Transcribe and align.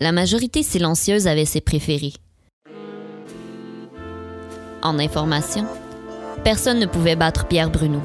la 0.00 0.12
majorité 0.12 0.62
silencieuse 0.62 1.26
avait 1.26 1.44
ses 1.44 1.60
préférés. 1.60 2.14
En 4.82 4.98
information, 4.98 5.66
personne 6.42 6.78
ne 6.78 6.86
pouvait 6.86 7.16
battre 7.16 7.46
Pierre 7.46 7.70
Bruno. 7.70 8.00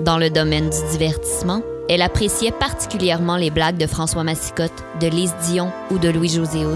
Dans 0.00 0.18
le 0.18 0.28
domaine 0.28 0.68
du 0.68 0.90
divertissement, 0.90 1.62
elle 1.88 2.02
appréciait 2.02 2.52
particulièrement 2.52 3.36
les 3.36 3.50
blagues 3.50 3.78
de 3.78 3.86
François 3.86 4.24
Massicotte, 4.24 4.84
de 5.00 5.06
Lise 5.06 5.34
Dion 5.48 5.72
ou 5.90 5.98
de 5.98 6.10
Louis-José. 6.10 6.66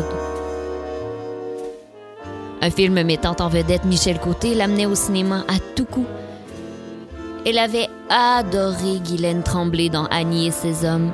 Un 2.63 2.71
film 2.71 3.03
mettant 3.03 3.37
en 3.41 3.49
vedette 3.49 3.85
Michel 3.85 4.19
Côté 4.19 4.55
l'amenait 4.55 4.87
au 4.87 4.95
cinéma 4.95 5.45
à 5.49 5.59
tout 5.77 5.85
coup. 5.85 6.07
Elle 7.45 7.59
avait 7.59 7.89
adoré 8.09 9.01
Guylaine 9.05 9.43
Tremblay 9.43 9.91
dans 9.91 10.07
Annie 10.07 10.47
et 10.47 10.51
ses 10.51 10.87
hommes. 10.87 11.13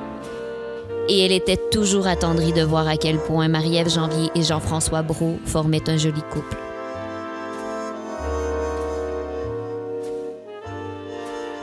Et 1.09 1.25
elle 1.25 1.32
était 1.32 1.61
toujours 1.70 2.09
attendrie 2.09 2.52
de 2.52 2.62
voir 2.62 2.88
à 2.88 2.96
quel 2.96 3.18
point 3.18 3.46
Marie-Ève 3.46 3.88
Janvier 3.88 4.30
et 4.34 4.42
Jean-François 4.42 5.02
Brault 5.02 5.38
formaient 5.45 5.88
un 5.88 5.97
joli 5.97 6.23
couple. 6.33 6.56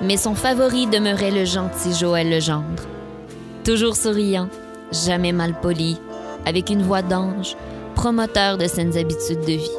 Mais 0.01 0.17
son 0.17 0.35
favori 0.35 0.87
demeurait 0.87 1.31
le 1.31 1.45
gentil 1.45 1.93
Joël 1.93 2.29
Legendre. 2.29 2.83
Toujours 3.65 3.95
souriant, 3.95 4.47
jamais 4.91 5.31
mal 5.31 5.59
poli, 5.59 5.97
avec 6.45 6.69
une 6.69 6.81
voix 6.81 7.01
d'ange, 7.01 7.55
promoteur 7.95 8.57
de 8.57 8.67
saines 8.67 8.97
habitudes 8.97 9.41
de 9.41 9.53
vie. 9.53 9.71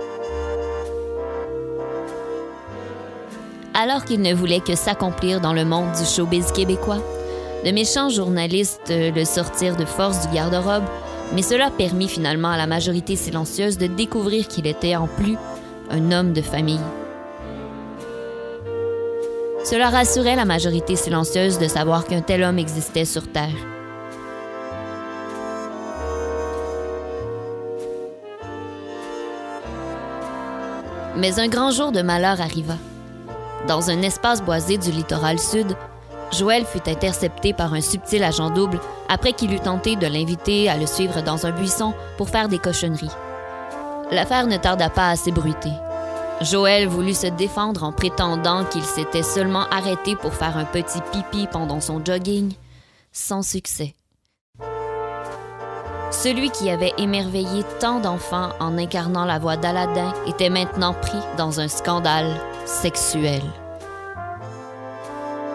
Alors 3.75 4.05
qu'il 4.05 4.23
ne 4.23 4.33
voulait 4.33 4.61
que 4.61 4.77
s'accomplir 4.77 5.41
dans 5.41 5.53
le 5.53 5.65
monde 5.65 5.93
du 5.93 6.05
showbiz 6.05 6.53
québécois, 6.53 7.03
de 7.65 7.71
méchants 7.71 8.11
journalistes 8.11 8.91
le 8.91 9.25
sortirent 9.25 9.77
de 9.77 9.85
force 9.85 10.27
du 10.27 10.35
garde-robe, 10.35 10.85
mais 11.35 11.43
cela 11.43 11.71
permit 11.71 12.09
finalement 12.09 12.51
à 12.51 12.57
la 12.57 12.67
majorité 12.67 13.17
silencieuse 13.17 13.79
de 13.79 13.87
découvrir 13.87 14.47
qu'il 14.49 14.67
était 14.67 14.97
en 14.97 15.07
plus 15.07 15.37
un 15.91 16.13
homme 16.13 16.33
de 16.33 16.43
famille. 16.43 16.81
Cela 19.65 19.89
rassurait 19.89 20.37
la 20.37 20.45
majorité 20.45 20.95
silencieuse 20.95 21.59
de 21.59 21.69
savoir 21.69 22.05
qu'un 22.05 22.21
tel 22.21 22.43
homme 22.43 22.59
existait 22.59 23.07
sur 23.07 23.27
Terre. 23.33 23.49
Mais 31.17 31.39
un 31.41 31.49
grand 31.49 31.71
jour 31.71 31.93
de 31.93 32.03
malheur 32.03 32.41
arriva. 32.41 32.77
Dans 33.67 33.89
un 33.89 34.03
espace 34.03 34.43
boisé 34.43 34.77
du 34.77 34.91
littoral 34.91 35.39
sud, 35.39 35.75
Joël 36.33 36.65
fut 36.65 36.89
intercepté 36.89 37.53
par 37.53 37.75
un 37.75 37.81
subtil 37.81 38.23
agent 38.23 38.51
double 38.51 38.81
après 39.09 39.33
qu'il 39.33 39.53
eut 39.53 39.61
tenté 39.61 39.97
de 39.97 40.07
l'inviter 40.07 40.69
à 40.69 40.77
le 40.77 40.87
suivre 40.87 41.23
dans 41.23 41.47
un 41.47 41.53
buisson 41.53 41.95
pour 42.17 42.29
faire 42.29 42.49
des 42.49 42.59
cochonneries. 42.59 43.11
L'affaire 44.11 44.47
ne 44.47 44.57
tarda 44.57 44.91
pas 44.91 45.11
à 45.11 45.17
s'ébruiter. 45.17 45.73
Joël 46.41 46.89
voulut 46.89 47.15
se 47.15 47.29
défendre 47.29 47.85
en 47.85 47.93
prétendant 47.93 48.65
qu'il 48.65 48.83
s'était 48.83 49.23
seulement 49.23 49.67
arrêté 49.71 50.17
pour 50.17 50.35
faire 50.35 50.57
un 50.57 50.65
petit 50.65 51.01
pipi 51.13 51.47
pendant 51.51 51.81
son 51.81 52.05
jogging, 52.05 52.53
sans 53.13 53.43
succès. 53.43 53.95
Celui 56.11 56.51
qui 56.51 56.71
avait 56.71 56.93
émerveillé 56.99 57.65
tant 57.81 57.99
d'enfants 58.01 58.51
en 58.61 58.79
incarnant 58.79 59.25
la 59.25 59.39
voix 59.39 59.57
d'Aladin 59.57 60.13
était 60.27 60.51
maintenant 60.51 60.95
pris 60.95 61.19
dans 61.37 61.61
un 61.61 61.69
scandale 61.69 62.41
sexuel. 62.67 63.43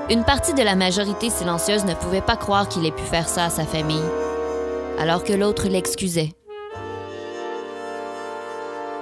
Une 0.09 0.23
partie 0.23 0.53
de 0.55 0.63
la 0.63 0.75
majorité 0.75 1.29
silencieuse 1.29 1.85
ne 1.85 1.93
pouvait 1.93 2.21
pas 2.21 2.35
croire 2.35 2.67
qu'il 2.67 2.85
ait 2.85 2.91
pu 2.91 3.03
faire 3.03 3.27
ça 3.29 3.45
à 3.45 3.49
sa 3.49 3.65
famille, 3.65 4.03
alors 4.97 5.23
que 5.23 5.33
l'autre 5.33 5.67
l'excusait. 5.67 6.29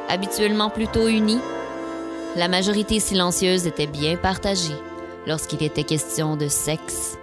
Habituellement 0.10 0.70
plutôt 0.70 1.08
unie, 1.08 1.40
la 2.36 2.48
majorité 2.50 3.00
silencieuse 3.00 3.68
était 3.68 3.88
bien 3.88 4.18
partagée 4.18 4.76
lorsqu'il 5.26 5.64
était 5.64 5.84
question 5.84 6.36
de 6.36 6.48
sexe. 6.48 7.18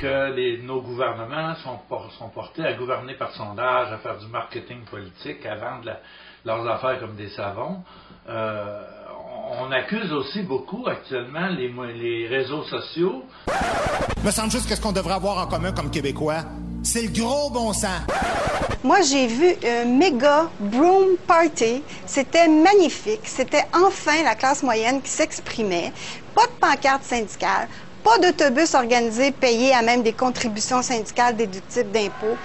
Que 0.00 0.62
nos 0.64 0.80
gouvernements 0.80 1.56
sont, 1.64 1.78
por- 1.88 2.12
sont 2.16 2.28
portés 2.28 2.64
à 2.64 2.74
gouverner 2.74 3.14
par 3.14 3.32
sondage, 3.32 3.92
à 3.92 3.98
faire 3.98 4.18
du 4.18 4.28
marketing 4.28 4.84
politique, 4.84 5.44
à 5.44 5.56
vendre 5.56 5.90
leurs 6.44 6.68
affaires 6.68 7.00
comme 7.00 7.16
des 7.16 7.28
savons. 7.30 7.78
Euh, 8.28 8.80
on- 9.50 9.72
accuse 9.72 10.12
aussi 10.12 10.42
beaucoup 10.42 10.86
actuellement 10.86 11.48
les 11.48 12.26
réseaux 12.28 12.64
sociaux 12.64 13.22
Me 14.24 14.30
semble 14.30 14.50
juste 14.50 14.68
que 14.68 14.74
ce 14.74 14.80
qu'on 14.80 14.92
devrait 14.92 15.14
avoir 15.14 15.38
en 15.38 15.46
commun 15.46 15.72
comme 15.72 15.90
Québécois, 15.90 16.42
c'est 16.82 17.02
le 17.02 17.08
gros 17.08 17.50
bon 17.50 17.72
sens. 17.72 18.00
Moi, 18.84 18.98
j'ai 19.02 19.26
vu 19.26 19.54
un 19.66 19.84
méga 19.86 20.48
broom 20.60 21.16
party. 21.26 21.82
C'était 22.06 22.48
magnifique. 22.48 23.20
C'était 23.24 23.64
enfin 23.74 24.22
la 24.24 24.34
classe 24.34 24.62
moyenne 24.62 25.02
qui 25.02 25.10
s'exprimait. 25.10 25.92
Pas 26.34 26.46
de 26.46 26.52
pancarte 26.60 27.02
syndicale, 27.04 27.68
pas 28.04 28.18
d'autobus 28.18 28.74
organisé 28.74 29.32
payé 29.32 29.72
à 29.74 29.82
même 29.82 30.02
des 30.02 30.12
contributions 30.12 30.82
syndicales 30.82 31.36
déductibles 31.36 31.90
d'impôts. 31.90 32.36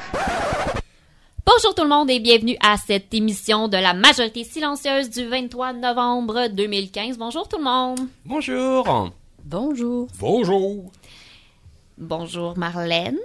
Bonjour 1.45 1.75
tout 1.75 1.83
le 1.83 1.89
monde 1.89 2.09
et 2.09 2.19
bienvenue 2.19 2.55
à 2.61 2.77
cette 2.77 3.13
émission 3.13 3.67
de 3.67 3.75
la 3.75 3.93
majorité 3.93 4.45
silencieuse 4.45 5.09
du 5.09 5.25
23 5.27 5.73
novembre 5.73 6.47
2015. 6.47 7.17
Bonjour 7.17 7.47
tout 7.49 7.57
le 7.57 7.63
monde. 7.65 7.99
Bonjour. 8.25 9.11
Bonjour, 9.43 10.07
Bonjour. 10.19 10.91
Bonjour 11.97 12.57
Marlène. 12.57 13.17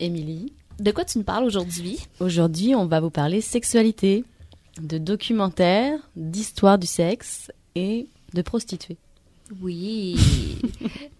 Émilie. 0.00 0.52
De 0.80 0.90
quoi 0.90 1.04
tu 1.04 1.18
nous 1.18 1.24
parles 1.24 1.44
aujourd'hui? 1.44 2.00
Aujourd'hui, 2.18 2.74
on 2.74 2.86
va 2.86 2.98
vous 3.00 3.10
parler 3.10 3.40
sexualité, 3.40 4.24
de 4.80 4.98
documentaires, 4.98 6.00
d'histoire 6.16 6.76
du 6.76 6.88
sexe 6.88 7.52
et 7.76 8.08
de 8.34 8.42
prostituées. 8.42 8.98
Oui. 9.62 10.16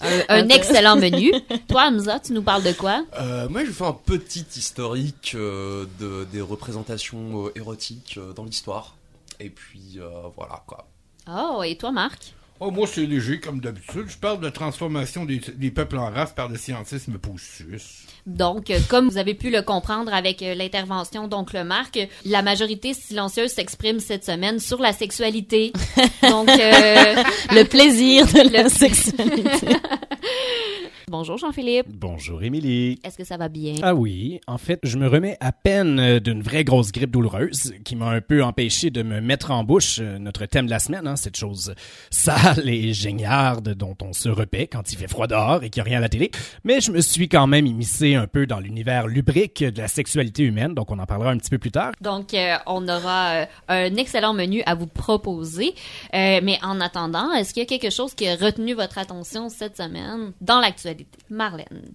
un, 0.00 0.22
un 0.28 0.48
excellent 0.48 0.96
menu. 0.96 1.32
Toi, 1.68 1.88
Hamza, 1.88 2.20
tu 2.20 2.32
nous 2.32 2.42
parles 2.42 2.62
de 2.62 2.72
quoi? 2.72 3.04
Euh, 3.18 3.48
moi, 3.48 3.64
je 3.64 3.70
fais 3.70 3.84
un 3.84 3.92
petit 3.92 4.46
historique 4.56 5.32
euh, 5.34 5.86
de, 5.98 6.26
des 6.32 6.40
représentations 6.40 7.46
euh, 7.46 7.52
érotiques 7.56 8.16
euh, 8.18 8.32
dans 8.32 8.44
l'histoire. 8.44 8.96
Et 9.40 9.50
puis, 9.50 9.98
euh, 9.98 10.08
voilà, 10.36 10.62
quoi. 10.66 10.88
Oh, 11.30 11.62
et 11.62 11.76
toi, 11.76 11.92
Marc? 11.92 12.32
Oh, 12.60 12.70
moi, 12.70 12.86
c'est 12.86 13.06
léger, 13.06 13.38
comme 13.38 13.60
d'habitude. 13.60 14.06
Je 14.08 14.16
parle 14.16 14.40
de 14.40 14.48
transformation 14.48 15.24
des, 15.24 15.38
des 15.54 15.70
peuples 15.70 15.98
en 15.98 16.10
race 16.10 16.32
par 16.32 16.48
le 16.48 16.56
scientisme 16.56 17.18
poussus. 17.18 17.80
Donc, 18.28 18.68
euh, 18.70 18.78
comme 18.90 19.08
vous 19.08 19.16
avez 19.16 19.32
pu 19.32 19.48
le 19.48 19.62
comprendre 19.62 20.12
avec 20.12 20.42
euh, 20.42 20.54
l'intervention 20.54 21.28
d'Oncle 21.28 21.64
Marc, 21.64 21.98
la 22.26 22.42
majorité 22.42 22.92
silencieuse 22.92 23.50
s'exprime 23.52 24.00
cette 24.00 24.26
semaine 24.26 24.58
sur 24.58 24.80
la 24.82 24.92
sexualité. 24.92 25.72
Donc, 26.22 26.50
euh, 26.50 27.14
Le 27.52 27.62
plaisir 27.64 28.26
de 28.26 28.52
la 28.52 28.68
sexualité. 28.68 29.50
bonjour 31.08 31.38
Jean-Philippe. 31.38 31.86
Bonjour 31.88 32.42
Émilie. 32.42 32.98
Est-ce 33.04 33.16
que 33.16 33.24
ça 33.24 33.36
va 33.36 33.48
bien? 33.48 33.74
Ah 33.82 33.94
oui, 33.94 34.40
en 34.46 34.58
fait, 34.58 34.80
je 34.82 34.98
me 34.98 35.08
remets 35.08 35.36
à 35.40 35.52
peine 35.52 35.98
euh, 36.00 36.20
d'une 36.20 36.42
vraie 36.42 36.64
grosse 36.64 36.92
grippe 36.92 37.10
douloureuse 37.10 37.74
qui 37.84 37.96
m'a 37.96 38.10
un 38.10 38.20
peu 38.20 38.42
empêché 38.42 38.90
de 38.90 39.02
me 39.02 39.20
mettre 39.20 39.50
en 39.50 39.64
bouche 39.64 39.98
euh, 40.00 40.18
notre 40.18 40.46
thème 40.46 40.66
de 40.66 40.70
la 40.70 40.78
semaine, 40.78 41.06
hein, 41.06 41.16
cette 41.16 41.36
chose 41.36 41.74
sale 42.10 42.68
et 42.68 42.92
géniarde 42.92 43.74
dont 43.74 43.96
on 44.02 44.12
se 44.12 44.28
repaît 44.28 44.66
quand 44.66 44.92
il 44.92 44.96
fait 44.96 45.08
froid 45.08 45.26
dehors 45.26 45.62
et 45.62 45.70
qu'il 45.70 45.82
n'y 45.82 45.88
a 45.88 45.90
rien 45.90 45.98
à 45.98 46.02
la 46.02 46.08
télé. 46.08 46.30
Mais 46.64 46.80
je 46.80 46.90
me 46.92 47.00
suis 47.00 47.28
quand 47.28 47.46
même 47.46 47.66
immiscé 47.66 48.14
un 48.14 48.26
peu 48.26 48.46
dans 48.46 48.60
l'univers 48.60 49.06
lubrique 49.06 49.62
de 49.64 49.80
la 49.80 49.88
sexualité 49.88 50.42
humaine, 50.42 50.74
donc 50.74 50.90
on 50.90 50.98
en 50.98 51.06
parlera 51.06 51.30
un 51.30 51.38
petit 51.38 51.50
peu 51.50 51.58
plus 51.58 51.70
tard. 51.70 51.92
Donc, 52.00 52.34
euh, 52.34 52.56
on 52.66 52.88
aura 52.88 53.32
euh, 53.32 53.46
un 53.68 53.96
excellent 53.96 54.34
menu 54.34 54.62
à 54.66 54.74
vous 54.74 54.86
proposer. 54.86 55.74
Euh, 56.14 56.40
mais 56.42 56.58
en 56.62 56.80
attendant, 56.80 57.32
est-ce 57.32 57.52
qu'il 57.52 57.62
y 57.62 57.66
a 57.66 57.68
quelque 57.68 57.92
chose 57.92 58.14
qui 58.14 58.28
a 58.28 58.36
retenu 58.36 58.74
votre 58.74 58.98
attention 58.98 59.48
cette 59.48 59.76
semaine 59.76 60.32
dans 60.40 60.60
l'actualité? 60.60 60.97
Marlène. 61.30 61.92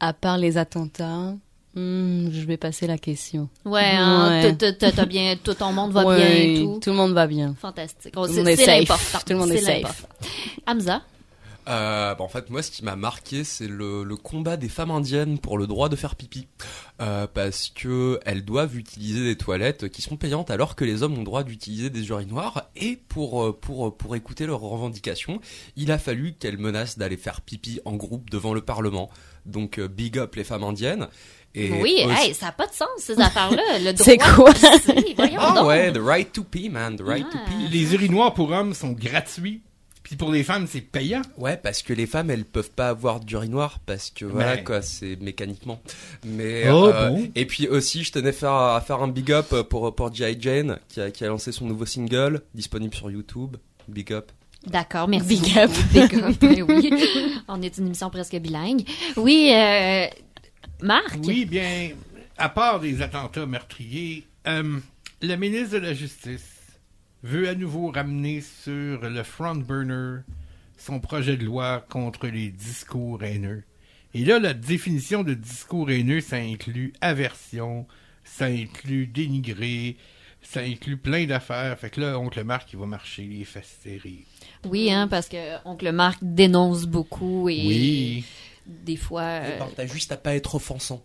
À 0.00 0.12
part 0.12 0.36
les 0.38 0.58
attentats, 0.58 1.34
hmm, 1.74 2.28
je 2.30 2.44
vais 2.46 2.56
passer 2.56 2.86
la 2.86 2.98
question. 2.98 3.48
Ouais, 3.64 3.92
hein, 3.94 4.40
Ouais. 4.42 5.06
bien, 5.06 5.36
tout 5.42 5.54
ton 5.54 5.72
monde 5.72 5.92
va 5.92 6.04
Ouais, 6.04 6.16
bien 6.16 6.28
et 6.28 6.54
tout. 6.64 6.80
Tout 6.82 6.90
le 6.90 6.96
monde 6.96 7.12
va 7.12 7.26
bien. 7.26 7.54
Fantastique. 7.60 8.12
Tout 8.12 8.24
le 8.24 8.32
monde 8.32 8.48
est 8.48 8.56
safe. 8.56 9.24
Tout 9.24 9.32
le 9.32 9.38
monde 9.38 9.52
est 9.52 9.58
C'est 9.58 9.82
safe. 9.82 10.06
Hamza? 10.66 11.02
Euh, 11.68 12.14
bah, 12.14 12.24
en 12.24 12.28
fait, 12.28 12.50
moi, 12.50 12.62
ce 12.62 12.70
qui 12.70 12.84
m'a 12.84 12.96
marqué, 12.96 13.44
c'est 13.44 13.68
le, 13.68 14.02
le 14.04 14.16
combat 14.16 14.56
des 14.56 14.68
femmes 14.68 14.90
indiennes 14.90 15.38
pour 15.38 15.58
le 15.58 15.66
droit 15.66 15.88
de 15.88 15.96
faire 15.96 16.16
pipi. 16.16 16.46
Euh, 17.00 17.26
parce 17.32 17.70
que 17.74 18.20
elles 18.26 18.44
doivent 18.44 18.76
utiliser 18.76 19.24
des 19.24 19.36
toilettes 19.36 19.88
qui 19.88 20.02
sont 20.02 20.16
payantes 20.16 20.50
alors 20.50 20.76
que 20.76 20.84
les 20.84 21.02
hommes 21.02 21.14
ont 21.14 21.18
le 21.18 21.24
droit 21.24 21.42
d'utiliser 21.44 21.90
des 21.90 22.08
urinoirs. 22.08 22.68
Et 22.76 22.96
pour, 23.08 23.42
euh, 23.44 23.52
pour, 23.58 23.96
pour 23.96 24.14
écouter 24.16 24.46
leurs 24.46 24.60
revendications, 24.60 25.40
il 25.76 25.90
a 25.92 25.98
fallu 25.98 26.34
qu'elles 26.34 26.58
menacent 26.58 26.98
d'aller 26.98 27.16
faire 27.16 27.40
pipi 27.40 27.80
en 27.84 27.92
groupe 27.94 28.30
devant 28.30 28.54
le 28.54 28.60
Parlement. 28.60 29.08
Donc, 29.46 29.78
euh, 29.78 29.88
big 29.88 30.18
up 30.18 30.34
les 30.36 30.44
femmes 30.44 30.64
indiennes. 30.64 31.08
Et 31.54 31.70
oui, 31.70 32.02
aussi- 32.06 32.28
hey, 32.28 32.34
ça 32.34 32.46
n'a 32.46 32.52
pas 32.52 32.66
de 32.66 32.72
sens, 32.72 32.88
ces 32.98 33.20
affaires-là. 33.20 33.78
Le 33.80 33.92
droit 33.92 34.04
C'est 34.04 34.16
quoi? 34.18 34.52
Ah 35.38 35.54
donc. 35.56 35.66
ouais, 35.66 35.92
the 35.92 35.98
right 36.00 36.32
to 36.32 36.44
pee, 36.44 36.70
man, 36.70 36.96
the 36.96 37.02
right 37.02 37.28
to 37.28 37.36
Ouais. 37.36 37.44
pee. 37.46 37.68
Les 37.70 37.92
urinoirs 37.94 38.32
pour 38.32 38.50
hommes 38.52 38.72
sont 38.72 38.92
gratuits, 38.92 39.60
puis 40.12 40.18
pour 40.18 40.30
les 40.30 40.44
femmes, 40.44 40.66
c'est 40.66 40.82
payant. 40.82 41.22
Ouais, 41.38 41.56
parce 41.56 41.80
que 41.82 41.94
les 41.94 42.06
femmes, 42.06 42.30
elles 42.30 42.44
peuvent 42.44 42.70
pas 42.70 42.90
avoir 42.90 43.18
d'urinoir 43.20 43.78
parce 43.86 44.10
que 44.10 44.26
voilà 44.26 44.58
quoi, 44.58 44.82
c'est 44.82 45.16
mécaniquement. 45.22 45.80
Mais 46.26 46.68
Oh, 46.70 46.88
euh, 46.88 47.08
bon. 47.08 47.30
et 47.34 47.46
puis 47.46 47.66
aussi, 47.66 48.04
je 48.04 48.12
tenais 48.12 48.32
faire 48.32 48.52
à 48.52 48.78
faire 48.82 49.00
un 49.02 49.08
big 49.08 49.32
up 49.32 49.54
pour 49.70 49.94
pour 49.94 50.14
G.I. 50.14 50.36
Jane 50.38 50.78
qui 50.88 51.00
a, 51.00 51.10
qui 51.10 51.24
a 51.24 51.28
lancé 51.28 51.50
son 51.50 51.64
nouveau 51.64 51.86
single 51.86 52.42
disponible 52.54 52.94
sur 52.94 53.10
YouTube. 53.10 53.56
Big 53.88 54.12
up. 54.12 54.30
D'accord, 54.66 55.08
merci. 55.08 55.28
Big 55.40 55.56
up. 55.56 55.70
Big 55.94 56.14
up, 56.22 56.36
oui. 56.68 56.92
On 57.48 57.62
est 57.62 57.78
une 57.78 57.86
émission 57.86 58.10
presque 58.10 58.36
bilingue. 58.36 58.82
Oui, 59.16 59.50
euh, 59.54 60.06
Marc? 60.82 61.16
Oui, 61.24 61.46
bien, 61.46 61.92
à 62.36 62.50
part 62.50 62.80
des 62.80 63.00
attentats 63.00 63.46
meurtriers, 63.46 64.24
euh, 64.46 64.78
le 65.22 65.36
ministre 65.36 65.78
de 65.78 65.86
la 65.86 65.94
Justice 65.94 66.51
veut 67.22 67.48
à 67.48 67.54
nouveau 67.54 67.90
ramener 67.90 68.40
sur 68.40 69.00
le 69.08 69.22
front 69.22 69.54
burner 69.56 70.20
son 70.76 70.98
projet 71.00 71.36
de 71.36 71.44
loi 71.44 71.84
contre 71.88 72.26
les 72.26 72.50
discours 72.50 73.22
haineux. 73.22 73.62
Et 74.14 74.24
là, 74.24 74.38
la 74.38 74.52
définition 74.54 75.22
de 75.22 75.32
discours 75.34 75.90
haineux, 75.90 76.20
ça 76.20 76.36
inclut 76.36 76.92
aversion, 77.00 77.86
ça 78.24 78.46
inclut 78.46 79.06
dénigrer, 79.06 79.96
ça 80.42 80.60
inclut 80.60 80.96
plein 80.96 81.24
d'affaires. 81.26 81.78
Fait 81.78 81.88
que 81.90 82.00
là, 82.00 82.18
oncle 82.18 82.42
Marc, 82.44 82.72
il 82.72 82.78
va 82.78 82.86
marcher 82.86 83.22
les 83.22 83.44
fesses 83.44 83.78
serrées. 83.82 84.24
Oui, 84.64 84.90
hein, 84.90 85.08
parce 85.08 85.28
que 85.28 85.36
oncle 85.66 85.90
Marc 85.92 86.18
dénonce 86.22 86.86
beaucoup 86.86 87.48
et 87.48 87.64
Oui. 87.66 88.24
des 88.66 88.96
fois. 88.96 89.22
euh, 89.22 89.58
T'as 89.76 89.86
juste 89.86 90.12
à 90.12 90.16
pas 90.16 90.34
être 90.34 90.56
offensant. 90.56 91.02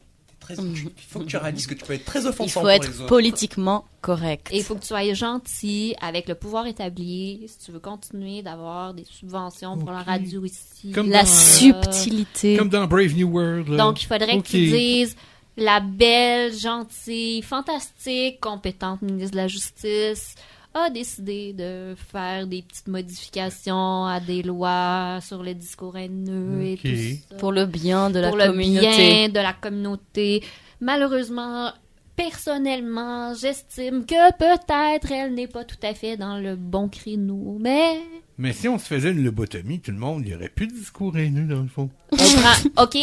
Très, 0.53 0.63
il 0.63 0.89
faut 1.09 1.19
que 1.19 1.25
tu 1.25 1.35
réalises 1.38 1.67
que 1.67 1.73
tu 1.73 1.83
peux 1.83 1.94
être 1.94 2.05
très 2.05 2.21
Il 2.21 2.27
offensant 2.27 2.53
faut 2.53 2.59
pour 2.61 2.69
être 2.69 2.88
les 3.01 3.05
politiquement 3.05 3.85
correct. 4.01 4.47
Et 4.51 4.57
il 4.57 4.63
faut 4.63 4.75
que 4.75 4.79
tu 4.81 4.88
sois 4.88 5.13
gentil 5.13 5.94
avec 6.01 6.27
le 6.29 6.35
pouvoir 6.35 6.67
établi 6.67 7.41
si 7.47 7.65
tu 7.65 7.71
veux 7.71 7.79
continuer 7.79 8.41
d'avoir 8.41 8.94
des 8.94 9.03
subventions 9.05 9.77
pour 9.77 9.91
la 9.91 10.03
radio 10.03 10.45
ici. 10.45 10.91
Comme 10.94 11.09
La 11.09 11.23
dans- 11.23 11.29
subtilité. 11.29 12.55
Comme 12.57 12.69
dans 12.69 12.88
Brave 12.88 13.13
New 13.15 13.29
World. 13.29 13.67
là. 13.69 13.77
Donc, 13.77 14.01
il 14.01 14.05
faudrait 14.05 14.41
que 14.41 14.47
tu 14.47 14.57
dises 14.67 15.15
la 15.57 15.79
belle, 15.79 16.53
gentille, 16.53 17.41
fantastique, 17.41 18.39
compétente 18.39 19.01
ministre 19.01 19.31
de 19.31 19.38
la 19.38 19.47
Justice 19.47 20.35
a 20.74 20.90
décidé 20.90 21.54
de 21.54 21.96
faire 21.96 22.46
des 22.48 22.62
petites 22.62 22.88
modifications 22.88 24.06
à 24.06 24.19
des 24.19 24.44
lois 24.44 25.19
sur 25.22 25.44
le 25.44 25.54
discours 25.54 25.98
haineux 25.98 26.62
et 26.64 26.78
tout 26.78 26.88
ça. 27.30 27.36
Pour 27.38 27.52
le 27.52 27.66
bien 27.66 28.10
de 28.10 28.19
la 28.19 28.30
pour 28.30 28.38
le 28.38 28.48
communauté. 28.48 28.80
bien 28.80 29.30
de 29.30 29.40
la 29.40 29.54
communauté. 29.54 30.44
Malheureusement, 30.80 31.72
personnellement, 32.16 33.34
j'estime 33.34 34.06
que 34.06 34.31
peut-être 34.38 35.12
elle 35.12 35.34
n'est 35.34 35.48
pas 35.48 35.64
tout 35.64 35.78
à 35.84 35.94
fait 35.94 36.18
dans 36.18 36.38
le 36.38 36.56
bon 36.56 36.90
créneau, 36.90 37.58
mais 37.60 38.02
Mais 38.38 38.54
si 38.54 38.68
on 38.68 38.78
se 38.78 38.86
faisait 38.86 39.12
une 39.12 39.24
lobotomie, 39.24 39.80
tout 39.80 39.92
le 39.92 39.98
monde, 39.98 40.24
il 40.25 40.30
n'y 40.30 40.36
aurait 40.36 40.50
plus 40.50 40.68
de 40.68 40.74
discours 40.74 41.18
haineux, 41.18 41.46
dans 41.46 41.62
le 41.62 41.68
fond. 41.68 41.90
on 42.12 42.18
prend, 42.18 42.69
ok, 42.84 42.98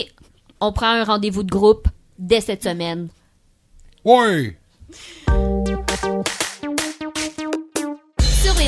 on 0.61 0.73
prend 0.73 0.91
un 0.91 1.05
rendez-vous 1.05 1.43
de 1.43 1.51
groupe 1.51 1.89
dès 2.19 2.41
cette 2.41 2.63
semaine. 2.63 3.09
Ouais! 4.05 4.59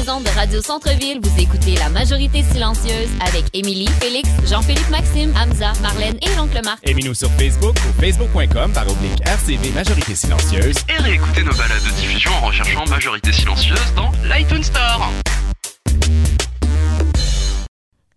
Les 0.07 0.13
ondes 0.13 0.25
de 0.25 0.31
Radio 0.31 0.61
Centre-Ville, 0.61 1.21
vous 1.21 1.41
écoutez 1.41 1.75
La 1.75 1.89
Majorité 1.89 2.43
Silencieuse 2.43 3.09
avec 3.27 3.45
Émilie, 3.55 3.89
Félix, 4.01 4.29
Jean-Philippe 4.45 4.89
Maxime, 4.91 5.33
Hamza, 5.37 5.73
Marlène 5.81 6.17
et 6.23 6.35
l'oncle 6.37 6.61
Marc. 6.65 6.89
Aimez-nous 6.89 7.15
sur 7.15 7.31
Facebook 7.31 7.75
ou 7.77 8.01
facebook.com 8.01 8.73
par 8.73 8.85
oblique 8.89 9.21
RCV 9.25 9.71
Majorité 9.71 10.15
Silencieuse. 10.15 10.77
Et 10.89 11.03
réécoutez 11.03 11.43
nos 11.43 11.53
balades 11.53 11.83
de 11.83 12.01
diffusion 12.01 12.31
en 12.43 12.47
recherchant 12.47 12.85
Majorité 12.87 13.33
Silencieuse 13.33 13.95
dans 13.95 14.13
l'iTunes 14.33 14.63
Store. 14.63 15.11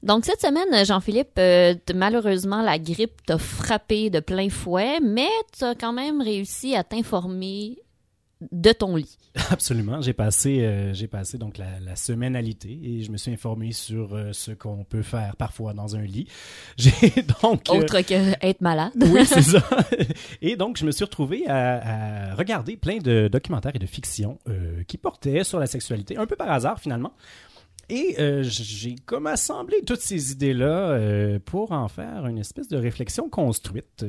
Donc 0.03 0.25
cette 0.25 0.42
semaine, 0.42 0.85
Jean-Philippe, 0.85 1.38
euh, 1.39 1.74
malheureusement, 1.95 2.62
la 2.62 2.77
grippe 2.77 3.25
t'a 3.25 3.38
frappé 3.38 4.09
de 4.09 4.19
plein 4.19 4.50
fouet, 4.50 5.00
mais 5.01 5.30
tu 5.57 5.63
as 5.63 5.75
quand 5.75 5.94
même 5.94 6.21
réussi 6.21 6.75
à 6.75 6.83
t'informer 6.83 7.77
de 8.51 8.71
ton 8.71 8.95
lit. 8.95 9.18
Absolument. 9.50 10.01
J'ai 10.01 10.13
passé, 10.13 10.62
euh, 10.62 10.94
j'ai 10.94 11.07
passé 11.07 11.38
donc 11.38 11.57
la, 11.57 11.80
la 11.80 11.95
semaine 11.95 12.36
alité 12.36 12.80
et 12.83 13.01
je 13.03 13.12
me 13.12 13.18
suis 13.18 13.31
informé 13.31 13.71
sur 13.71 14.15
euh, 14.15 14.31
ce 14.33 14.51
qu'on 14.51 14.83
peut 14.83 15.01
faire 15.01 15.36
parfois 15.36 15.74
dans 15.74 15.95
un 15.95 16.01
lit. 16.01 16.27
J'ai 16.77 16.91
donc 17.41 17.69
euh, 17.69 17.80
Autre 17.80 18.01
que 18.01 18.45
être 18.45 18.62
malade. 18.62 18.94
oui, 18.95 19.25
c'est 19.25 19.41
ça. 19.41 19.62
Et 20.41 20.56
donc, 20.56 20.77
je 20.77 20.86
me 20.86 20.91
suis 20.91 21.03
retrouvé 21.03 21.45
à, 21.47 22.31
à 22.31 22.36
regarder 22.36 22.77
plein 22.77 22.97
de 23.00 23.27
documentaires 23.31 23.75
et 23.75 23.80
de 23.80 23.86
fiction 23.86 24.39
euh, 24.47 24.83
qui 24.88 24.97
portaient 24.97 25.44
sur 25.44 25.59
la 25.59 25.68
sexualité, 25.68 26.18
un 26.18 26.25
peu 26.25 26.35
par 26.35 26.50
hasard 26.51 26.80
finalement. 26.80 27.13
Et 27.89 28.15
euh, 28.19 28.44
j'ai 28.44 28.95
comme 29.06 29.25
assemblé 29.27 29.81
toutes 29.85 30.01
ces 30.01 30.31
idées-là 30.31 30.92
euh, 30.92 31.39
pour 31.44 31.71
en 31.71 31.88
faire 31.88 32.27
une 32.27 32.38
espèce 32.38 32.68
de 32.68 32.77
réflexion 32.77 33.30
construite. 33.30 34.06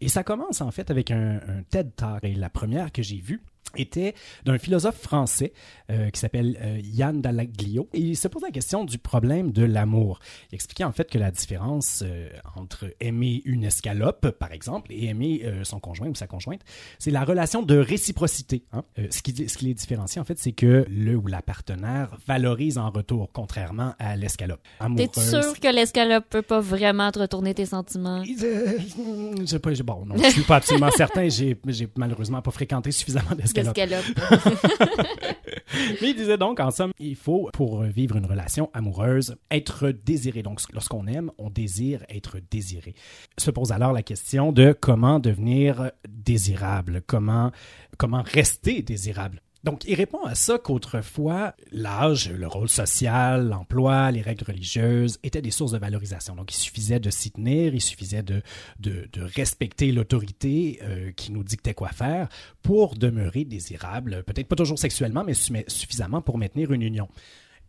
Et 0.00 0.08
ça 0.08 0.24
commence 0.24 0.60
en 0.60 0.72
fait 0.72 0.90
avec 0.90 1.12
un, 1.12 1.36
un 1.36 1.62
TED 1.70 1.94
Talk. 1.94 2.24
Et 2.24 2.34
la 2.34 2.50
première 2.50 2.90
que 2.90 3.02
j'ai 3.02 3.18
vue 3.20 3.40
était 3.76 4.14
d'un 4.44 4.58
philosophe 4.58 4.98
français 5.00 5.52
euh, 5.90 6.10
qui 6.10 6.20
s'appelle 6.20 6.58
euh, 6.62 6.78
Yann 6.84 7.22
Dallaglio. 7.22 7.88
Et 7.94 8.00
il 8.00 8.16
se 8.16 8.28
pose 8.28 8.42
la 8.42 8.50
question 8.50 8.84
du 8.84 8.98
problème 8.98 9.50
de 9.50 9.64
l'amour. 9.64 10.18
Il 10.50 10.54
expliquait 10.56 10.84
en 10.84 10.92
fait 10.92 11.10
que 11.10 11.16
la 11.18 11.30
différence 11.30 12.02
euh, 12.04 12.28
entre 12.56 12.92
aimer 13.00 13.40
une 13.46 13.64
escalope, 13.64 14.30
par 14.32 14.52
exemple, 14.52 14.92
et 14.92 15.06
aimer 15.06 15.42
son 15.62 15.80
conjoint 15.80 16.08
ou 16.08 16.14
sa 16.14 16.26
conjointe, 16.26 16.60
c'est 16.98 17.10
la 17.10 17.24
relation 17.24 17.62
de 17.62 17.76
réciprocité. 17.78 18.64
hein. 18.72 18.84
Ce, 19.10 19.22
qui, 19.22 19.48
ce 19.48 19.56
qui 19.56 19.64
les 19.66 19.74
différencie, 19.74 20.18
en 20.20 20.24
fait, 20.24 20.38
c'est 20.38 20.52
que 20.52 20.84
le 20.90 21.16
ou 21.16 21.26
la 21.26 21.40
partenaire 21.42 22.16
valorise 22.26 22.76
en 22.78 22.90
retour, 22.90 23.30
contrairement 23.32 23.94
à 23.98 24.16
l'escalope. 24.16 24.60
T'es 24.96 25.08
sûr 25.30 25.58
que 25.60 25.74
l'escalope 25.74 26.24
peut 26.28 26.42
pas 26.42 26.60
vraiment 26.60 27.10
te 27.10 27.18
retourner 27.20 27.54
tes 27.54 27.66
sentiments? 27.66 28.22
Je 28.24 29.44
sais 29.46 29.58
pas, 29.58 29.72
j'ai- 29.72 29.82
bon, 29.82 30.04
non, 30.04 30.16
je 30.16 30.28
suis 30.30 30.42
pas 30.42 30.56
absolument 30.56 30.90
certain. 30.90 31.28
J'ai, 31.28 31.56
malheureusement 31.96 32.42
pas 32.42 32.50
fréquenté 32.50 32.92
suffisamment 32.92 33.30
d'escalopes. 33.34 33.51
L'escalope. 33.54 34.04
Mais 36.00 36.10
il 36.10 36.16
disait 36.16 36.38
donc, 36.38 36.60
en 36.60 36.70
somme, 36.70 36.92
il 36.98 37.16
faut, 37.16 37.50
pour 37.52 37.82
vivre 37.82 38.16
une 38.16 38.26
relation 38.26 38.70
amoureuse, 38.74 39.36
être 39.50 39.90
désiré. 39.90 40.42
Donc, 40.42 40.60
lorsqu'on 40.72 41.06
aime, 41.06 41.30
on 41.38 41.50
désire 41.50 42.04
être 42.08 42.38
désiré. 42.50 42.94
Se 43.38 43.50
pose 43.50 43.72
alors 43.72 43.92
la 43.92 44.02
question 44.02 44.52
de 44.52 44.76
comment 44.78 45.18
devenir 45.18 45.90
désirable, 46.08 47.02
comment, 47.06 47.52
comment 47.98 48.22
rester 48.22 48.82
désirable. 48.82 49.40
Donc, 49.64 49.84
il 49.86 49.94
répond 49.94 50.24
à 50.24 50.34
ça 50.34 50.58
qu'autrefois, 50.58 51.54
l'âge, 51.70 52.30
le 52.30 52.48
rôle 52.48 52.68
social, 52.68 53.48
l'emploi, 53.48 54.10
les 54.10 54.20
règles 54.20 54.44
religieuses 54.44 55.20
étaient 55.22 55.40
des 55.42 55.52
sources 55.52 55.70
de 55.72 55.78
valorisation. 55.78 56.34
Donc, 56.34 56.52
il 56.52 56.56
suffisait 56.56 56.98
de 56.98 57.10
s'y 57.10 57.30
tenir, 57.30 57.72
il 57.72 57.80
suffisait 57.80 58.24
de, 58.24 58.42
de, 58.80 59.08
de 59.12 59.22
respecter 59.22 59.92
l'autorité 59.92 60.80
euh, 60.82 61.12
qui 61.12 61.30
nous 61.30 61.44
dictait 61.44 61.74
quoi 61.74 61.90
faire 61.90 62.28
pour 62.62 62.96
demeurer 62.96 63.44
désirable, 63.44 64.24
peut-être 64.24 64.48
pas 64.48 64.56
toujours 64.56 64.80
sexuellement, 64.80 65.22
mais 65.24 65.34
su- 65.34 65.52
mais 65.52 65.64
suffisamment 65.68 66.22
pour 66.22 66.38
maintenir 66.38 66.72
une 66.72 66.82
union. 66.82 67.08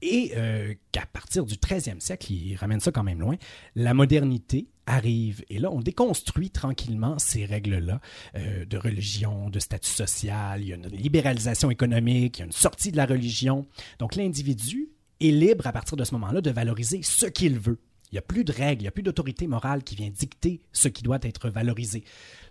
Et 0.02 0.34
euh, 0.36 0.74
qu'à 0.92 1.06
partir 1.06 1.46
du 1.46 1.56
13e 1.56 2.00
siècle, 2.00 2.34
il 2.34 2.56
ramène 2.56 2.80
ça 2.80 2.92
quand 2.92 3.04
même 3.04 3.20
loin, 3.22 3.36
la 3.76 3.94
modernité 3.94 4.68
arrive. 4.86 5.44
Et 5.50 5.60
là, 5.60 5.72
on 5.72 5.80
déconstruit 5.80 6.50
tranquillement 6.50 7.20
ces 7.20 7.46
règles-là 7.46 8.02
euh, 8.36 8.66
de 8.66 8.78
religion, 8.78 9.50
de 9.50 9.60
statut 9.60 9.90
social. 9.90 10.62
Il 10.62 10.68
y 10.68 10.74
a 10.74 10.76
une 10.76 10.88
libéralisation 10.88 11.72
économique, 11.72 12.38
il 12.38 12.40
y 12.40 12.44
a 12.44 12.46
une 12.46 12.52
sortie 12.52 12.92
de 12.92 12.98
la 12.98 13.06
religion. 13.06 13.66
Donc 14.00 14.16
l'individu 14.16 14.90
est 15.20 15.32
libre 15.32 15.68
à 15.68 15.72
partir 15.72 15.98
de 15.98 16.04
ce 16.04 16.14
moment-là 16.14 16.42
de 16.42 16.52
valoriser 16.52 17.02
ce 17.04 17.26
qu'il 17.26 17.60
veut. 17.60 17.80
Il 18.12 18.16
n'y 18.16 18.20
a 18.20 18.24
plus 18.24 18.44
de 18.44 18.52
règles, 18.52 18.82
il 18.82 18.84
n'y 18.84 18.90
a 18.90 18.92
plus 18.92 19.02
d'autorité 19.02 19.48
morale 19.48 19.84
qui 19.84 19.96
vient 19.96 20.12
dicter 20.12 20.62
ce 20.72 20.88
qui 20.88 21.02
doit 21.02 21.18
être 21.24 21.50
valorisé. 21.50 22.04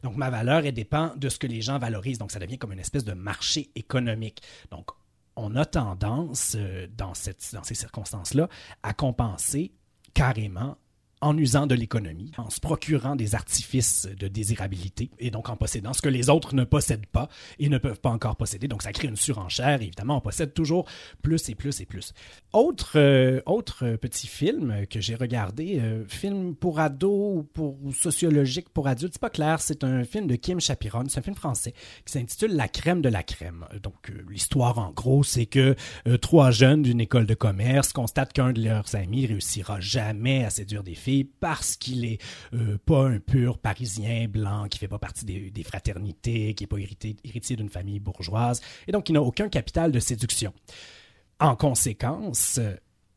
Donc 0.03 0.17
ma 0.17 0.29
valeur, 0.29 0.67
elle 0.67 0.75
dépend 0.75 1.15
de 1.17 1.29
ce 1.29 1.39
que 1.39 1.47
les 1.47 1.61
gens 1.61 1.79
valorisent. 1.79 2.19
Donc 2.19 2.33
ça 2.33 2.41
devient 2.41 2.59
comme 2.59 2.73
une 2.73 2.81
espèce 2.81 3.05
de 3.05 3.13
marché 3.13 3.71
économique. 3.77 4.43
Donc 4.71 4.91
on 5.37 5.55
a 5.55 5.65
tendance, 5.65 6.57
euh, 6.59 6.89
dans, 6.97 7.15
cette, 7.15 7.51
dans 7.53 7.63
ces 7.63 7.75
circonstances-là, 7.75 8.49
à 8.83 8.93
compenser 8.93 9.73
carrément 10.15 10.77
en 11.23 11.37
usant 11.39 11.67
de 11.67 11.75
l'économie, 11.75 12.33
en 12.37 12.51
se 12.51 12.61
procurant 12.61 13.17
des 13.17 13.35
artifices 13.35 14.09
de 14.19 14.29
désirabilité 14.29 15.11
et 15.19 15.31
donc 15.31 15.49
en 15.49 15.57
possédant 15.57 15.93
ce 15.93 16.03
que 16.03 16.09
les 16.09 16.29
autres 16.29 16.55
ne 16.55 16.65
possèdent 16.65 17.07
pas 17.07 17.29
et 17.59 17.69
ne 17.69 17.79
peuvent 17.79 18.01
pas 18.01 18.11
encore 18.11 18.37
posséder. 18.37 18.69
Donc 18.69 18.83
ça 18.83 18.93
crée 18.93 19.09
une 19.09 19.17
surenchère. 19.17 19.81
Évidemment, 19.81 20.19
on 20.19 20.21
possède 20.21 20.53
toujours 20.53 20.87
plus 21.23 21.49
et 21.49 21.55
plus 21.55 21.81
et 21.81 21.87
plus. 21.87 22.13
Autre, 22.53 22.93
euh, 22.97 23.41
autre 23.47 23.97
petit 23.97 24.27
film 24.27 24.87
que 24.91 25.01
j'ai 25.01 25.15
regardé, 25.15 25.79
euh, 25.81 26.05
film 26.07 26.55
pour 26.55 26.81
ados 26.81 27.39
ou 27.39 27.43
pour 27.45 27.83
ou 27.83 27.93
sociologique 27.93 28.69
pour 28.69 28.89
adultes, 28.89 29.15
c'est 29.15 29.21
pas 29.21 29.31
clair. 29.31 29.61
C'est 29.61 29.85
un 29.85 30.05
film 30.05 30.27
de 30.27 30.37
Kim 30.37 30.61
Chapiron. 30.61 31.05
C'est 31.09 31.21
un 31.21 31.23
film 31.23 31.37
français 31.37 31.73
qui 32.05 32.13
s'intitule 32.13 32.55
La 32.55 32.69
crème 32.69 33.01
de 33.01 33.09
la 33.09 33.23
crème. 33.23 33.67
Donc 33.83 34.11
euh, 34.11 34.25
l'histoire 34.29 34.79
en 34.79 34.91
gros, 34.91 35.23
c'est 35.23 35.47
que 35.47 35.77
euh, 36.07 36.17
trois 36.19 36.51
jeunes 36.51 36.83
d'une 36.83 37.01
école 37.01 37.27
de 37.27 37.35
commerce 37.35 37.93
constatent 37.93 38.33
qu'un 38.33 38.53
de 38.53 38.63
leurs 38.63 38.95
amis 38.95 39.27
réussira 39.27 39.81
jamais 39.81 40.45
à 40.45 40.51
séduire 40.51 40.83
des 40.83 40.95
filles 40.95 41.12
parce 41.41 41.77
qu'il 41.77 42.05
est 42.05 42.19
euh, 42.55 42.79
pas 42.85 43.09
un 43.09 43.19
pur 43.19 43.59
parisien 43.59 44.27
blanc 44.29 44.67
qui 44.69 44.79
fait 44.79 44.89
pas 44.89 44.99
partie 44.99 45.25
des, 45.25 45.63
fraternités, 45.63 46.55
qui 46.55 46.65
est 46.65 46.67
pas 46.67 46.79
héritier 46.79 47.57
d'une 47.57 47.69
famille 47.69 48.01
bourgeoise 48.01 48.61
et 48.87 48.93
donc 48.93 49.09
il 49.09 49.13
n'a 49.13 49.23
aucun 49.23 49.49
capital 49.49 49.93
de 49.93 50.01
séduction. 50.01 50.53
En 51.41 51.57
conséquence, 51.57 52.61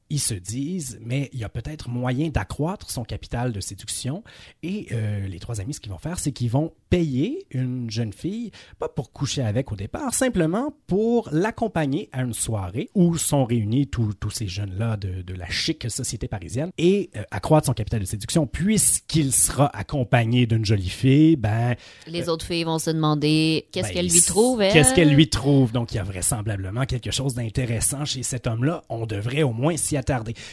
ils 0.09 0.19
se 0.19 0.33
disent, 0.33 0.99
mais 1.03 1.29
il 1.33 1.39
y 1.39 1.43
a 1.43 1.49
peut-être 1.49 1.89
moyen 1.89 2.29
d'accroître 2.29 2.91
son 2.91 3.03
capital 3.03 3.51
de 3.51 3.59
séduction. 3.59 4.23
Et 4.63 4.87
euh, 4.91 5.27
les 5.27 5.39
trois 5.39 5.61
amis, 5.61 5.73
ce 5.73 5.79
qu'ils 5.79 5.91
vont 5.91 5.97
faire, 5.97 6.19
c'est 6.19 6.31
qu'ils 6.31 6.51
vont 6.51 6.73
payer 6.89 7.47
une 7.49 7.89
jeune 7.89 8.13
fille, 8.13 8.51
pas 8.79 8.87
pour 8.87 9.11
coucher 9.11 9.41
avec 9.41 9.71
au 9.71 9.75
départ, 9.75 10.13
simplement 10.13 10.73
pour 10.87 11.29
l'accompagner 11.31 12.09
à 12.11 12.21
une 12.21 12.33
soirée 12.33 12.89
où 12.93 13.17
sont 13.17 13.45
réunis 13.45 13.87
tous 13.87 14.13
ces 14.31 14.47
jeunes-là 14.47 14.97
de, 14.97 15.21
de 15.21 15.33
la 15.33 15.49
chic 15.49 15.89
société 15.89 16.27
parisienne 16.27 16.71
et 16.77 17.09
euh, 17.15 17.23
accroître 17.31 17.65
son 17.65 17.73
capital 17.73 17.99
de 17.99 18.05
séduction. 18.05 18.47
Puisqu'il 18.47 19.33
sera 19.33 19.75
accompagné 19.75 20.45
d'une 20.45 20.65
jolie 20.65 20.89
fille, 20.89 21.35
ben... 21.35 21.75
Les 22.07 22.29
autres 22.29 22.45
filles 22.45 22.63
vont 22.63 22.79
se 22.79 22.91
demander 22.91 23.67
qu'est-ce 23.71 23.87
ben, 23.87 23.93
qu'elle 23.93 24.07
lui 24.07 24.21
trouve, 24.21 24.61
elle? 24.61 24.71
Qu'est-ce 24.71 24.93
qu'elle 24.93 25.13
lui 25.13 25.29
trouve? 25.29 25.71
Donc, 25.71 25.93
il 25.93 25.95
y 25.97 25.99
a 25.99 26.03
vraisemblablement 26.03 26.85
quelque 26.85 27.11
chose 27.11 27.33
d'intéressant 27.33 28.05
chez 28.05 28.23
cet 28.23 28.47
homme-là. 28.47 28.83
On 28.89 29.05
devrait 29.05 29.43
au 29.43 29.51
moins 29.51 29.75
s'y 29.75 29.94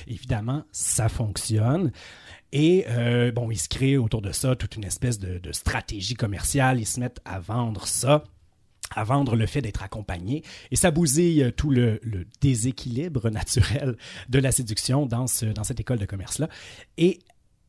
Évidemment, 0.07 0.65
ça 0.73 1.09
fonctionne. 1.09 1.93
Et 2.53 2.85
euh, 2.89 3.33
bon, 3.33 3.51
ils 3.51 3.59
se 3.59 3.69
créent 3.69 3.97
autour 3.97 4.21
de 4.21 4.33
ça 4.33 4.57
toute 4.57 4.77
une 4.77 4.85
espèce 4.85 5.19
de, 5.19 5.39
de 5.39 5.53
stratégie 5.53 6.15
commerciale. 6.15 6.81
Ils 6.81 6.87
se 6.87 7.01
mettent 7.01 7.21
à 7.25 7.39
vendre 7.39 7.87
ça 7.87 8.25
à 8.95 9.05
vendre 9.05 9.37
le 9.37 9.47
fait 9.47 9.63
d'être 9.63 9.83
accompagné 9.83 10.43
et 10.71 10.77
ça 10.77 10.91
bousille 10.91 11.51
tout 11.57 11.71
le, 11.71 11.99
le, 12.03 12.27
déséquilibre 12.43 13.31
naturel 13.31 13.97
de 14.29 14.39
la 14.39 14.53
séduction 14.53 15.07
dans, 15.07 15.27
ce, 15.27 15.47
dans 15.47 15.65
cette 15.65 15.81
école 15.81 15.99
de 15.99 16.05
commerce-là. 16.05 16.49
Et 16.99 17.21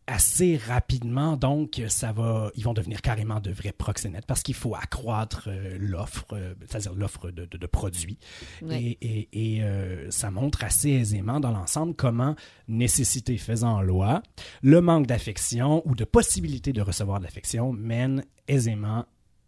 assez 0.08 0.58
rapidement, 0.58 1.38
donc, 1.38 1.82
ça 1.88 2.12
va, 2.12 2.52
ils 2.56 2.64
vont 2.64 2.74
devenir 2.74 3.02
carrément 3.02 3.40
de 3.40 3.52
vrais 3.52 3.72
proxénètes 3.72 4.26
parce 4.26 4.44
qu'il 4.44 4.56
faut 4.56 4.76
accroître 4.76 5.46
euh, 5.48 5.78
l'offre, 5.80 6.26
euh, 6.34 6.54
c'est-à-dire 6.68 6.94
l'offre 6.94 7.32
de, 7.32 7.46
de, 7.46 7.58
de, 7.58 7.68
produits. 7.68 8.18
Oui. 8.62 8.98
Et, 9.02 9.08
et, 9.08 9.56
et 9.58 9.64
euh, 9.64 10.10
ça 10.12 10.32
montre 10.32 10.64
assez 10.64 10.90
aisément 10.90 11.40
dans 11.40 11.52
l'ensemble 11.52 11.94
comment 11.96 12.36
nécessité 12.68 13.38
faisant 13.38 13.82
loi, 13.82 14.22
le 14.62 14.82
manque 14.82 15.08
d'affection 15.08 15.82
ou 15.88 15.96
de 15.96 16.04
possibilité 16.04 16.74
de 16.74 16.82
recevoir 16.82 17.20
de 17.20 17.26
l'affection 17.26 17.72
mène 17.72 18.24
aisément 18.48 19.06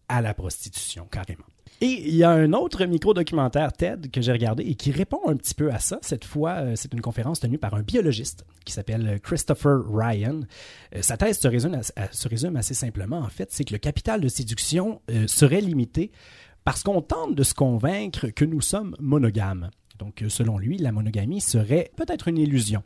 à 0.07 0.21
la 0.21 0.33
prostitution, 0.33 1.07
carrément. 1.11 1.45
Et 1.81 2.07
il 2.07 2.15
y 2.15 2.23
a 2.23 2.29
un 2.29 2.53
autre 2.53 2.85
micro-documentaire 2.85 3.73
TED 3.73 4.09
que 4.09 4.21
j'ai 4.21 4.31
regardé 4.31 4.63
et 4.63 4.75
qui 4.75 4.91
répond 4.91 5.19
un 5.27 5.35
petit 5.35 5.53
peu 5.53 5.71
à 5.71 5.79
ça. 5.79 5.99
Cette 6.01 6.23
fois, 6.23 6.51
euh, 6.51 6.73
c'est 6.75 6.93
une 6.93 7.01
conférence 7.01 7.41
tenue 7.41 7.57
par 7.57 7.73
un 7.73 7.81
biologiste 7.81 8.45
qui 8.63 8.73
s'appelle 8.73 9.19
Christopher 9.21 9.81
Ryan. 9.89 10.41
Euh, 10.95 11.01
sa 11.01 11.17
thèse 11.17 11.39
se 11.39 11.47
résume, 11.47 11.79
se 12.11 12.27
résume, 12.29 12.55
assez 12.55 12.73
simplement, 12.73 13.19
en 13.19 13.29
fait, 13.29 13.51
c'est 13.51 13.65
que 13.65 13.73
le 13.73 13.79
capital 13.79 14.21
de 14.21 14.27
séduction 14.27 15.01
euh, 15.11 15.27
serait 15.27 15.61
limité 15.61 16.11
parce 16.63 16.81
qu'on 16.81 17.01
tente 17.01 17.35
de 17.35 17.43
se 17.43 17.53
convaincre 17.53 18.27
que 18.29 18.45
nous 18.45 18.61
sommes 18.61 18.95
monogames. 18.99 19.69
Donc, 19.97 20.23
selon 20.27 20.57
lui, 20.57 20.77
la 20.77 20.91
monogamie 20.91 21.41
serait 21.41 21.91
peut-être 21.95 22.27
une 22.27 22.37
illusion. 22.37 22.83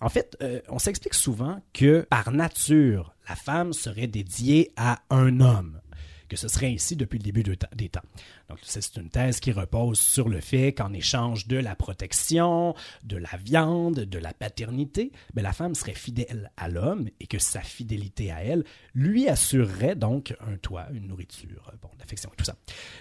En 0.00 0.08
fait, 0.08 0.36
euh, 0.42 0.60
on 0.68 0.78
s'explique 0.78 1.14
souvent 1.14 1.60
que 1.72 2.06
par 2.08 2.32
nature, 2.32 3.14
la 3.28 3.36
femme 3.36 3.72
serait 3.72 4.06
dédiée 4.06 4.72
à 4.76 5.00
un 5.10 5.40
homme 5.40 5.80
que 6.28 6.36
ce 6.36 6.48
serait 6.48 6.72
ainsi 6.72 6.96
depuis 6.96 7.18
le 7.18 7.24
début 7.24 7.42
de 7.42 7.56
des 7.74 7.88
temps. 7.88 8.02
Donc, 8.48 8.58
c'est 8.62 8.96
une 8.96 9.10
thèse 9.10 9.40
qui 9.40 9.52
repose 9.52 9.98
sur 9.98 10.28
le 10.28 10.40
fait 10.40 10.72
qu'en 10.72 10.92
échange 10.92 11.46
de 11.46 11.56
la 11.56 11.74
protection, 11.74 12.74
de 13.04 13.16
la 13.16 13.36
viande, 13.42 14.00
de 14.00 14.18
la 14.18 14.32
paternité, 14.32 15.12
ben, 15.34 15.42
la 15.42 15.52
femme 15.52 15.74
serait 15.74 15.94
fidèle 15.94 16.50
à 16.56 16.68
l'homme 16.68 17.08
et 17.20 17.26
que 17.26 17.38
sa 17.38 17.60
fidélité 17.60 18.30
à 18.30 18.42
elle 18.44 18.64
lui 18.94 19.28
assurerait 19.28 19.96
donc 19.96 20.34
un 20.40 20.56
toit, 20.56 20.86
une 20.92 21.08
nourriture, 21.08 21.72
bon, 21.82 21.88
l'affection 21.98 22.30
et 22.32 22.36
tout 22.36 22.44
ça. 22.44 22.56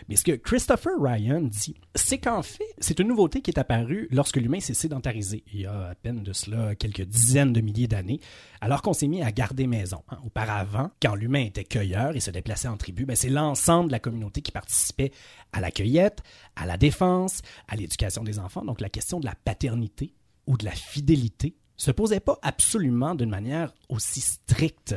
Mais 0.10 0.16
ce 0.16 0.24
que 0.24 0.34
Christopher 0.34 0.94
Ryan 1.00 1.42
dit, 1.42 1.76
c'est 1.94 2.18
qu'en 2.18 2.42
fait, 2.42 2.64
c'est 2.80 3.00
une 3.00 3.08
nouveauté 3.08 3.42
qui 3.42 3.52
est 3.52 3.60
apparue 3.60 4.08
lorsque 4.12 4.38
l'humain 4.38 4.60
s'est 4.60 4.74
sédentarisé, 4.74 5.44
il 5.54 5.62
y 5.62 5.66
a 5.66 5.90
à 5.90 5.96
peine 5.96 6.24
de 6.24 6.34
cela 6.34 6.76
quelques 6.76 7.04
dizaines 7.04 7.54
de 7.54 7.62
milliers 7.62 7.88
d'années, 7.88 8.20
alors 8.62 8.82
qu'on 8.82 8.94
s'est 8.94 9.08
mis 9.08 9.22
à 9.22 9.32
garder 9.32 9.68
maison. 9.68 10.02
Hein. 10.10 10.18
Auparavant, 10.26 10.92
quand 11.02 11.16
l'humain 11.16 11.44
était 11.46 11.64
cueilleur 11.64 12.16
et 12.16 12.20
se 12.20 12.32
déplaçait 12.32 12.68
en 12.68 12.78
tribu, 12.78 13.06
ben, 13.06 13.16
c'est 13.16 13.30
l'ensemble 13.30 13.88
de 13.88 13.92
la 13.92 14.00
communauté 14.00 14.42
qui 14.42 14.52
participait 14.52 15.12
à 15.56 15.62
la 15.62 15.72
cueillette, 15.72 16.22
à 16.56 16.66
la 16.66 16.78
défense, 16.78 17.42
à 17.68 17.76
l'éducation 17.76 18.24
des 18.24 18.40
enfants. 18.40 18.64
Donc 18.66 18.82
la 18.82 18.90
question 18.90 19.20
de 19.20 19.26
la 19.26 19.36
paternité 19.36 20.14
ou 20.48 20.58
de 20.58 20.66
la 20.66 20.72
fidélité 20.72 21.56
se 21.78 21.92
posait 21.92 22.20
pas 22.20 22.38
absolument 22.42 23.16
d'une 23.16 23.30
manière 23.30 23.74
aussi 23.90 24.22
stricte. 24.22 24.96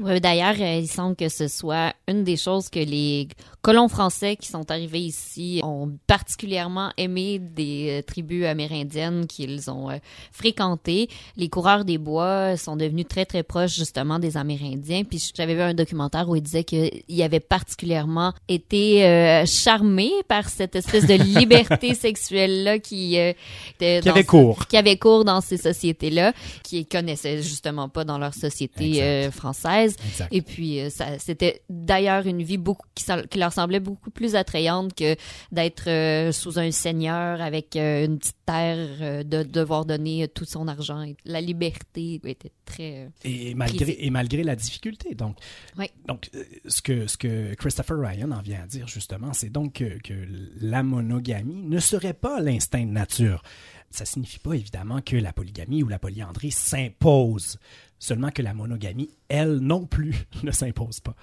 Oui, 0.00 0.20
d'ailleurs, 0.20 0.54
euh, 0.60 0.78
il 0.80 0.88
semble 0.88 1.16
que 1.16 1.28
ce 1.28 1.48
soit 1.48 1.92
une 2.06 2.24
des 2.24 2.36
choses 2.36 2.68
que 2.68 2.78
les 2.78 3.28
colons 3.62 3.88
français 3.88 4.36
qui 4.36 4.48
sont 4.48 4.70
arrivés 4.70 5.00
ici 5.00 5.60
ont 5.64 5.90
particulièrement 6.06 6.90
aimé 6.96 7.38
des 7.38 7.98
euh, 7.98 8.02
tribus 8.02 8.46
amérindiennes 8.46 9.26
qu'ils 9.26 9.70
ont 9.70 9.90
euh, 9.90 9.96
fréquentées. 10.32 11.08
Les 11.36 11.48
coureurs 11.48 11.84
des 11.84 11.98
bois 11.98 12.56
sont 12.56 12.76
devenus 12.76 13.06
très, 13.08 13.24
très 13.24 13.42
proches 13.42 13.74
justement 13.74 14.18
des 14.18 14.36
Amérindiens. 14.36 15.04
Puis 15.04 15.32
j'avais 15.34 15.54
vu 15.54 15.60
un 15.60 15.74
documentaire 15.74 16.28
où 16.28 16.36
il 16.36 16.42
disait 16.42 16.64
qu'il 16.64 17.22
avait 17.22 17.40
particulièrement 17.40 18.32
été 18.48 19.04
euh, 19.04 19.44
charmé 19.46 20.10
par 20.28 20.48
cette 20.48 20.76
espèce 20.76 21.06
de 21.06 21.14
liberté 21.38 21.94
sexuelle-là 21.94 22.78
qui, 22.78 23.18
euh, 23.18 23.32
qui 23.78 24.08
avait 24.08 24.24
cours. 24.24 24.66
Qui 24.66 24.76
avait 24.76 24.96
cours 24.96 25.24
dans 25.24 25.40
ces 25.40 25.56
sociétés-là, 25.56 26.32
qui 26.62 26.86
connaissaient 26.86 27.42
justement 27.42 27.88
pas 27.88 28.04
dans 28.04 28.18
leur 28.18 28.34
société 28.34 29.02
euh, 29.02 29.30
française. 29.30 29.87
Exact. 30.06 30.28
Et 30.32 30.42
puis, 30.42 30.80
euh, 30.80 30.90
ça, 30.90 31.18
c'était 31.18 31.62
d'ailleurs 31.68 32.26
une 32.26 32.42
vie 32.42 32.58
beaucoup 32.58 32.86
qui, 32.94 33.04
qui, 33.30 33.38
leur 33.38 33.52
semblait 33.52 33.80
beaucoup 33.80 34.10
plus 34.10 34.34
attrayante 34.34 34.94
que 34.94 35.16
d'être 35.52 35.88
euh, 35.88 36.32
sous 36.32 36.58
un 36.58 36.70
seigneur 36.70 37.40
avec 37.40 37.76
euh, 37.76 38.06
une 38.06 38.18
petite 38.18 38.36
terre, 38.46 39.24
de 39.24 39.42
devoir 39.42 39.84
donner 39.84 40.28
tout 40.28 40.44
son 40.44 40.68
argent. 40.68 41.04
La 41.24 41.40
liberté 41.40 42.20
était 42.24 42.52
très. 42.64 43.10
Et 43.24 43.54
malgré, 43.54 43.96
et 43.98 44.10
malgré 44.10 44.42
la 44.42 44.56
difficulté. 44.56 45.14
Donc, 45.14 45.36
Oui. 45.78 45.86
donc 46.06 46.30
ce, 46.66 46.80
que, 46.80 47.06
ce 47.06 47.16
que 47.16 47.54
Christopher 47.54 47.98
Ryan 47.98 48.30
en 48.32 48.40
vient 48.40 48.62
à 48.62 48.66
dire 48.66 48.88
justement, 48.88 49.32
c'est 49.32 49.50
donc 49.50 49.74
que, 49.74 49.98
que 50.02 50.14
la 50.60 50.82
monogamie 50.82 51.62
ne 51.62 51.78
serait 51.78 52.14
pas 52.14 52.40
l'instinct 52.40 52.84
de 52.84 52.90
nature. 52.90 53.42
Ça 53.90 54.04
signifie 54.04 54.38
pas 54.38 54.54
évidemment 54.54 55.00
que 55.00 55.16
la 55.16 55.32
polygamie 55.32 55.82
ou 55.82 55.88
la 55.88 55.98
polyandrie 55.98 56.50
s'impose, 56.50 57.58
seulement 57.98 58.30
que 58.30 58.42
la 58.42 58.54
monogamie, 58.54 59.10
elle 59.28 59.58
non 59.58 59.86
plus, 59.86 60.26
ne 60.42 60.50
s'impose 60.50 61.00
pas. 61.00 61.14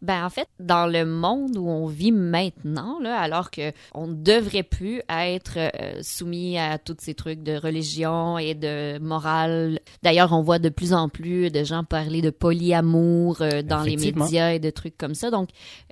Ben 0.00 0.24
en 0.24 0.30
fait, 0.30 0.48
dans 0.60 0.86
le 0.86 1.04
monde 1.04 1.56
où 1.56 1.68
on 1.68 1.86
vit 1.86 2.12
maintenant, 2.12 3.00
là, 3.00 3.18
alors 3.18 3.50
que 3.50 3.72
on 3.94 4.06
ne 4.06 4.14
devrait 4.14 4.62
plus 4.62 5.02
être 5.08 5.56
euh, 5.56 5.98
soumis 6.02 6.56
à 6.56 6.78
tous 6.78 6.96
ces 7.00 7.14
trucs 7.14 7.42
de 7.42 7.56
religion 7.56 8.38
et 8.38 8.54
de 8.54 8.98
morale. 9.00 9.80
D'ailleurs, 10.04 10.32
on 10.32 10.42
voit 10.42 10.60
de 10.60 10.68
plus 10.68 10.92
en 10.92 11.08
plus 11.08 11.50
de 11.50 11.64
gens 11.64 11.82
parler 11.82 12.22
de 12.22 12.30
polyamour 12.30 13.42
euh, 13.42 13.62
dans 13.62 13.82
les 13.82 13.96
médias 13.96 14.52
et 14.52 14.60
de 14.60 14.70
trucs 14.70 14.96
comme 14.96 15.14
ça. 15.14 15.30
Donc, 15.30 15.48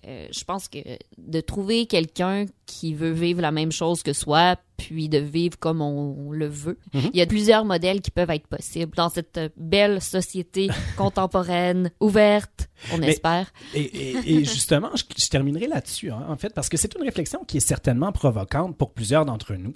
euh, 0.07 0.29
je 0.31 0.45
pense 0.45 0.69
que 0.69 0.79
de 1.19 1.41
trouver 1.41 1.87
quelqu'un 1.87 2.47
qui 2.67 2.95
veut 2.95 3.13
vivre 3.13 3.41
la 3.41 3.53
même 3.53 3.71
chose 3.73 4.03
que 4.03 4.13
soi, 4.13 4.57
puis 4.77 5.09
de 5.09 5.19
vivre 5.19 5.59
comme 5.59 5.81
on, 5.81 6.17
on 6.29 6.33
le 6.33 6.47
veut. 6.49 6.79
Mhm. 6.93 7.11
Il 7.13 7.17
y 7.19 7.23
a 7.23 7.27
plusieurs 7.27 7.65
modèles 7.65 8.01
qui 8.01 8.11
peuvent 8.11 8.31
être 8.31 8.47
possibles 8.49 8.95
dans 8.97 9.09
cette 9.09 9.41
belle 9.57 10.03
société 10.03 10.69
contemporaine, 10.97 11.91
ouverte, 12.01 12.69
on 12.93 12.99
Mais- 12.99 13.09
espère. 13.11 13.53
Et, 13.75 13.81
et- 13.83 14.35
et 14.35 14.45
justement, 14.45 14.91
je, 14.95 15.05
je 15.17 15.29
terminerai 15.29 15.67
là-dessus, 15.69 16.11
hein, 16.11 16.27
en 16.29 16.37
fait, 16.37 16.53
parce 16.55 16.69
que 16.69 16.77
c'est 16.77 16.95
une 16.97 17.03
réflexion 17.05 17.45
qui 17.47 17.57
est 17.59 17.61
certainement 17.61 18.13
provocante 18.13 18.77
pour 18.77 18.93
plusieurs 18.93 19.25
d'entre 19.25 19.55
nous, 19.55 19.73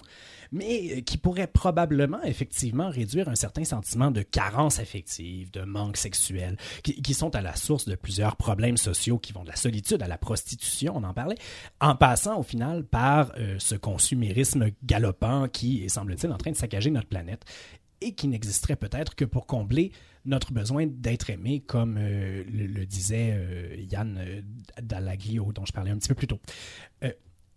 mais 0.51 0.97
euh, 0.97 1.01
qui 1.01 1.17
pourrait 1.17 1.47
probablement, 1.47 2.21
effectivement, 2.23 2.89
réduire 2.89 3.29
un 3.29 3.35
certain 3.35 3.63
sentiment 3.63 4.11
de 4.11 4.21
carence 4.21 4.79
affective, 4.79 5.51
de 5.51 5.61
manque 5.61 5.97
sexuel, 5.97 6.57
qui, 6.83 7.13
sont 7.13 7.35
à 7.35 7.41
la 7.41 7.55
source 7.55 7.85
de 7.85 7.95
plusieurs 7.95 8.35
problèmes 8.35 8.77
sociaux 8.77 9.17
qui 9.17 9.33
vont 9.33 9.43
de 9.43 9.49
la 9.49 9.55
solitude 9.55 10.01
à 10.01 10.07
la 10.07 10.17
prostitution, 10.17 10.93
on 10.95 11.03
en 11.03 11.13
parlait, 11.13 11.37
en 11.79 11.95
passant 11.95 12.39
au 12.39 12.43
final 12.43 12.83
par 12.83 13.31
euh, 13.37 13.55
ce 13.59 13.75
consumérisme 13.75 14.69
galopant 14.83 15.47
qui 15.47 15.83
est, 15.83 15.89
semble-t-il, 15.89 16.31
en 16.31 16.37
train 16.37 16.51
de 16.51 16.57
saccager 16.57 16.89
notre 16.91 17.07
planète 17.07 17.43
et 18.01 18.13
qui 18.13 18.27
n'existerait 18.27 18.75
peut-être 18.75 19.15
que 19.15 19.25
pour 19.25 19.45
combler 19.45 19.91
notre 20.25 20.53
besoin 20.53 20.87
d'être 20.87 21.29
aimé, 21.29 21.61
comme 21.61 21.97
euh, 21.99 22.43
le, 22.51 22.85
disait 22.85 23.77
Yann 23.91 24.17
euh, 24.17 24.41
Dallaglio, 24.81 25.51
dont 25.53 25.65
je 25.65 25.73
parlais 25.73 25.91
un 25.91 25.97
petit 25.97 26.09
peu 26.09 26.15
plus 26.15 26.27
tôt. 26.27 26.39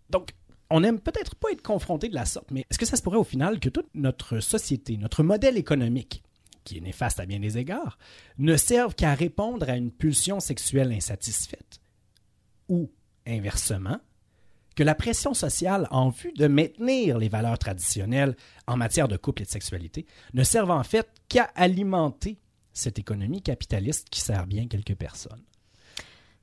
Donc, 0.09 0.33
on 0.75 0.81
n'aime 0.81 0.99
peut-être 0.99 1.35
pas 1.35 1.51
être 1.53 1.61
confronté 1.61 2.09
de 2.09 2.15
la 2.15 2.25
sorte, 2.25 2.51
mais 2.51 2.65
est-ce 2.69 2.77
que 2.77 2.85
ça 2.85 2.97
se 2.97 3.01
pourrait 3.01 3.17
au 3.17 3.23
final 3.23 3.61
que 3.61 3.69
toute 3.69 3.87
notre 3.93 4.41
société, 4.41 4.97
notre 4.97 5.23
modèle 5.23 5.57
économique, 5.57 6.21
qui 6.65 6.77
est 6.77 6.81
néfaste 6.81 7.21
à 7.21 7.25
bien 7.25 7.39
des 7.39 7.57
égards, 7.57 7.97
ne 8.39 8.57
serve 8.57 8.93
qu'à 8.93 9.15
répondre 9.15 9.69
à 9.69 9.77
une 9.77 9.89
pulsion 9.89 10.41
sexuelle 10.41 10.91
insatisfaite? 10.91 11.79
Ou, 12.67 12.91
inversement, 13.25 14.01
que 14.75 14.83
la 14.83 14.95
pression 14.95 15.33
sociale 15.33 15.87
en 15.91 16.09
vue 16.09 16.33
de 16.33 16.47
maintenir 16.47 17.19
les 17.19 17.29
valeurs 17.29 17.57
traditionnelles 17.57 18.35
en 18.67 18.75
matière 18.75 19.07
de 19.07 19.15
couple 19.15 19.43
et 19.43 19.45
de 19.45 19.51
sexualité 19.51 20.05
ne 20.33 20.43
serve 20.43 20.71
en 20.71 20.83
fait 20.83 21.07
qu'à 21.29 21.51
alimenter 21.55 22.37
cette 22.73 22.99
économie 22.99 23.41
capitaliste 23.41 24.09
qui 24.09 24.19
sert 24.19 24.45
bien 24.45 24.67
quelques 24.67 24.95
personnes? 24.95 25.45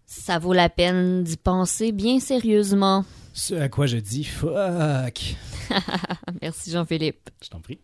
Ça 0.07 0.39
vaut 0.39 0.53
la 0.53 0.69
peine 0.69 1.23
d'y 1.25 1.37
penser 1.37 1.93
bien 1.93 2.21
sérieusement. 2.21 3.05
Ce 3.33 3.55
à 3.55 3.69
quoi 3.69 3.87
je 3.87 3.97
dis 3.97 4.25
fuck. 4.25 5.37
Merci 6.43 6.71
Jean-Philippe. 6.71 7.31
Je 7.43 7.49
t'en 7.49 7.61
prie. 7.61 7.79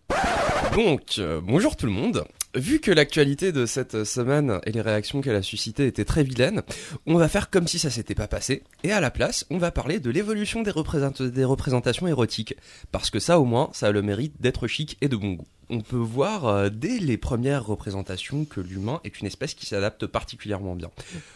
Donc, 0.75 1.17
euh, 1.19 1.41
bonjour 1.43 1.77
tout 1.77 1.87
le 1.87 1.93
monde. 1.93 2.25
Vu 2.55 2.81
que 2.81 2.91
l'actualité 2.91 3.53
de 3.53 3.67
cette 3.67 4.05
semaine 4.05 4.59
et 4.65 4.73
les 4.73 4.81
réactions 4.81 5.21
qu'elle 5.21 5.37
a 5.37 5.43
suscitées 5.43 5.87
étaient 5.87 6.07
très 6.07 6.25
vilaines, 6.25 6.63
on 7.07 7.17
va 7.17 7.29
faire 7.29 7.51
comme 7.51 7.69
si 7.69 7.79
ça 7.79 7.91
s'était 7.91 8.15
pas 8.15 8.27
passé, 8.27 8.63
et 8.85 8.91
à 8.91 9.01
la 9.01 9.11
place, 9.11 9.45
on 9.51 9.59
va 9.59 9.71
parler 9.71 10.01
de 10.01 10.09
l'évolution 10.11 10.63
des, 10.63 10.71
représent- 10.71 11.23
des 11.23 11.45
représentations 11.45 12.07
érotiques, 12.09 12.55
parce 12.91 13.11
que 13.11 13.19
ça 13.19 13.39
au 13.39 13.45
moins, 13.45 13.69
ça 13.75 13.89
a 13.89 13.93
le 13.93 14.01
mérite 14.03 14.41
d'être 14.41 14.67
chic 14.67 14.97
et 15.03 15.09
de 15.09 15.17
bon 15.17 15.33
goût. 15.35 15.47
On 15.71 15.83
peut 15.83 15.97
voir 15.97 16.47
euh, 16.47 16.71
dès 16.71 16.99
les 16.99 17.19
premières 17.19 17.67
représentations 17.67 18.47
que 18.47 18.63
l'humain 18.63 19.01
est 19.05 19.21
une 19.21 19.27
espèce 19.27 19.53
qui 19.53 19.67
s'adapte 19.67 20.07
particulièrement 20.07 20.75
bien. 20.75 20.91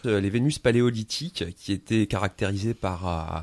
Euh, 0.07 0.19
les 0.19 0.31
Vénus 0.31 0.57
paléolithiques, 0.57 1.45
qui 1.55 1.71
étaient 1.71 2.07
caractérisées 2.07 2.73
par 2.73 3.07
euh, 3.07 3.39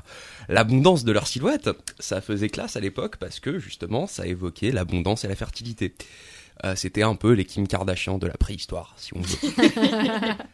l'abondance 0.52 1.04
de 1.04 1.12
leur 1.12 1.28
silhouette, 1.28 1.70
ça 2.00 2.20
faisait 2.20 2.48
classe 2.48 2.74
à 2.74 2.80
l'époque 2.80 3.18
parce 3.18 3.38
que 3.38 3.60
justement 3.60 4.08
ça 4.08 4.26
évoquait 4.26 4.72
l'abondance 4.72 5.24
et 5.24 5.28
la 5.28 5.36
fertilité. 5.36 5.94
Euh, 6.64 6.74
C'était 6.76 7.02
un 7.02 7.14
peu 7.14 7.32
les 7.32 7.44
Kim 7.44 7.66
Kardashian 7.66 8.18
de 8.18 8.26
la 8.26 8.36
préhistoire, 8.36 8.94
si 8.96 9.16
on 9.16 9.20
veut. 9.20 10.34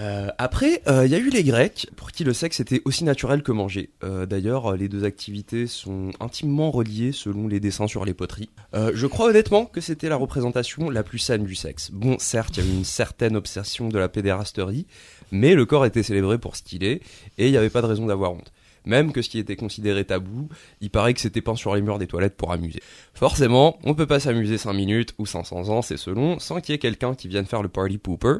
Euh, 0.00 0.28
après, 0.38 0.82
euh, 0.88 1.04
il 1.04 1.12
y 1.12 1.14
a 1.14 1.18
eu 1.18 1.28
les 1.28 1.44
Grecs, 1.44 1.86
pour 1.96 2.12
qui 2.12 2.24
le 2.24 2.32
sexe 2.32 2.60
était 2.60 2.80
aussi 2.86 3.04
naturel 3.04 3.42
que 3.42 3.52
manger. 3.52 3.90
D'ailleurs, 4.02 4.74
les 4.74 4.88
deux 4.88 5.04
activités 5.04 5.66
sont 5.66 6.10
intimement 6.18 6.70
reliées 6.70 7.12
selon 7.12 7.46
les 7.46 7.60
dessins 7.60 7.86
sur 7.86 8.04
les 8.04 8.14
poteries. 8.14 8.48
Je 8.72 9.06
crois 9.06 9.28
honnêtement 9.28 9.66
que 9.66 9.80
c'était 9.80 10.08
la 10.08 10.16
représentation 10.16 10.88
la 10.88 11.02
plus 11.02 11.18
saine 11.18 11.44
du 11.44 11.54
sexe. 11.54 11.90
Bon, 11.92 12.16
certes, 12.18 12.56
il 12.56 12.64
y 12.64 12.66
avait 12.66 12.76
une 12.76 12.84
certaine 12.84 13.36
obsession 13.36 13.88
de 13.88 13.98
la 13.98 14.08
pédérasterie, 14.08 14.86
mais 15.30 15.54
le 15.54 15.66
corps 15.66 15.84
était 15.84 16.02
célébré 16.02 16.38
pour 16.38 16.56
ce 16.56 16.62
qu'il 16.62 16.84
est, 16.84 17.02
et 17.38 17.46
il 17.46 17.50
n'y 17.50 17.58
avait 17.58 17.70
pas 17.70 17.82
de 17.82 17.86
raison 17.86 18.06
d'avoir 18.06 18.32
honte. 18.32 18.50
Même 18.84 19.12
que 19.12 19.22
ce 19.22 19.28
qui 19.28 19.38
était 19.38 19.56
considéré 19.56 20.04
tabou, 20.04 20.48
il 20.80 20.90
paraît 20.90 21.14
que 21.14 21.20
c'était 21.20 21.40
peint 21.40 21.56
sur 21.56 21.74
les 21.74 21.82
murs 21.82 21.98
des 21.98 22.06
toilettes 22.06 22.36
pour 22.36 22.52
amuser. 22.52 22.80
Forcément, 23.14 23.78
on 23.84 23.94
peut 23.94 24.06
pas 24.06 24.20
s'amuser 24.20 24.58
5 24.58 24.72
minutes 24.72 25.14
ou 25.18 25.26
500 25.26 25.68
ans, 25.68 25.82
c'est 25.82 25.96
selon, 25.96 26.38
sans 26.38 26.60
qu'il 26.60 26.72
y 26.72 26.76
ait 26.76 26.78
quelqu'un 26.78 27.14
qui 27.14 27.28
vienne 27.28 27.46
faire 27.46 27.62
le 27.62 27.68
party 27.68 27.98
pooper. 27.98 28.38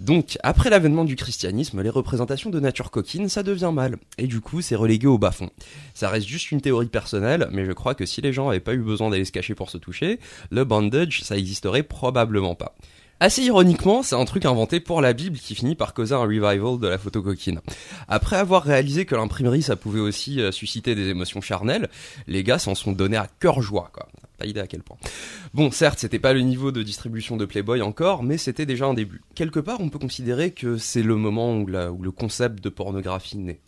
Donc, 0.00 0.38
après 0.42 0.70
l'avènement 0.70 1.04
du 1.04 1.16
christianisme, 1.16 1.82
les 1.82 1.90
représentations 1.90 2.50
de 2.50 2.58
nature 2.58 2.90
coquine, 2.90 3.28
ça 3.28 3.42
devient 3.42 3.70
mal. 3.72 3.98
Et 4.18 4.26
du 4.26 4.40
coup, 4.40 4.60
c'est 4.60 4.74
relégué 4.74 5.06
au 5.06 5.18
bas-fond. 5.18 5.50
Ça 5.94 6.08
reste 6.08 6.26
juste 6.26 6.50
une 6.50 6.60
théorie 6.60 6.86
personnelle, 6.86 7.48
mais 7.52 7.64
je 7.64 7.72
crois 7.72 7.94
que 7.94 8.06
si 8.06 8.20
les 8.20 8.32
gens 8.32 8.48
avaient 8.48 8.60
pas 8.60 8.74
eu 8.74 8.82
besoin 8.82 9.10
d'aller 9.10 9.24
se 9.24 9.32
cacher 9.32 9.54
pour 9.54 9.70
se 9.70 9.78
toucher, 9.78 10.18
le 10.50 10.64
bandage, 10.64 11.22
ça 11.22 11.36
existerait 11.36 11.82
probablement 11.82 12.54
pas. 12.54 12.74
Assez 13.22 13.44
ironiquement, 13.44 14.02
c'est 14.02 14.16
un 14.16 14.24
truc 14.24 14.46
inventé 14.46 14.80
pour 14.80 15.00
la 15.00 15.12
Bible 15.12 15.38
qui 15.38 15.54
finit 15.54 15.76
par 15.76 15.94
causer 15.94 16.12
un 16.12 16.22
revival 16.22 16.80
de 16.80 16.88
la 16.88 16.98
photo 16.98 17.22
coquine. 17.22 17.60
Après 18.08 18.34
avoir 18.34 18.64
réalisé 18.64 19.04
que 19.04 19.14
l'imprimerie 19.14 19.62
ça 19.62 19.76
pouvait 19.76 20.00
aussi 20.00 20.40
euh, 20.40 20.50
susciter 20.50 20.96
des 20.96 21.06
émotions 21.08 21.40
charnelles, 21.40 21.88
les 22.26 22.42
gars 22.42 22.58
s'en 22.58 22.74
sont 22.74 22.90
donnés 22.90 23.16
à 23.16 23.28
cœur 23.38 23.62
joie 23.62 23.90
quoi. 23.92 24.08
Pas 24.42 24.48
idée 24.48 24.60
à 24.60 24.66
quel 24.66 24.82
point. 24.82 24.96
Bon, 25.54 25.70
certes, 25.70 26.00
c'était 26.00 26.18
pas 26.18 26.32
le 26.32 26.40
niveau 26.40 26.72
de 26.72 26.82
distribution 26.82 27.36
de 27.36 27.44
Playboy 27.44 27.80
encore, 27.80 28.24
mais 28.24 28.38
c'était 28.38 28.66
déjà 28.66 28.86
un 28.86 28.94
début. 28.94 29.22
Quelque 29.36 29.60
part, 29.60 29.80
on 29.80 29.88
peut 29.88 30.00
considérer 30.00 30.50
que 30.50 30.78
c'est 30.78 31.02
le 31.04 31.14
moment 31.14 31.56
où, 31.58 31.66
la- 31.68 31.92
où 31.92 32.02
le 32.02 32.10
concept 32.10 32.62
de 32.64 32.68
pornographie 32.68 33.38
naît. 33.38 33.60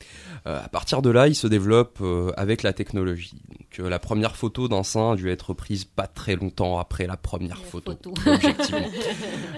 Euh, 0.48 0.60
à 0.64 0.68
partir 0.68 1.00
de 1.00 1.10
là, 1.10 1.28
il 1.28 1.36
se 1.36 1.46
développe 1.46 1.98
euh, 2.00 2.32
avec 2.36 2.64
la 2.64 2.72
technologie. 2.72 3.40
Donc, 3.50 3.78
euh, 3.78 3.88
la 3.88 4.00
première 4.00 4.34
photo 4.36 4.66
d'un 4.66 4.82
sein 4.82 5.12
a 5.12 5.16
dû 5.16 5.30
être 5.30 5.54
prise 5.54 5.84
pas 5.84 6.08
très 6.08 6.34
longtemps 6.34 6.78
après 6.78 7.06
la 7.06 7.16
première 7.16 7.58
photo. 7.64 7.94
Objectivement. 8.26 8.88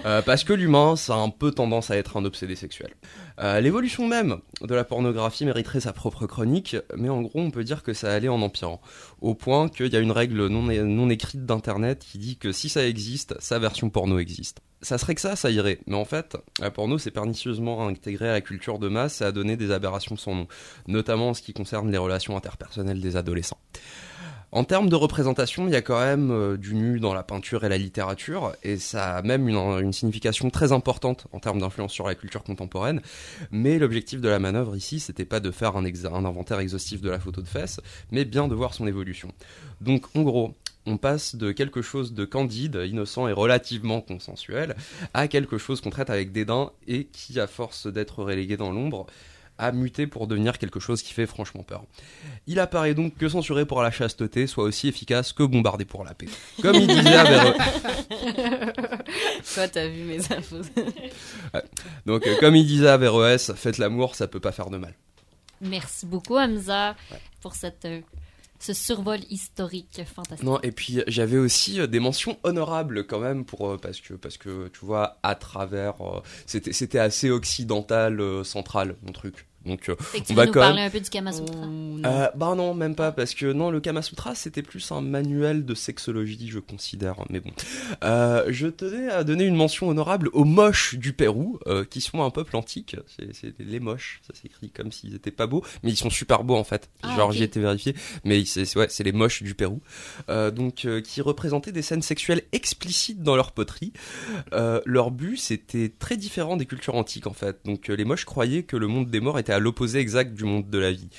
Parce 0.03 0.43
que 0.43 0.53
l'humain, 0.53 0.95
ça 0.95 1.15
a 1.15 1.17
un 1.17 1.29
peu 1.29 1.51
tendance 1.51 1.89
à 1.91 1.97
être 1.97 2.17
un 2.17 2.25
obsédé 2.25 2.55
sexuel. 2.55 2.91
Euh, 3.39 3.61
L'évolution 3.61 4.07
même 4.07 4.37
de 4.61 4.73
la 4.73 4.83
pornographie 4.83 5.45
mériterait 5.45 5.79
sa 5.79 5.93
propre 5.93 6.25
chronique, 6.25 6.75
mais 6.95 7.09
en 7.09 7.21
gros, 7.21 7.39
on 7.39 7.51
peut 7.51 7.63
dire 7.63 7.83
que 7.83 7.93
ça 7.93 8.11
allait 8.11 8.29
en 8.29 8.41
empirant. 8.41 8.81
Au 9.21 9.35
point 9.35 9.69
qu'il 9.69 9.91
y 9.93 9.95
a 9.95 9.99
une 9.99 10.11
règle 10.11 10.47
non, 10.47 11.09
écrite 11.09 11.45
d'internet 11.45 12.03
qui 12.09 12.17
dit 12.17 12.37
que 12.37 12.51
si 12.51 12.69
ça 12.69 12.87
existe, 12.87 13.35
sa 13.39 13.59
version 13.59 13.89
porno 13.89 14.17
existe. 14.17 14.61
Ça 14.81 14.97
serait 14.97 15.15
que 15.15 15.21
ça, 15.21 15.35
ça 15.35 15.49
irait. 15.49 15.79
Mais 15.87 15.95
en 15.95 16.05
fait, 16.05 16.37
la 16.59 16.71
porno 16.71 16.97
s'est 16.97 17.11
pernicieusement 17.11 17.87
intégrée 17.87 18.29
à 18.29 18.33
la 18.33 18.41
culture 18.41 18.79
de 18.79 18.87
masse 18.87 19.21
et 19.21 19.23
a 19.23 19.31
donné 19.31 19.57
des 19.57 19.71
aberrations 19.71 20.17
sans 20.17 20.35
nom, 20.35 20.47
notamment 20.87 21.29
en 21.29 21.33
ce 21.33 21.41
qui 21.41 21.53
concerne 21.53 21.91
les 21.91 21.97
relations 21.97 22.37
interpersonnelles 22.37 23.01
des 23.01 23.15
adolescents. 23.15 23.59
En 24.53 24.63
termes 24.63 24.87
de 24.87 24.95
représentation, 24.95 25.67
il 25.67 25.73
y 25.73 25.75
a 25.75 25.81
quand 25.81 25.99
même 25.99 26.31
euh, 26.31 26.55
du 26.55 26.73
nu 26.73 27.01
dans 27.01 27.13
la 27.13 27.23
peinture 27.23 27.65
et 27.65 27.69
la 27.69 27.77
littérature, 27.77 28.53
et 28.63 28.77
ça 28.77 29.17
a 29.17 29.21
même 29.21 29.49
une, 29.49 29.91
signification 29.91 30.49
très 30.49 30.71
importante 30.71 31.27
en 31.33 31.39
termes 31.39 31.59
d'influence 31.59 31.91
sur 31.91 32.07
la 32.07 32.15
culture 32.15 32.43
contemporaine. 32.43 33.01
Mais 33.51 33.77
l'objectif 33.77 34.21
de 34.21 34.29
la 34.29 34.39
manœuvre 34.39 34.77
ici, 34.77 35.01
c'était 35.01 35.25
pas 35.25 35.41
de 35.41 35.51
faire 35.51 35.75
un, 35.75 35.83
un 35.85 36.25
inventaire 36.25 36.59
exhaustif 36.59 37.01
de 37.01 37.09
la 37.09 37.19
photo 37.19 37.41
de 37.41 37.47
fesses, 37.47 37.81
mais 38.11 38.23
bien 38.23 38.47
de 38.47 38.55
voir 38.55 38.73
son 38.73 38.87
évolution. 38.87 39.33
Donc, 39.81 40.05
en 40.15 40.21
gros, 40.21 40.55
on 40.85 40.95
passe 40.95 41.35
de 41.35 41.51
quelque 41.51 41.81
chose 41.81 42.13
de 42.13 42.23
candide, 42.23 42.81
innocent 42.87 43.27
et 43.27 43.33
relativement 43.33 43.99
consensuel, 43.99 44.77
à 45.13 45.27
quelque 45.27 45.57
chose 45.57 45.81
qu'on 45.81 45.89
traite 45.89 46.09
avec 46.09 46.31
dédain 46.31 46.71
et 46.87 47.03
qui, 47.03 47.37
à 47.41 47.47
force 47.47 47.87
d'être 47.87 48.23
relégué 48.23 48.55
dans 48.55 48.71
l'ombre, 48.71 49.07
a 49.57 49.71
muté 49.71 50.07
pour 50.07 50.27
devenir 50.27 50.57
quelque 50.57 50.79
chose 50.79 51.01
qui 51.01 51.13
fait 51.13 51.25
franchement 51.25 51.63
peur. 51.63 51.83
Il 52.45 52.59
apparaît 52.59 52.93
donc 52.93 53.17
que 53.17 53.27
censurer 53.27 53.65
pour 53.65 53.81
la 53.81 53.91
chasteté 53.91 54.47
soit 54.47 54.63
aussi 54.63 54.87
efficace 54.87 55.33
que 55.33 55.43
bombarder 55.43 55.85
pour 55.85 56.03
la 56.03 56.13
paix. 56.13 56.27
Comme 56.61 56.75
il 56.75 56.87
disait 56.87 57.15
Averroès. 57.15 57.57
Toi, 59.53 59.67
t'as 59.67 59.87
vu 59.87 60.03
mes 60.03 60.19
infos. 60.31 60.61
Ouais. 61.53 61.63
Donc, 62.05 62.27
euh, 62.27 62.35
comme 62.39 62.55
il 62.55 62.65
disait 62.65 62.89
Averroès, 62.89 63.53
faites 63.53 63.77
l'amour, 63.77 64.15
ça 64.15 64.27
peut 64.27 64.39
pas 64.39 64.51
faire 64.51 64.69
de 64.69 64.77
mal. 64.77 64.93
Merci 65.61 66.05
beaucoup, 66.05 66.37
Hamza, 66.37 66.95
pour 67.41 67.55
cette, 67.55 67.85
euh, 67.85 68.01
ce 68.59 68.73
survol 68.73 69.19
historique 69.29 70.01
fantastique. 70.05 70.45
Non, 70.45 70.59
et 70.61 70.71
puis 70.71 71.01
j'avais 71.07 71.37
aussi 71.37 71.79
euh, 71.79 71.87
des 71.87 71.99
mentions 71.99 72.37
honorables 72.43 73.05
quand 73.05 73.19
même 73.19 73.45
pour 73.45 73.69
euh, 73.69 73.77
parce 73.77 74.01
que 74.01 74.13
parce 74.13 74.37
que 74.37 74.67
tu 74.69 74.85
vois 74.85 75.17
à 75.23 75.35
travers 75.35 76.01
euh, 76.01 76.21
c'était 76.45 76.73
c'était 76.73 76.99
assez 76.99 77.29
occidental 77.29 78.21
central 78.43 78.95
mon 79.03 79.11
truc. 79.11 79.47
Donc 79.67 79.89
euh, 79.89 79.95
Fait 79.99 80.21
que 80.21 80.25
tu 80.27 80.33
on 80.33 80.35
va 80.35 80.45
nous 80.45 80.51
quand 80.51 80.61
parler 80.61 80.75
même 80.77 80.87
un 80.87 80.89
peu 80.89 80.99
du 80.99 81.09
Kama 81.09 81.31
Sutra. 81.31 81.57
Euh, 82.05 82.27
bah 82.35 82.55
non, 82.55 82.73
même 82.73 82.95
pas, 82.95 83.11
parce 83.11 83.33
que 83.33 83.51
non, 83.51 83.69
le 83.69 83.79
Kama 83.79 84.01
Sutra, 84.01 84.33
c'était 84.33 84.61
plus 84.61 84.91
un 84.91 85.01
manuel 85.01 85.65
de 85.65 85.75
sexologie, 85.75 86.47
je 86.49 86.59
considère, 86.59 87.15
mais 87.29 87.39
bon. 87.39 87.51
Euh, 88.03 88.45
je 88.49 88.67
tenais 88.67 89.09
à 89.09 89.23
donner 89.23 89.43
une 89.45 89.55
mention 89.55 89.89
honorable 89.89 90.29
aux 90.33 90.45
moches 90.45 90.95
du 90.95 91.13
Pérou, 91.13 91.59
euh, 91.67 91.83
qui 91.83 92.01
sont 92.01 92.23
un 92.23 92.29
peuple 92.29 92.55
antique, 92.55 92.95
c'est 93.33 93.53
les 93.59 93.79
moches, 93.79 94.21
ça 94.25 94.33
s'écrit 94.39 94.69
comme 94.69 94.91
s'ils 94.91 95.15
étaient 95.15 95.31
pas 95.31 95.47
beaux, 95.47 95.63
mais 95.83 95.91
ils 95.91 95.97
sont 95.97 96.09
super 96.09 96.43
beaux 96.43 96.55
en 96.55 96.63
fait, 96.63 96.89
Ah, 97.03 97.15
genre 97.15 97.29
ok. 97.29 97.35
j'y 97.35 97.43
étais 97.43 97.59
vérifié, 97.59 97.95
mais 98.23 98.45
c'est 98.45 98.77
ouais, 98.77 98.87
c'est 98.89 99.03
les 99.03 99.11
moches 99.11 99.43
du 99.43 99.53
Pérou, 99.55 99.81
euh, 100.29 100.51
donc 100.51 100.85
euh, 100.85 101.01
qui 101.01 101.21
représentaient 101.21 101.71
des 101.71 101.81
scènes 101.81 102.01
sexuelles 102.01 102.43
explicites 102.51 103.21
dans 103.23 103.35
leur 103.35 103.51
poterie. 103.51 103.91
Euh, 104.53 104.81
leur 104.85 105.11
but, 105.11 105.37
c'était 105.37 105.89
très 105.89 106.15
différent 106.17 106.57
des 106.57 106.65
cultures 106.65 106.95
antiques 106.95 107.27
en 107.27 107.33
fait, 107.33 107.59
donc 107.65 107.89
euh, 107.89 107.95
les 107.95 108.05
moches 108.05 108.25
croyaient 108.25 108.63
que 108.63 108.77
le 108.77 108.87
monde 108.87 109.09
des 109.09 109.19
morts 109.19 109.39
était 109.39 109.53
à 109.57 109.59
l'opposé 109.59 109.99
exact 109.99 110.33
du 110.33 110.43
monde 110.45 110.69
de 110.69 110.77
la 110.79 110.91
vie 110.91 111.09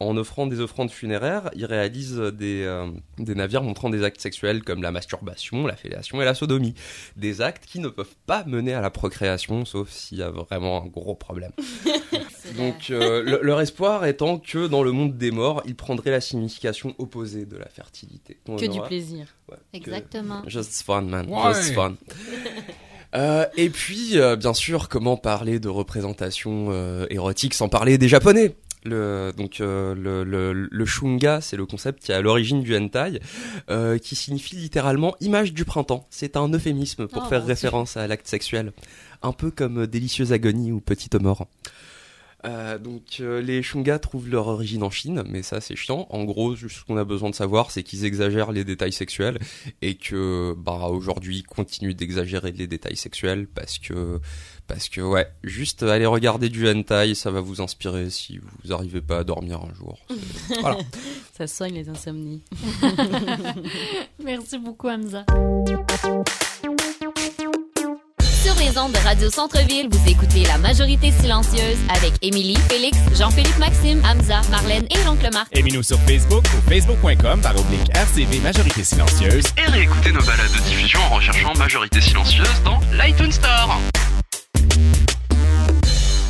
en 0.00 0.16
offrant 0.16 0.48
des 0.48 0.58
offrandes 0.58 0.90
funéraires, 0.90 1.48
ils 1.54 1.64
réalisent 1.64 2.18
des, 2.18 2.64
euh, 2.64 2.88
des 3.18 3.36
navires 3.36 3.62
montrant 3.62 3.88
des 3.88 4.02
actes 4.02 4.20
sexuels 4.20 4.64
comme 4.64 4.82
la 4.82 4.90
masturbation, 4.90 5.64
la 5.64 5.76
fellation 5.76 6.20
et 6.20 6.24
la 6.24 6.34
sodomie. 6.34 6.74
Des 7.14 7.40
actes 7.40 7.66
qui 7.66 7.78
ne 7.78 7.86
peuvent 7.86 8.16
pas 8.26 8.42
mener 8.44 8.74
à 8.74 8.80
la 8.80 8.90
procréation, 8.90 9.64
sauf 9.64 9.90
s'il 9.90 10.18
y 10.18 10.22
a 10.24 10.30
vraiment 10.30 10.82
un 10.82 10.86
gros 10.88 11.14
problème. 11.14 11.52
Donc 12.56 12.90
euh, 12.90 13.22
le- 13.22 13.40
leur 13.42 13.60
espoir 13.60 14.04
étant 14.04 14.38
que 14.38 14.66
dans 14.66 14.82
le 14.82 14.90
monde 14.90 15.16
des 15.16 15.30
morts, 15.30 15.62
ils 15.66 15.76
prendraient 15.76 16.10
la 16.10 16.20
signification 16.20 16.96
opposée 16.98 17.46
de 17.46 17.56
la 17.56 17.68
fertilité. 17.68 18.40
On 18.48 18.56
Que 18.56 18.66
du 18.66 18.80
plaisir. 18.80 19.26
Ouais, 19.48 19.56
que- 19.72 19.76
Exactement. 19.76 20.42
Just 20.48 20.82
fun, 20.82 21.02
man. 21.02 21.28
Ouais. 21.28 21.54
Just 21.54 21.74
fun. 21.74 21.94
Euh, 23.14 23.44
et 23.56 23.68
puis, 23.68 24.18
euh, 24.18 24.36
bien 24.36 24.54
sûr, 24.54 24.88
comment 24.88 25.16
parler 25.16 25.60
de 25.60 25.68
représentation 25.68 26.68
euh, 26.70 27.06
érotique 27.10 27.54
sans 27.54 27.68
parler 27.68 27.98
des 27.98 28.08
japonais? 28.08 28.56
Le, 28.84 29.32
donc 29.36 29.60
euh, 29.60 29.94
le, 29.94 30.24
le, 30.24 30.52
le 30.52 30.86
shunga, 30.86 31.40
c'est 31.40 31.56
le 31.56 31.66
concept 31.66 32.02
qui 32.02 32.10
est 32.10 32.16
à 32.16 32.20
l'origine 32.20 32.62
du 32.62 32.76
hentai, 32.76 33.20
euh, 33.70 33.96
qui 33.98 34.16
signifie 34.16 34.56
littéralement 34.56 35.14
image 35.20 35.52
du 35.52 35.64
printemps. 35.64 36.04
C'est 36.10 36.36
un 36.36 36.48
euphémisme 36.52 37.06
pour 37.06 37.22
Oh, 37.24 37.28
faire 37.28 37.44
référence 37.46 37.96
à 37.96 38.08
l'acte 38.08 38.26
sexuel, 38.26 38.72
un 39.22 39.32
peu 39.32 39.52
comme 39.52 39.86
délicieuse 39.86 40.32
agonie 40.32 40.72
ou 40.72 40.80
petite 40.80 41.14
mort. 41.14 41.46
Euh, 42.44 42.78
donc 42.78 43.18
euh, 43.20 43.40
les 43.40 43.62
shunga 43.62 43.98
trouvent 43.98 44.28
leur 44.28 44.48
origine 44.48 44.82
en 44.82 44.90
Chine, 44.90 45.22
mais 45.28 45.42
ça 45.42 45.60
c'est 45.60 45.76
chiant. 45.76 46.06
En 46.10 46.24
gros, 46.24 46.56
juste 46.56 46.78
ce 46.78 46.84
qu'on 46.84 46.96
a 46.96 47.04
besoin 47.04 47.30
de 47.30 47.34
savoir, 47.34 47.70
c'est 47.70 47.82
qu'ils 47.82 48.04
exagèrent 48.04 48.52
les 48.52 48.64
détails 48.64 48.92
sexuels 48.92 49.38
et 49.80 49.94
que 49.94 50.54
bah 50.56 50.88
aujourd'hui 50.88 51.38
ils 51.38 51.46
continuent 51.46 51.94
d'exagérer 51.94 52.50
les 52.52 52.66
détails 52.66 52.96
sexuels 52.96 53.46
parce 53.46 53.78
que 53.78 54.20
parce 54.66 54.88
que 54.88 55.00
ouais, 55.00 55.28
juste 55.44 55.82
aller 55.82 56.06
regarder 56.06 56.48
du 56.48 56.68
hentai, 56.68 57.14
ça 57.14 57.30
va 57.30 57.40
vous 57.40 57.60
inspirer 57.60 58.10
si 58.10 58.38
vous 58.38 58.72
arrivez 58.72 59.00
pas 59.00 59.18
à 59.18 59.24
dormir 59.24 59.60
un 59.60 59.74
jour. 59.74 59.98
Voilà. 60.60 60.78
Ça 61.36 61.46
soigne 61.46 61.74
les 61.74 61.88
insomnies. 61.88 62.42
Merci 64.22 64.58
beaucoup, 64.58 64.88
Hamza. 64.88 65.24
Les 68.64 68.78
ondes 68.78 68.92
de 68.92 68.98
Radio 68.98 69.28
Centre-Ville, 69.28 69.88
vous 69.90 70.08
écoutez 70.08 70.44
La 70.44 70.56
Majorité 70.56 71.10
Silencieuse 71.10 71.78
avec 71.88 72.12
Émilie, 72.22 72.56
Félix, 72.68 72.96
Jean-Philippe 73.18 73.58
Maxime, 73.58 74.00
Hamza, 74.04 74.40
Marlène 74.52 74.86
et 74.88 75.04
l'oncle 75.04 75.28
Marc. 75.32 75.48
Aimez-nous 75.50 75.82
sur 75.82 75.98
Facebook 76.02 76.44
ou 76.44 76.70
facebook.com 76.70 77.40
par 77.40 77.58
oblique 77.58 77.88
RCV 77.92 78.38
Majorité 78.38 78.84
Silencieuse. 78.84 79.46
Et 79.58 79.68
réécoutez 79.68 80.12
nos 80.12 80.20
balades 80.20 80.52
de 80.52 80.62
diffusion 80.68 81.00
en 81.00 81.16
recherchant 81.16 81.52
Majorité 81.54 82.00
Silencieuse 82.00 82.62
dans 82.64 82.78
l'iTunes 82.92 83.32
Store. 83.32 83.80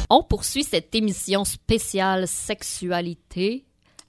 On 0.09 0.23
poursuit 0.23 0.65
cette 0.65 0.95
émission 0.95 1.45
spéciale 1.45 2.27
sexualité 2.27 3.67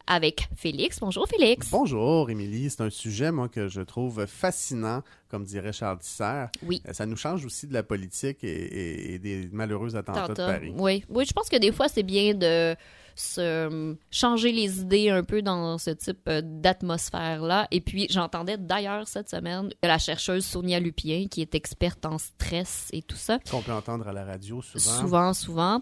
avec 0.07 0.47
Félix. 0.55 0.99
Bonjour 0.99 1.27
Félix. 1.27 1.69
Bonjour 1.71 2.29
Émilie, 2.29 2.69
c'est 2.69 2.81
un 2.81 2.89
sujet 2.89 3.31
moi 3.31 3.47
que 3.49 3.67
je 3.67 3.81
trouve 3.81 4.25
fascinant, 4.25 5.01
comme 5.29 5.43
dirait 5.45 5.71
Charles 5.73 5.99
Tisser. 5.99 6.45
Oui. 6.63 6.81
Euh, 6.87 6.93
Ça 6.93 7.05
nous 7.05 7.15
change 7.15 7.45
aussi 7.45 7.67
de 7.67 7.73
la 7.73 7.83
politique 7.83 8.43
et, 8.43 8.47
et- 8.47 9.13
et 9.13 9.19
des 9.19 9.49
malheureux 9.51 9.95
attentats 9.95 10.27
de. 10.27 10.33
Paris. 10.33 10.73
Oui. 10.77 11.05
oui, 11.09 11.25
je 11.25 11.33
pense 11.33 11.47
que 11.49 11.57
des 11.57 11.71
fois, 11.71 11.87
c'est 11.87 12.03
bien 12.03 12.33
de 12.33 12.75
se 13.15 13.95
changer 14.09 14.51
les 14.51 14.79
idées 14.81 15.09
un 15.09 15.23
peu 15.23 15.43
dans 15.43 15.77
ce 15.77 15.91
type 15.91 16.27
euh, 16.27 16.41
d'atmosphère-là. 16.43 17.67
Et 17.71 17.79
puis, 17.79 18.07
j'entendais 18.09 18.57
d'ailleurs 18.57 19.07
cette 19.07 19.29
semaine 19.29 19.69
la 19.83 19.99
chercheuse 19.99 20.43
Sonia 20.45 20.79
Lupien, 20.79 21.27
qui 21.29 21.41
est 21.41 21.53
experte 21.55 22.05
en 22.05 22.17
stress 22.17 22.87
et 22.91 23.01
tout 23.03 23.15
ça. 23.15 23.37
Qu'on 23.51 23.61
peut 23.61 23.71
entendre 23.71 24.07
à 24.07 24.13
la 24.13 24.25
radio 24.25 24.61
souvent. 24.63 24.99
Souvent, 24.99 25.33
souvent. 25.33 25.81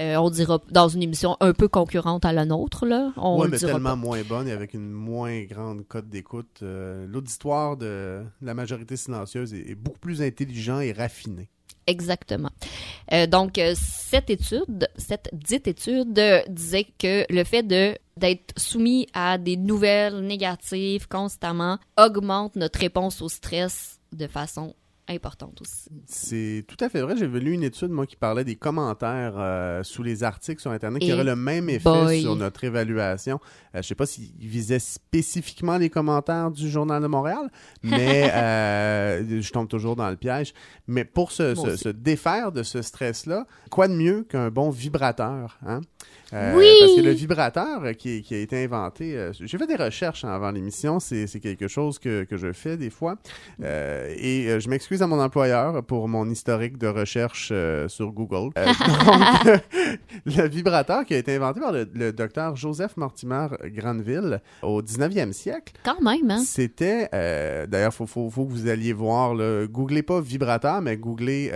Euh, 0.00 0.16
on 0.16 0.30
dira 0.30 0.60
dans 0.70 0.88
une 0.88 1.02
émission 1.02 1.36
un 1.40 1.52
peu 1.52 1.68
concurrente 1.68 2.24
à 2.24 2.32
la 2.32 2.44
nôtre, 2.44 2.86
là. 2.86 3.12
On 3.16 3.44
mais 3.46 3.58
dira 3.58 3.72
tellement 3.72 3.90
pas. 3.90 3.96
moins 3.96 4.22
bonne 4.22 4.48
et 4.48 4.52
avec 4.52 4.74
une 4.74 4.90
moins 4.90 5.42
grande 5.42 5.86
cote 5.86 6.08
d'écoute. 6.08 6.60
Euh, 6.62 7.06
L'auditoire 7.06 7.76
de 7.76 8.22
la 8.40 8.54
majorité 8.54 8.96
silencieuse 8.96 9.52
est, 9.52 9.70
est 9.70 9.74
beaucoup 9.74 9.98
plus 9.98 10.22
intelligent 10.22 10.80
et 10.80 10.92
raffiné. 10.92 11.50
Exactement. 11.86 12.50
Euh, 13.12 13.26
donc, 13.26 13.60
cette 13.74 14.30
étude, 14.30 14.88
cette 14.96 15.28
dite 15.32 15.66
étude, 15.66 16.18
euh, 16.18 16.40
disait 16.48 16.86
que 16.98 17.24
le 17.28 17.44
fait 17.44 17.62
de 17.64 17.96
d'être 18.16 18.52
soumis 18.58 19.06
à 19.14 19.38
des 19.38 19.56
nouvelles 19.56 20.20
négatives 20.20 21.08
constamment 21.08 21.78
augmente 21.98 22.54
notre 22.54 22.78
réponse 22.78 23.22
au 23.22 23.28
stress 23.30 23.98
de 24.12 24.26
façon 24.26 24.74
importante 25.10 25.60
aussi. 25.60 25.90
C'est 26.06 26.64
tout 26.66 26.76
à 26.80 26.88
fait 26.88 27.00
vrai. 27.02 27.16
J'ai 27.16 27.26
lu 27.26 27.52
une 27.52 27.62
étude, 27.62 27.90
moi, 27.90 28.06
qui 28.06 28.16
parlait 28.16 28.44
des 28.44 28.56
commentaires 28.56 29.34
euh, 29.36 29.82
sous 29.82 30.02
les 30.02 30.24
articles 30.24 30.60
sur 30.60 30.70
Internet 30.70 31.02
qui 31.02 31.08
Et 31.10 31.12
auraient 31.12 31.24
le 31.24 31.36
même 31.36 31.68
effet 31.68 31.84
boy. 31.84 32.20
sur 32.22 32.36
notre 32.36 32.64
évaluation. 32.64 33.40
Euh, 33.74 33.82
je 33.82 33.88
sais 33.88 33.94
pas 33.94 34.06
s'ils 34.06 34.32
visaient 34.38 34.78
spécifiquement 34.78 35.76
les 35.78 35.90
commentaires 35.90 36.50
du 36.50 36.70
Journal 36.70 37.02
de 37.02 37.06
Montréal, 37.08 37.50
mais 37.82 38.30
euh, 38.34 39.40
je 39.40 39.52
tombe 39.52 39.68
toujours 39.68 39.96
dans 39.96 40.08
le 40.10 40.16
piège. 40.16 40.54
Mais 40.86 41.04
pour 41.04 41.32
se, 41.32 41.54
se 41.54 41.88
défaire 41.88 42.52
de 42.52 42.62
ce 42.62 42.82
stress-là, 42.82 43.46
quoi 43.70 43.88
de 43.88 43.94
mieux 43.94 44.22
qu'un 44.24 44.50
bon 44.50 44.70
vibrateur, 44.70 45.58
hein? 45.66 45.80
Euh, 46.32 46.54
Oui! 46.56 46.66
Parce 46.80 46.96
que 46.96 47.00
le 47.02 47.10
vibrateur 47.10 47.82
qui, 47.96 48.22
qui 48.22 48.34
a 48.34 48.38
été 48.38 48.64
inventé, 48.64 49.16
euh, 49.16 49.32
j'ai 49.32 49.58
fait 49.58 49.66
des 49.66 49.76
recherches 49.76 50.24
hein, 50.24 50.32
avant 50.32 50.50
l'émission, 50.50 51.00
c'est 51.00 51.26
quelque 51.40 51.68
chose 51.68 51.98
que, 51.98 52.24
que 52.24 52.36
je 52.36 52.52
fais 52.52 52.76
des 52.76 52.90
fois. 52.90 53.16
Euh, 53.62 54.14
et 54.16 54.60
je 54.60 54.68
m'excuse 54.68 55.02
à 55.02 55.06
mon 55.06 55.20
employeur 55.20 55.82
pour 55.84 56.08
mon 56.08 56.28
historique 56.28 56.78
de 56.78 56.86
recherche 56.86 57.52
sur 57.88 58.12
Google. 58.12 58.50
Donc, 58.54 59.60
le 60.26 60.48
vibrateur 60.48 61.04
qui 61.04 61.14
a 61.14 61.18
été 61.18 61.34
inventé 61.34 61.60
par 61.60 61.72
le, 61.72 61.88
le 61.92 62.12
docteur 62.12 62.56
Joseph 62.56 62.96
Mortimer 62.96 63.48
Granville 63.66 64.40
au 64.62 64.82
19e 64.82 65.32
siècle, 65.32 65.74
Quand 65.84 66.00
même, 66.00 66.30
hein? 66.30 66.42
c'était, 66.44 67.08
d'ailleurs, 67.66 67.94
faut, 67.94 68.06
faut, 68.06 68.30
faut 68.30 68.44
que 68.44 68.52
vous 68.52 68.68
alliez 68.68 68.92
voir, 68.92 69.34
là, 69.34 69.66
googlez 69.66 70.02
pas 70.02 70.20
vibrateur, 70.20 70.80
mais 70.82 70.96
googlez 70.96 71.50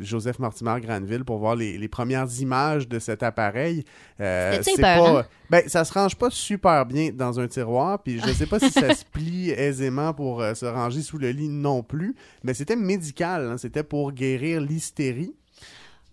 Joseph 0.00 0.38
Mortimer 0.38 0.76
Granville 0.80 1.24
pour 1.24 1.38
voir 1.38 1.56
les, 1.56 1.78
les 1.78 1.88
premières 1.88 2.28
images 2.40 2.88
de 2.88 2.98
cet 2.98 3.22
appareil. 3.22 3.79
Euh, 4.20 4.58
c'est 4.62 4.80
pas, 4.80 5.26
ben, 5.48 5.68
ça 5.68 5.84
se 5.84 5.92
range 5.92 6.16
pas 6.16 6.30
super 6.30 6.86
bien 6.86 7.10
dans 7.12 7.40
un 7.40 7.48
tiroir, 7.48 8.02
puis 8.02 8.20
je 8.20 8.32
sais 8.32 8.46
pas 8.46 8.58
si 8.58 8.70
ça 8.70 8.94
se 8.94 9.04
plie 9.12 9.50
aisément 9.50 10.12
pour 10.12 10.40
euh, 10.40 10.54
se 10.54 10.66
ranger 10.66 11.02
sous 11.02 11.18
le 11.18 11.30
lit 11.30 11.48
non 11.48 11.82
plus, 11.82 12.14
mais 12.44 12.54
c'était 12.54 12.76
médical, 12.76 13.48
hein, 13.48 13.58
c'était 13.58 13.82
pour 13.82 14.12
guérir 14.12 14.60
l'hystérie. 14.60 15.34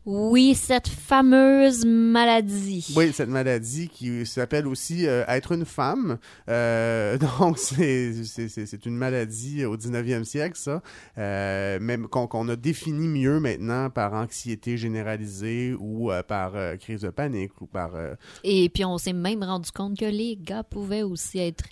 Oui, 0.09 0.55
cette 0.55 0.87
fameuse 0.87 1.85
maladie. 1.85 2.93
Oui, 2.95 3.11
cette 3.11 3.27
maladie 3.27 3.89
qui 3.89 4.25
s'appelle 4.25 4.65
aussi 4.65 5.05
euh, 5.05 5.25
être 5.27 5.51
une 5.51 5.65
femme. 5.65 6.17
Euh, 6.47 7.17
donc, 7.39 7.57
c'est 7.57 8.23
c'est- 8.23 8.47
c'est- 8.47 8.65
c'est 8.65 8.85
une 8.85 8.95
maladie 8.95 9.65
au 9.65 9.75
19e 9.75 10.23
siècle, 10.23 10.55
ça, 10.57 10.81
euh, 11.17 11.77
même 11.81 12.07
qu'on 12.07 12.25
qu'on 12.25 12.47
a 12.47 12.55
défini 12.55 13.07
mieux 13.09 13.41
maintenant 13.41 13.89
par 13.89 14.13
anxiété 14.13 14.77
généralisée 14.77 15.75
ou 15.77 16.09
euh, 16.09 16.23
par 16.23 16.55
euh, 16.55 16.77
crise 16.77 17.01
de 17.01 17.09
panique 17.09 17.59
ou 17.61 17.65
par... 17.67 17.95
euh, 17.95 18.15
Et 18.45 18.69
puis, 18.69 18.85
on 18.85 18.97
s'est 18.97 19.11
même 19.13 19.43
rendu 19.43 19.71
compte 19.71 19.99
que 19.99 20.05
les 20.05 20.37
gars 20.37 20.63
pouvaient 20.63 21.03
aussi 21.03 21.39
être 21.39 21.65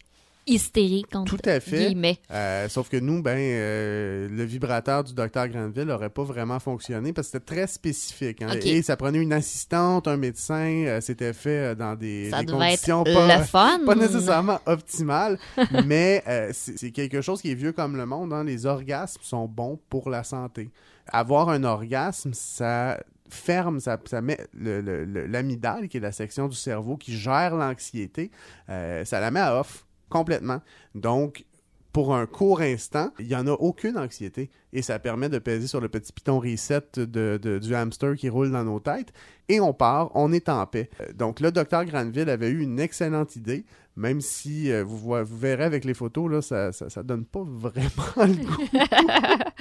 hystériques, 0.48 1.16
entre 1.16 1.36
Tout 1.38 1.50
à 1.50 1.60
fait. 1.60 1.88
guillemets. 1.88 2.18
Euh, 2.32 2.70
sauf 2.70 2.90
que 2.90 2.98
nous, 2.98 3.22
ben, 3.22 3.38
euh, 3.38 4.28
le 4.30 4.44
vibrateur 4.44 5.04
du 5.04 5.14
docteur 5.14 5.48
Granville 5.48 5.84
n'aurait 5.86 6.10
pas 6.10 6.24
vraiment 6.24 6.60
fonctionné 6.60 7.14
parce 7.14 7.28
que 7.28 7.32
c'était 7.34 7.46
très 7.56 7.68
spécifique. 7.68 8.42
hein. 8.42 8.50
Et 8.64 8.82
ça 8.82 8.96
prenait 8.98 9.20
une 9.22 9.34
assistante, 9.34 10.08
un 10.08 10.18
médecin. 10.18 10.84
euh, 10.86 11.02
C'était 11.02 11.34
fait 11.34 11.76
dans 11.76 11.96
des, 11.96 12.30
Ça 12.30 12.40
des 12.42 12.46
devait 12.46 12.74
être 12.74 12.82
conditions 12.86 13.04
pas, 13.04 13.38
le 13.40 13.44
fun. 13.44 13.80
pas 13.86 13.96
nécessairement 13.96 14.60
optimales, 14.66 15.38
mais 15.86 16.24
c'est 16.54 16.92
quelque 16.92 17.22
chose 17.22 17.42
qui 17.42 17.52
est 17.52 17.56
vieux 17.56 17.72
comme 17.72 17.96
le 17.98 18.06
monde. 18.06 18.34
hein. 18.34 18.44
Les 18.44 18.66
orgasmes 18.66 19.22
sont 19.24 19.48
bons 19.48 19.80
pour 19.90 20.10
la 20.10 20.24
santé. 20.24 20.70
Avoir 21.08 21.50
un 21.50 21.64
orgasme, 21.64 22.32
ça 22.34 23.00
ferme, 23.30 23.80
ça, 23.80 23.98
ça 24.06 24.22
met 24.22 24.38
le- 24.54 24.82
le- 24.82 25.04
le- 25.06 25.26
l'amygdale, 25.26 25.88
qui 25.88 25.98
est 25.98 26.00
la 26.00 26.12
section 26.12 26.48
du 26.48 26.56
cerveau 26.56 26.96
qui 26.96 27.18
gère 27.18 27.56
l'anxiété, 27.56 28.30
euh, 28.70 29.04
ça 29.06 29.20
la 29.20 29.32
met 29.32 29.40
à 29.40 29.60
off 29.60 29.86
complètement. 30.10 30.62
Donc, 30.94 31.46
pour 31.92 32.14
un 32.14 32.26
court 32.26 32.60
instant, 32.60 33.12
il 33.20 33.28
n'y 33.28 33.36
en 33.36 33.48
a 33.48 33.52
aucune 33.54 33.98
anxiété 33.98 34.50
et 34.74 34.82
ça 34.82 35.00
permet 35.00 35.30
de 35.30 35.40
peser 35.40 35.66
sur 35.68 35.80
le 35.80 35.88
petit 35.88 36.12
piton 36.12 36.40
reset 36.42 36.82
de, 36.96 37.38
de- 37.38 37.58
du 37.58 37.74
hamster 37.74 38.16
qui 38.18 38.28
roule 38.28 38.52
dans 38.52 38.66
nos 38.66 38.82
têtes 38.82 39.14
et 39.48 39.62
on 39.62 39.74
part, 39.74 40.12
on 40.14 40.34
est 40.34 40.50
en 40.50 40.66
paix. 40.66 40.90
Euh, 41.00 41.14
Donc, 41.14 41.40
le 41.40 41.54
docteur 41.54 41.86
Granville 41.86 42.30
avait 42.30 42.50
eu 42.50 42.62
une 42.62 42.82
excellente 42.82 43.38
idée, 43.38 43.64
même 43.96 44.22
si 44.22 44.72
euh, 44.72 44.84
vous, 44.84 45.14
verrez 45.24 45.64
avec 45.64 45.86
les 45.86 45.94
photos, 45.94 46.32
là, 46.32 46.42
ça, 46.42 46.72
ça, 46.72 46.90
ça 46.90 47.04
donne 47.04 47.26
pas 47.26 47.44
vraiment 47.46 47.82
le 48.18 48.46
goût. 48.46 48.64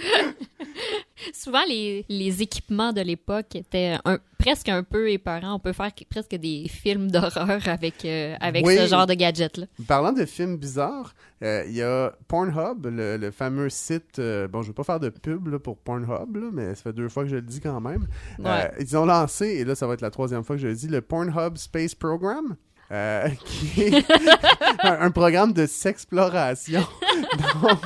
Souvent, 1.32 1.62
les, 1.68 2.04
les 2.08 2.42
équipements 2.42 2.92
de 2.92 3.00
l'époque 3.00 3.54
étaient 3.54 3.96
un- 4.04 4.18
presque 4.38 4.68
un 4.68 4.82
peu 4.82 5.10
épeurants. 5.10 5.54
On 5.54 5.58
peut 5.58 5.72
faire 5.72 5.94
que- 5.94 6.04
presque 6.04 6.34
des 6.34 6.66
films 6.68 7.10
d'horreur 7.10 7.60
avec, 7.66 8.04
euh, 8.04 8.34
avec 8.40 8.66
Oui. 8.66 8.76
ce 8.76 8.86
genre 8.86 9.06
de 9.06 9.14
gadget-là. 9.14 9.66
Parlant 9.86 10.12
de 10.12 10.24
films 10.26 10.56
bizarres, 10.56 11.14
euh, 11.42 11.64
il 11.66 11.74
y 11.74 11.82
a 11.82 12.12
Pornhub, 12.28 12.86
le, 12.86 13.16
le 13.16 13.30
fameux 13.30 13.70
site. 13.70 14.18
euh, 14.18 14.48
bon, 14.48 14.62
je 14.62 14.68
vais 14.68 14.74
pas 14.74 14.84
faire 14.84 15.00
de 15.00 15.08
pub 15.08 15.48
là, 15.48 15.58
pour 15.58 15.78
Pornhub, 15.78 16.36
là, 16.36 16.50
mais 16.52 16.74
ça 16.74 16.82
fait 16.82 16.92
deux 16.92 17.08
fois 17.08 17.22
que 17.24 17.30
je 17.30 17.36
le 17.36 17.42
dis 17.42 17.60
quand 17.60 17.80
même. 17.80 18.06
Ouais. 18.38 18.70
Ils 18.80 18.96
ont 18.96 19.06
lancé, 19.06 19.46
et 19.46 19.64
là, 19.64 19.74
ça 19.74 19.86
va 19.86 19.94
être 19.94 20.02
la 20.02 20.10
troisième 20.10 20.44
fois 20.44 20.56
que 20.56 20.62
je 20.62 20.68
le 20.68 20.74
dis, 20.74 20.88
le 20.88 21.00
Pornhub 21.00 21.56
Space 21.56 21.94
Program. 21.94 22.56
Euh, 22.92 23.28
qui 23.44 23.82
est 23.82 24.04
un, 24.82 25.10
programme 25.10 25.52
de 25.52 25.66
sexploration. 25.66 26.86
Donc, 27.62 27.78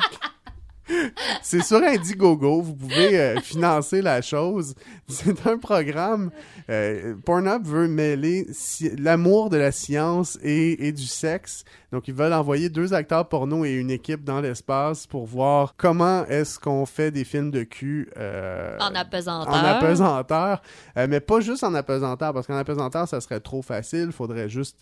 c'est 1.42 1.62
sur 1.62 1.78
Indiegogo, 1.82 2.60
vous 2.62 2.74
pouvez 2.74 3.18
euh, 3.18 3.40
financer 3.40 4.02
la 4.02 4.22
chose. 4.22 4.74
C'est 5.08 5.46
un 5.46 5.58
programme. 5.58 6.30
euh, 6.70 7.14
Pornhub 7.24 7.64
veut 7.66 7.88
mêler 7.88 8.46
si- 8.52 8.94
l'amour 8.96 9.50
de 9.50 9.56
la 9.56 9.72
science 9.72 10.38
et, 10.42 10.86
et 10.88 10.92
du 10.92 11.06
sexe. 11.06 11.64
Donc, 11.92 12.08
ils 12.08 12.14
veulent 12.14 12.32
envoyer 12.34 12.68
deux 12.68 12.92
acteurs 12.92 13.28
porno 13.28 13.64
et 13.64 13.72
une 13.72 13.90
équipe 13.90 14.22
dans 14.24 14.40
l'espace 14.40 15.06
pour 15.06 15.24
voir 15.26 15.74
comment 15.76 16.26
est-ce 16.26 16.58
qu'on 16.58 16.84
fait 16.84 17.10
des 17.10 17.24
films 17.24 17.50
de 17.50 17.62
cul 17.62 18.10
euh, 18.18 18.76
En 18.80 18.94
apesanteur. 18.94 19.52
en 19.54 19.64
apesanteur. 19.64 20.62
Mais 20.96 21.20
pas 21.20 21.40
juste 21.40 21.64
en 21.64 21.74
apesanteur, 21.74 22.34
parce 22.34 22.46
qu'en 22.46 22.56
apesanteur, 22.56 23.08
ça 23.08 23.20
serait 23.20 23.40
trop 23.40 23.62
facile. 23.62 24.04
Il 24.06 24.12
faudrait 24.12 24.48
juste 24.48 24.76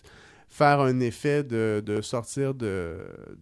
faire 0.49 0.79
un 0.79 0.99
effet 1.01 1.43
de, 1.43 1.83
de 1.85 2.01
sortir 2.01 2.53
de, 2.53 2.97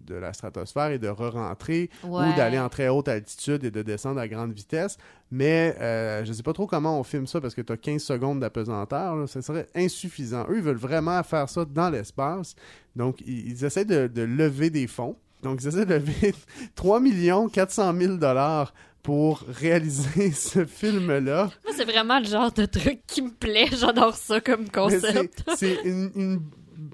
de 0.07 0.15
la 0.15 0.33
stratosphère 0.33 0.87
et 0.91 0.99
de 0.99 1.07
re-rentrer 1.07 1.89
Ouais. 2.03 2.27
ou 2.27 2.35
d'aller 2.35 2.59
en 2.59 2.67
très 2.69 2.87
haute 2.89 3.07
altitude 3.07 3.63
et 3.63 3.71
de 3.71 3.81
descendre 3.83 4.19
à 4.19 4.27
grande 4.27 4.53
vitesse. 4.53 4.97
Mais 5.31 5.75
euh, 5.79 6.25
je 6.25 6.33
sais 6.33 6.43
pas 6.43 6.53
trop 6.53 6.67
comment 6.67 6.99
on 6.99 7.03
filme 7.03 7.27
ça 7.27 7.39
parce 7.41 7.53
que 7.55 7.61
tu 7.61 7.71
as 7.71 7.77
15 7.77 8.01
secondes 8.01 8.39
d'apesanteur. 8.39 9.27
Ça 9.29 9.41
serait 9.41 9.67
insuffisant. 9.75 10.45
Eux, 10.49 10.57
ils 10.57 10.63
veulent 10.63 10.75
vraiment 10.77 11.21
faire 11.23 11.47
ça 11.49 11.63
dans 11.65 11.89
l'espace. 11.89 12.55
Donc, 12.95 13.21
ils, 13.25 13.49
ils 13.51 13.65
essaient 13.65 13.85
de, 13.85 14.07
de 14.07 14.21
lever 14.23 14.69
des 14.69 14.87
fonds. 14.87 15.15
Donc, 15.43 15.61
ils 15.61 15.67
essaient 15.67 15.85
de 15.85 15.93
lever 15.95 16.33
3 16.75 17.01
400 17.53 17.93
000 17.97 18.15
dollars 18.17 18.73
pour 19.03 19.43
réaliser 19.47 20.31
ce 20.33 20.65
film-là. 20.65 21.49
Moi, 21.63 21.73
c'est 21.75 21.85
vraiment 21.85 22.19
le 22.19 22.25
genre 22.25 22.51
de 22.51 22.65
truc 22.65 23.01
qui 23.05 23.21
me 23.21 23.29
plaît. 23.31 23.67
J'adore 23.71 24.15
ça 24.15 24.41
comme 24.41 24.67
concept. 24.69 25.43
c'est- 25.55 25.55
C'est 25.57 25.81
une, 25.89 26.11
une 26.15 26.39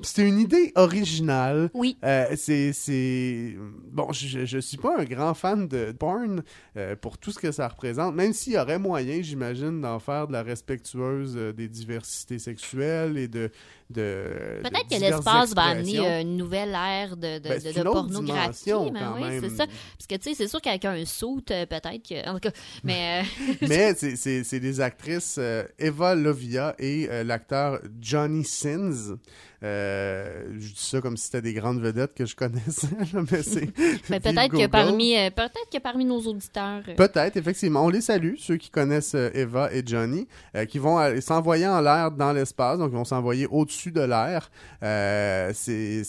c'est 0.03 0.27
une 0.27 0.39
idée 0.39 0.71
originale. 0.75 1.69
Oui. 1.73 1.97
Euh, 2.03 2.25
c'est, 2.35 2.73
c'est... 2.73 3.55
Bon, 3.91 4.11
je, 4.11 4.45
je 4.45 4.57
suis 4.59 4.77
pas 4.77 4.99
un 4.99 5.03
grand 5.05 5.33
fan 5.33 5.67
de 5.67 5.91
porn 5.91 6.43
euh, 6.77 6.95
pour 6.95 7.17
tout 7.17 7.31
ce 7.31 7.39
que 7.39 7.51
ça 7.51 7.67
représente, 7.67 8.15
même 8.15 8.33
s'il 8.33 8.53
y 8.53 8.57
aurait 8.57 8.79
moyen, 8.79 9.21
j'imagine, 9.21 9.81
d'en 9.81 9.99
faire 9.99 10.27
de 10.27 10.33
la 10.33 10.43
respectueuse 10.43 11.33
euh, 11.37 11.53
des 11.53 11.67
diversités 11.67 12.39
sexuelles 12.39 13.17
et 13.17 13.27
de... 13.27 13.49
de 13.89 14.25
Peut-être 14.63 14.89
de 14.89 14.95
que 14.95 15.01
l'espace 15.01 15.53
va 15.53 15.63
amener 15.63 16.21
une 16.21 16.37
nouvelle 16.37 16.69
ère 16.75 17.17
de, 17.17 17.39
de, 17.39 17.49
Ben, 17.49 17.61
de- 17.61 17.71
de 17.71 17.83
pornographie. 17.83 18.71
mais 18.93 18.99
quand 18.99 19.15
oui, 19.15 19.21
même. 19.21 19.41
c'est 19.41 19.49
ça. 19.55 19.65
Parce 19.67 20.07
que, 20.09 20.15
tu 20.15 20.29
sais, 20.29 20.35
c'est 20.35 20.47
sûr 20.47 20.61
qu'avec 20.61 20.85
un 20.85 21.03
saut, 21.05 21.39
peut-être 21.45 22.07
que. 22.07 22.29
En 22.29 22.33
tout 22.35 22.49
cas, 22.49 22.51
mais. 22.83 23.23
Mais 23.61 23.93
c'est- 23.95 24.15
c'est 24.15 24.43
c'est 24.43 24.59
des 24.59 24.79
actrices 24.81 25.39
Eva 25.79 26.15
Lovia 26.15 26.75
et 26.79 27.07
l'acteur 27.23 27.79
Johnny 27.99 28.43
Sins. 28.43 29.17
Euh, 29.63 30.43
je 30.53 30.73
dis 30.73 30.73
ça 30.75 31.01
comme 31.01 31.17
si 31.17 31.25
c'était 31.25 31.43
des 31.43 31.53
grandes 31.53 31.81
vedettes 31.81 32.15
que 32.15 32.25
je 32.25 32.35
connaissais, 32.35 32.87
mais 33.31 33.43
c'est. 33.43 33.69
mais 34.09 34.19
peut-être 34.19 34.51
que 34.51 34.67
parmi, 34.67 35.15
euh, 35.15 35.29
peut-être 35.29 35.69
que 35.71 35.77
parmi 35.77 36.03
nos 36.05 36.19
auditeurs. 36.21 36.81
euh, 36.87 36.95
Peut-être, 36.95 37.37
effectivement. 37.37 37.85
On 37.85 37.89
les 37.89 38.01
salue, 38.01 38.35
ceux 38.37 38.57
qui 38.57 38.69
connaissent 38.69 39.15
Eva 39.15 39.71
et 39.71 39.83
Johnny, 39.85 40.27
qui 40.67 40.79
vont 40.79 40.99
s'envoyer 41.21 41.67
en 41.67 41.81
l'air 41.81 42.11
dans 42.11 42.33
l'espace, 42.33 42.79
donc 42.79 42.89
ils 42.91 42.95
vont 42.97 43.05
s'envoyer 43.05 43.47
au-dessus 43.47 43.91
de 43.91 44.01
l'air. 44.01 44.49
C'est 45.53 46.03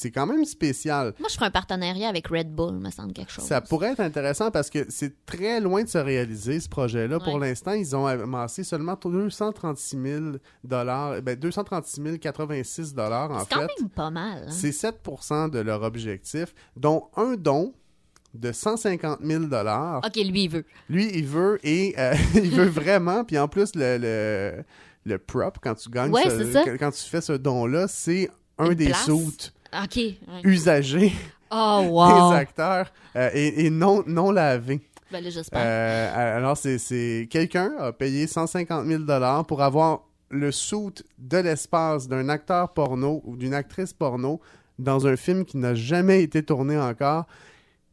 c'est 0.00 0.10
quand 0.10 0.26
même 0.26 0.44
spécial. 0.44 1.12
Moi, 1.18 1.28
je 1.28 1.34
ferais 1.34 1.46
un 1.46 1.50
partenariat 1.50 2.08
avec 2.08 2.28
Red 2.28 2.54
Bull, 2.54 2.78
me 2.78 2.90
semble 2.90 3.12
quelque 3.12 3.32
chose. 3.32 3.44
Ça 3.44 3.60
pourrait 3.60 3.92
être 3.92 4.00
intéressant 4.00 4.50
parce 4.50 4.70
que 4.70 4.86
c'est 4.88 5.24
très 5.26 5.60
loin 5.60 5.82
de 5.82 5.88
se 5.88 5.98
réaliser, 5.98 6.60
ce 6.60 6.68
projet-là. 6.68 7.18
Pour 7.18 7.38
l'instant, 7.38 7.72
ils 7.72 7.96
ont 7.96 8.06
amassé 8.06 8.62
seulement 8.64 8.96
236 9.10 9.96
000 10.02 10.24
dollars, 10.64 11.20
ben 11.22 11.36
236 11.36 12.18
086 12.20 12.94
dollars 12.94 13.30
en 13.30 13.40
C'est 13.40 13.54
quand 13.54 13.60
fait. 13.60 13.80
même 13.80 13.88
pas 13.90 14.10
mal. 14.10 14.44
hein. 14.46 14.50
C'est 14.50 14.70
7% 14.70 15.50
de 15.50 15.58
leur 15.58 15.82
objectif, 15.82 16.54
dont 16.76 17.08
un 17.16 17.34
don 17.34 17.72
de 18.34 18.52
150 18.52 19.20
000 19.24 19.44
dollars. 19.46 20.00
Ok, 20.04 20.16
lui, 20.16 20.44
il 20.44 20.48
veut. 20.50 20.64
Lui, 20.88 21.10
il 21.14 21.26
veut 21.26 21.58
et 21.64 21.94
euh, 21.98 22.14
il 22.34 22.50
veut 22.50 22.66
vraiment. 22.68 23.24
Puis 23.24 23.38
en 23.38 23.48
plus, 23.48 23.74
le, 23.74 23.98
le, 23.98 24.64
le 25.04 25.18
prop, 25.18 25.58
quand 25.62 25.74
tu 25.74 25.88
gagnes, 25.90 26.12
Ouais, 26.12 26.28
ce- 26.28 26.76
quand, 26.76 26.90
tu 26.90 27.02
fais 27.04 27.20
ce 27.20 27.32
don-là, 27.32 27.88
c'est 27.88 28.30
un 28.58 28.66
Une 28.66 28.74
des 28.74 28.86
place. 28.86 29.04
Suits 29.72 29.82
Ok. 29.82 29.96
ouais. 29.96 30.40
usagés 30.44 31.12
Oh, 31.50 31.82
wow. 31.88 32.30
des 32.30 32.36
acteurs 32.36 32.92
euh, 33.16 33.30
et, 33.32 33.64
et 33.66 33.70
non, 33.70 34.02
non 34.06 34.30
lavés. 34.30 34.80
Ben 35.10 35.24
là, 35.24 35.30
j'espère. 35.30 35.60
Euh, 35.64 36.36
alors, 36.36 36.56
c'est- 36.58 37.26
quelqu'un 37.30 37.72
a 37.78 37.92
payé 37.92 38.26
150 38.26 38.86
000 38.86 39.02
dollars 39.04 39.46
pour 39.46 39.62
avoir 39.62 40.02
le 40.30 40.52
suit 40.52 41.02
de 41.16 41.38
l'espace 41.38 42.06
d'un 42.06 42.28
acteur 42.28 42.74
porno 42.74 43.22
ou 43.24 43.36
d'une 43.38 43.54
actrice 43.54 43.94
porno 43.94 44.40
dans 44.78 45.06
un 45.06 45.16
film 45.16 45.46
qui 45.46 45.56
n'a 45.56 45.74
jamais 45.74 46.22
été 46.22 46.42
tourné 46.42 46.78
encore. 46.78 47.24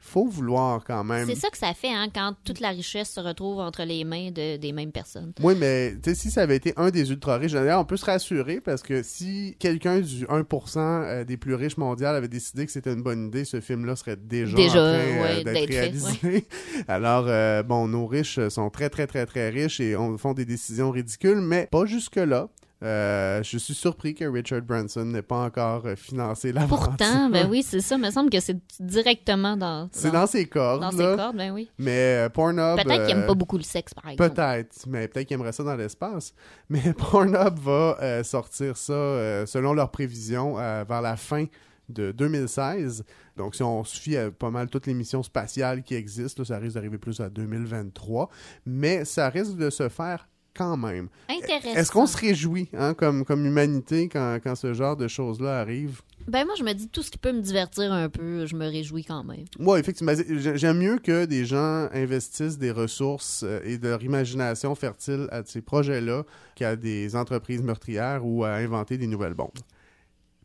Faut 0.07 0.27
vouloir 0.27 0.83
quand 0.85 1.03
même. 1.03 1.27
C'est 1.27 1.35
ça 1.35 1.49
que 1.49 1.57
ça 1.57 1.73
fait, 1.73 1.91
hein, 1.91 2.07
quand 2.13 2.35
toute 2.43 2.59
la 2.59 2.69
richesse 2.69 3.09
se 3.09 3.19
retrouve 3.19 3.59
entre 3.59 3.83
les 3.83 4.03
mains 4.03 4.29
de- 4.29 4.57
des 4.57 4.71
mêmes 4.71 4.91
personnes. 4.91 5.33
Oui, 5.41 5.55
mais 5.59 5.93
tu 5.95 6.11
sais, 6.11 6.15
si 6.15 6.29
ça 6.31 6.43
avait 6.43 6.55
été 6.55 6.73
un 6.77 6.91
des 6.91 7.09
ultra 7.09 7.37
riches, 7.37 7.53
d'ailleurs, 7.53 7.81
on 7.81 7.85
peut 7.85 7.97
se 7.97 8.05
rassurer 8.05 8.61
parce 8.61 8.83
que 8.83 9.01
si 9.01 9.55
quelqu'un 9.59 9.99
du 10.01 10.25
1% 10.27 10.79
euh, 10.79 11.23
des 11.23 11.37
plus 11.37 11.55
riches 11.55 11.77
mondiaux 11.77 12.05
avait 12.07 12.27
décidé 12.27 12.65
que 12.67 12.71
c'était 12.71 12.93
une 12.93 13.01
bonne 13.01 13.27
idée, 13.27 13.45
ce 13.45 13.59
film-là 13.59 13.95
serait 13.95 14.15
déjà, 14.15 14.55
ouais, 14.55 15.43
d'être 15.43 15.57
fait, 15.57 15.65
réalisé. 15.65 16.47
Alors, 16.87 17.25
euh, 17.27 17.63
bon, 17.63 17.87
nos 17.87 18.05
riches 18.05 18.47
sont 18.49 18.69
très, 18.69 18.89
très, 18.89 19.07
très, 19.07 19.25
très 19.25 19.49
riches 19.49 19.79
et 19.79 19.95
on, 19.97 20.17
font 20.19 20.33
des 20.33 20.45
décisions 20.45 20.91
ridicules, 20.91 21.41
mais 21.41 21.67
pas 21.71 21.85
jusque-là. 21.85 22.47
Euh, 22.85 23.41
je 23.43 23.57
suis 23.57 23.73
surpris 23.73 24.13
que 24.13 24.25
Richard 24.25 24.61
Branson 24.61 25.05
n'ait 25.05 25.21
pas 25.21 25.39
encore 25.39 25.85
euh, 25.85 25.95
financé 25.95 26.51
la 26.51 26.67
Pourtant, 26.67 27.29
ben 27.29 27.47
oui, 27.49 27.63
c'est 27.63 27.81
ça. 27.81 27.95
Il 27.95 28.01
me 28.01 28.11
semble 28.11 28.29
que 28.29 28.39
c'est 28.39 28.57
directement 28.79 29.57
dans. 29.57 29.89
C'est 29.91 30.11
dans 30.11 30.27
ses 30.27 30.45
cordes. 30.45 30.81
Dans 30.81 30.91
ses 30.91 31.15
cordes, 31.17 31.35
ben 31.35 31.51
oui. 31.51 31.69
Mais 31.79 32.25
euh, 32.25 32.29
Pornhub. 32.29 32.75
Peut-être 32.75 33.07
qu'il 33.07 33.15
euh, 33.15 33.21
aime 33.21 33.27
pas 33.27 33.33
beaucoup 33.33 33.57
le 33.57 33.63
sexe, 33.63 33.93
par 33.93 34.09
exemple. 34.09 34.29
Peut-être, 34.29 34.85
mais 34.87 35.07
peut-être 35.07 35.27
qu'ils 35.27 35.35
aimeraient 35.35 35.51
ça 35.51 35.63
dans 35.63 35.75
l'espace. 35.75 36.33
Mais 36.69 36.93
Pornhub 36.93 37.59
va 37.59 37.97
euh, 38.01 38.23
sortir 38.23 38.77
ça, 38.77 38.93
euh, 38.93 39.45
selon 39.45 39.73
leurs 39.73 39.91
prévisions, 39.91 40.57
euh, 40.59 40.83
vers 40.87 41.01
la 41.01 41.15
fin 41.15 41.45
de 41.89 42.11
2016. 42.11 43.03
Donc, 43.37 43.55
si 43.55 43.63
on 43.63 43.83
suffit 43.83 44.17
à 44.17 44.31
pas 44.31 44.49
mal 44.49 44.69
toutes 44.69 44.87
les 44.87 44.93
missions 44.93 45.21
spatiales 45.23 45.83
qui 45.83 45.95
existent, 45.95 46.41
là, 46.41 46.45
ça 46.45 46.57
risque 46.57 46.75
d'arriver 46.75 46.97
plus 46.97 47.19
à 47.19 47.29
2023. 47.29 48.29
Mais 48.65 49.05
ça 49.05 49.29
risque 49.29 49.57
de 49.57 49.69
se 49.69 49.89
faire 49.89 50.27
quand 50.55 50.77
même. 50.77 51.09
Intéressant. 51.29 51.75
Est-ce 51.75 51.91
qu'on 51.91 52.05
se 52.07 52.17
réjouit 52.17 52.69
hein, 52.73 52.93
comme, 52.93 53.25
comme 53.25 53.45
humanité 53.45 54.07
quand, 54.09 54.37
quand 54.43 54.55
ce 54.55 54.73
genre 54.73 54.95
de 54.97 55.07
choses-là 55.07 55.59
arrive? 55.59 56.01
Ben 56.27 56.43
moi, 56.45 56.55
je 56.57 56.63
me 56.63 56.73
dis, 56.73 56.87
tout 56.87 57.03
ce 57.03 57.11
qui 57.11 57.17
peut 57.19 57.31
me 57.33 57.41
divertir 57.41 57.91
un 57.93 58.09
peu, 58.09 58.45
je 58.47 58.55
me 58.55 58.65
réjouis 58.67 59.03
quand 59.03 59.23
même. 59.23 59.45
Moi, 59.59 59.77
effectivement, 59.79 60.13
j'ai- 60.15 60.57
j'aime 60.57 60.79
mieux 60.79 60.97
que 60.97 61.25
des 61.25 61.45
gens 61.45 61.87
investissent 61.93 62.57
des 62.57 62.71
ressources 62.71 63.43
euh, 63.45 63.59
et 63.63 63.77
de 63.77 63.87
leur 63.89 64.01
imagination 64.01 64.73
fertile 64.73 65.27
à 65.31 65.43
ces 65.45 65.61
projets-là 65.61 66.23
qu'à 66.55 66.75
des 66.75 67.15
entreprises 67.15 67.61
meurtrières 67.61 68.25
ou 68.25 68.43
à 68.43 68.53
inventer 68.55 68.97
des 68.97 69.05
nouvelles 69.07 69.35
bombes. 69.35 69.51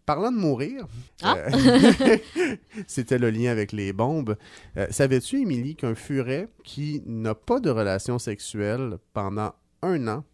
Parlant 0.06 0.32
de 0.32 0.36
mourir, 0.38 0.86
Ah. 1.22 1.36
euh, 1.36 1.50
c'était 2.86 3.18
le 3.18 3.30
lien 3.30 3.50
avec 3.50 3.70
les 3.72 3.92
bombes. 3.92 4.36
Euh, 4.76 4.86
Savais-tu, 4.90 5.40
Émilie, 5.42 5.76
qu'un 5.76 5.94
furet 5.94 6.48
qui 6.64 7.02
n'a 7.06 7.34
pas 7.34 7.60
de 7.60 7.70
relation 7.70 8.18
sexuelle 8.18 8.98
pendant 9.12 9.52
un 9.82 10.08
an 10.08 10.24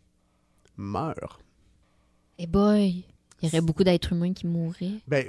meurt? 0.77 1.41
Eh 2.39 2.47
boy, 2.47 3.05
il 3.43 3.47
y 3.47 3.49
aurait 3.49 3.61
beaucoup 3.61 3.85
d'êtres 3.85 4.13
humains 4.13 4.33
qui 4.33 4.47
mourraient. 4.47 5.01
Ben, 5.07 5.27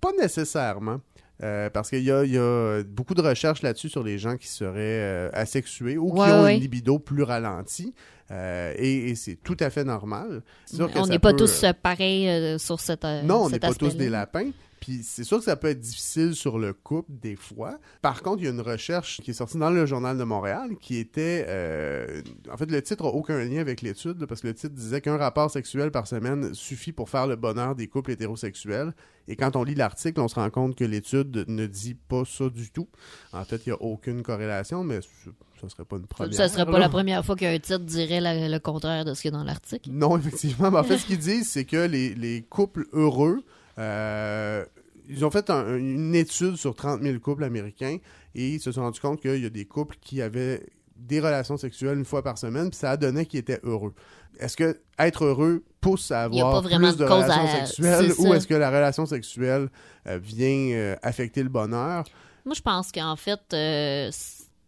pas 0.00 0.12
nécessairement. 0.18 1.00
Euh, 1.42 1.70
parce 1.70 1.88
qu'il 1.88 2.02
y 2.02 2.10
a, 2.10 2.22
il 2.24 2.32
y 2.32 2.38
a 2.38 2.82
beaucoup 2.84 3.14
de 3.14 3.22
recherches 3.22 3.62
là-dessus 3.62 3.88
sur 3.88 4.02
les 4.02 4.18
gens 4.18 4.36
qui 4.36 4.46
seraient 4.46 4.74
euh, 4.78 5.30
asexués 5.32 5.96
ou 5.96 6.12
qui 6.12 6.20
ont 6.20 6.42
ouais. 6.42 6.56
une 6.56 6.60
libido 6.60 6.98
plus 6.98 7.22
ralentie. 7.22 7.94
Euh, 8.30 8.74
et 8.76 9.10
et 9.10 9.14
c'est 9.14 9.36
tout 9.36 9.56
à 9.58 9.70
fait 9.70 9.84
normal. 9.84 10.42
C'est 10.66 10.76
sûr 10.76 10.92
que 10.92 10.98
On 10.98 11.06
n'est 11.06 11.18
pas 11.18 11.30
peut- 11.32 11.38
tous 11.38 11.64
pareils 11.82 12.58
sur 12.58 12.78
cette 12.78 13.04
non, 13.24 13.44
on 13.44 13.50
n'est 13.50 13.58
pas 13.58 13.72
tous 13.72 13.96
des 13.96 14.10
lapins. 14.10 14.50
Puis 14.80 15.02
c'est 15.02 15.24
sûr 15.24 15.38
que 15.38 15.44
ça 15.44 15.56
peut 15.56 15.68
être 15.68 15.78
difficile 15.80 16.34
sur 16.34 16.58
le 16.58 16.72
couple 16.72 17.12
des 17.20 17.36
fois. 17.36 17.78
Par 18.00 18.22
contre, 18.22 18.40
il 18.42 18.46
y 18.46 18.48
a 18.48 18.50
une 18.50 18.60
recherche 18.62 19.20
qui 19.22 19.30
est 19.30 19.34
sortie 19.34 19.58
dans 19.58 19.70
le 19.70 19.84
Journal 19.86 20.16
de 20.16 20.24
Montréal 20.24 20.70
qui 20.80 20.96
était... 20.96 21.44
euh, 21.48 22.22
en 22.50 22.56
fait, 22.56 22.70
le 22.70 22.80
titre 22.82 23.04
n'a 23.04 23.10
aucun 23.10 23.38
lien 23.44 23.60
avec 23.60 23.82
l'étude 23.82 24.24
parce 24.26 24.40
que 24.40 24.46
le 24.48 24.54
titre 24.54 24.74
disait 24.74 25.00
qu'un 25.02 25.18
rapport 25.18 25.50
sexuel 25.50 25.90
par 25.90 26.06
semaine 26.06 26.54
suffit 26.54 26.92
pour 26.92 27.10
faire 27.10 27.26
le 27.26 27.36
bonheur 27.36 27.74
des 27.74 27.88
couples 27.88 28.12
hétérosexuels. 28.12 28.94
Et 29.28 29.36
quand 29.36 29.54
on 29.54 29.62
lit 29.64 29.74
l'article, 29.74 30.18
on 30.20 30.28
se 30.28 30.34
rend 30.36 30.50
compte 30.50 30.74
que 30.74 30.84
l'étude 30.84 31.44
ne 31.46 31.66
dit 31.66 31.94
pas 31.94 32.24
ça 32.24 32.48
du 32.48 32.70
tout. 32.70 32.88
En 33.32 33.44
fait, 33.44 33.60
il 33.66 33.68
n'y 33.68 33.72
a 33.74 33.82
aucune 33.82 34.22
corrélation, 34.22 34.82
mais 34.82 35.00
ce 35.02 35.64
ne 35.64 35.68
serait 35.68 35.84
pas 35.84 35.96
une 35.96 36.06
première. 36.06 36.34
Ça 36.34 36.48
serait 36.48 36.64
pas 36.64 36.72
là. 36.72 36.78
la 36.80 36.88
première 36.88 37.24
fois 37.24 37.36
qu'un 37.36 37.56
titre 37.58 37.80
dirait 37.80 38.20
la- 38.20 38.48
le 38.48 38.58
contraire 38.58 39.04
de 39.04 39.12
ce 39.14 39.20
qu'il 39.22 39.30
y 39.30 39.34
a 39.34 39.38
dans 39.38 39.44
l'article. 39.44 39.90
Non, 39.92 40.16
effectivement. 40.16 40.70
Mais 40.70 40.78
en 40.78 40.84
fait, 40.84 40.96
ce 40.98 41.04
qu'ils 41.06 41.18
disent, 41.18 41.48
c'est 41.50 41.64
que 41.66 41.86
les, 41.86 42.14
les 42.14 42.42
couples 42.42 42.86
heureux, 42.92 43.42
euh, 43.78 44.64
ils 45.08 45.24
ont 45.24 45.30
fait 45.30 45.50
un- 45.50 45.76
une 45.76 46.14
étude 46.14 46.56
sur 46.56 46.74
30 46.74 47.02
000 47.02 47.18
couples 47.18 47.44
américains 47.44 47.98
et 48.34 48.48
ils 48.54 48.60
se 48.60 48.70
sont 48.72 48.82
rendus 48.82 49.00
compte 49.00 49.20
qu'il 49.20 49.42
y 49.42 49.46
a 49.46 49.50
des 49.50 49.64
couples 49.64 49.96
qui 50.00 50.22
avaient 50.22 50.66
des 50.96 51.18
relations 51.20 51.56
sexuelles 51.56 51.98
une 51.98 52.04
fois 52.04 52.22
par 52.22 52.36
semaine, 52.38 52.68
puis 52.70 52.78
ça 52.78 52.90
a 52.92 52.96
donné 52.96 53.24
qu'ils 53.26 53.40
étaient 53.40 53.60
heureux. 53.62 53.94
Est-ce 54.38 54.56
que 54.56 54.80
être 54.98 55.24
heureux 55.24 55.64
pousse 55.80 56.10
à 56.12 56.24
avoir 56.24 56.62
plus 56.62 56.96
de 56.96 57.04
relations 57.04 57.42
à- 57.44 57.66
sexuelles 57.66 58.12
ou 58.18 58.34
est-ce 58.34 58.46
que 58.46 58.54
la 58.54 58.68
relation 58.70 59.06
sexuelle 59.06 59.68
euh, 60.06 60.18
vient 60.22 60.70
euh, 60.76 60.96
affecter 61.02 61.42
le 61.42 61.48
bonheur? 61.48 62.04
Moi, 62.44 62.54
je 62.54 62.60
pense 62.62 62.92
qu'en 62.92 63.16
fait, 63.16 63.40
euh, 63.52 64.10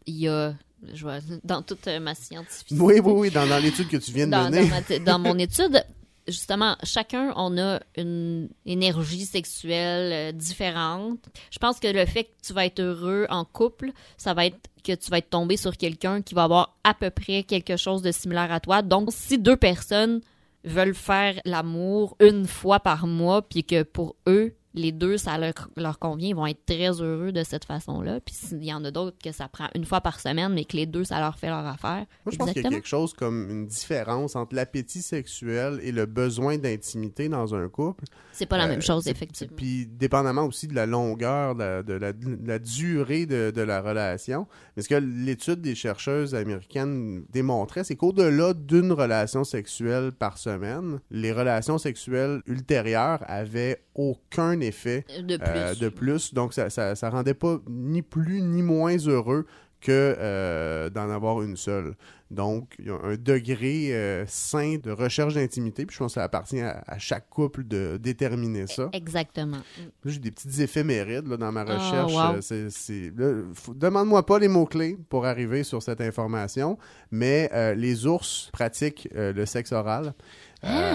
il 0.06 0.16
y 0.16 0.28
a, 0.28 0.54
je 0.92 1.02
vois, 1.02 1.18
dans 1.44 1.62
toute 1.62 1.86
ma 2.00 2.14
scientifique. 2.14 2.78
Oui, 2.80 3.00
oui, 3.04 3.12
oui, 3.14 3.30
dans, 3.30 3.46
dans 3.46 3.58
l'étude 3.62 3.88
que 3.88 3.96
tu 3.98 4.10
viens 4.12 4.26
de 4.26 4.30
dans, 4.32 4.50
ma 4.50 4.98
dans 5.04 5.18
mon 5.18 5.38
étude, 5.38 5.84
justement, 6.28 6.76
chacun, 6.82 7.32
on 7.36 7.58
a 7.58 7.80
une 7.96 8.48
énergie 8.66 9.24
sexuelle 9.24 10.12
euh, 10.12 10.32
différente. 10.32 11.18
Je 11.50 11.58
pense 11.58 11.80
que 11.80 11.88
le 11.88 12.06
fait 12.06 12.24
que 12.24 12.30
tu 12.46 12.52
vas 12.52 12.66
être 12.66 12.80
heureux 12.80 13.26
en 13.30 13.44
couple, 13.44 13.90
ça 14.16 14.34
va 14.34 14.46
être 14.46 14.68
que 14.84 14.92
tu 14.92 15.10
vas 15.10 15.18
être 15.18 15.30
tombé 15.30 15.56
sur 15.56 15.76
quelqu'un 15.76 16.22
qui 16.22 16.34
va 16.34 16.44
avoir 16.44 16.76
à 16.84 16.94
peu 16.94 17.10
près 17.10 17.44
quelque 17.44 17.76
chose 17.76 18.02
de 18.02 18.10
similaire 18.10 18.52
à 18.52 18.60
toi. 18.60 18.82
Donc, 18.82 19.10
si 19.12 19.38
deux 19.38 19.56
personnes 19.56 20.20
veulent 20.64 20.94
faire 20.94 21.40
l'amour 21.44 22.16
une 22.20 22.46
fois 22.46 22.80
par 22.80 23.06
mois, 23.06 23.42
puis 23.42 23.64
que 23.64 23.82
pour 23.82 24.16
eux, 24.26 24.54
les 24.74 24.92
deux, 24.92 25.16
ça 25.18 25.38
leur, 25.38 25.52
leur 25.76 25.98
convient, 25.98 26.28
ils 26.28 26.34
vont 26.36 26.46
être 26.46 26.64
très 26.66 26.88
heureux 27.00 27.32
de 27.32 27.42
cette 27.44 27.64
façon-là. 27.64 28.20
Puis 28.20 28.34
s'il 28.34 28.64
y 28.64 28.72
en 28.72 28.84
a 28.84 28.90
d'autres 28.90 29.16
que 29.22 29.32
ça 29.32 29.48
prend 29.48 29.68
une 29.74 29.84
fois 29.84 30.00
par 30.00 30.18
semaine, 30.20 30.52
mais 30.54 30.64
que 30.64 30.76
les 30.76 30.86
deux, 30.86 31.04
ça 31.04 31.20
leur 31.20 31.38
fait 31.38 31.48
leur 31.48 31.66
affaire. 31.66 32.06
Moi, 32.24 32.32
je 32.32 32.36
pense 32.36 32.52
qu'il 32.52 32.62
y 32.62 32.66
a 32.66 32.70
quelque 32.70 32.88
chose 32.88 33.12
comme 33.12 33.50
une 33.50 33.66
différence 33.66 34.34
entre 34.36 34.54
l'appétit 34.54 35.02
sexuel 35.02 35.78
et 35.82 35.92
le 35.92 36.06
besoin 36.06 36.58
d'intimité 36.58 37.28
dans 37.28 37.54
un 37.54 37.68
couple. 37.68 38.04
C'est 38.32 38.46
pas 38.46 38.56
la 38.58 38.64
Euh, 38.64 38.68
même 38.68 38.82
chose, 38.82 39.06
effectivement. 39.08 39.56
Puis, 39.56 39.86
dépendamment 39.86 40.44
aussi 40.46 40.66
de 40.68 40.74
la 40.74 40.86
longueur, 40.86 41.54
de 41.54 41.60
la, 41.62 41.82
de 41.82 41.92
la- 41.94 42.12
de 42.12 42.46
la 42.46 42.58
durée 42.58 43.26
de, 43.26 43.50
de 43.50 43.60
la 43.62 43.80
relation. 43.82 44.46
Mais 44.76 44.82
ce 44.82 44.88
que 44.88 44.94
l'étude 44.94 45.60
des 45.60 45.74
chercheuses 45.74 46.34
américaines 46.34 47.24
démontrait, 47.30 47.84
c'est 47.84 47.96
qu'au-delà 47.96 48.54
d'une 48.54 48.92
relation 48.92 49.44
sexuelle 49.44 50.12
par 50.12 50.38
semaine, 50.38 51.00
les 51.10 51.32
relations 51.32 51.78
sexuelles 51.78 52.40
ultérieures 52.46 53.22
avaient 53.26 53.82
aucun 53.94 54.60
effet 54.60 55.04
De 55.22 55.36
plus. 55.36 55.46
euh, 55.48 55.74
de 55.74 55.88
plus. 55.88 56.34
Donc, 56.34 56.54
ça, 56.54 56.70
ça, 56.70 56.94
ça 56.94 57.10
rendait 57.10 57.34
pas 57.34 57.58
ni 57.68 58.02
plus 58.02 58.40
ni 58.42 58.62
moins 58.62 58.96
heureux 59.06 59.46
que 59.80 59.90
euh, 60.18 60.90
d'en 60.90 61.10
avoir 61.10 61.42
une 61.42 61.56
seule. 61.56 61.94
Donc, 62.30 62.72
il 62.78 62.86
y 62.86 62.90
a 62.90 62.94
un 63.02 63.16
degré 63.16 63.88
euh, 63.92 64.24
sain 64.28 64.76
de 64.82 64.90
recherche 64.92 65.34
d'intimité, 65.34 65.84
puis 65.84 65.92
je 65.94 65.98
pense 65.98 66.12
que 66.12 66.20
ça 66.20 66.22
appartient 66.24 66.60
à, 66.60 66.82
à 66.86 66.98
chaque 66.98 67.28
couple 67.28 67.64
de 67.64 67.98
déterminer 68.00 68.66
ça. 68.68 68.88
Exactement. 68.92 69.58
Là, 69.58 69.82
j'ai 70.06 70.20
des 70.20 70.30
petites 70.30 70.58
éphémérides 70.60 71.26
là, 71.26 71.36
dans 71.36 71.50
ma 71.52 71.64
Ah, 71.68 71.74
recherche. 71.74 72.14
wow. 72.14 73.74
Demande-moi 73.74 74.24
pas 74.24 74.38
les 74.38 74.48
mots-clés 74.48 74.96
pour 75.08 75.26
arriver 75.26 75.62
sur 75.64 75.82
cette 75.82 76.00
information, 76.00 76.78
mais 77.10 77.50
euh, 77.52 77.74
les 77.74 78.06
ours 78.06 78.48
pratiquent 78.52 79.08
euh, 79.14 79.32
le 79.32 79.46
sexe 79.46 79.72
oral. 79.72 80.14
Ah. 80.62 80.92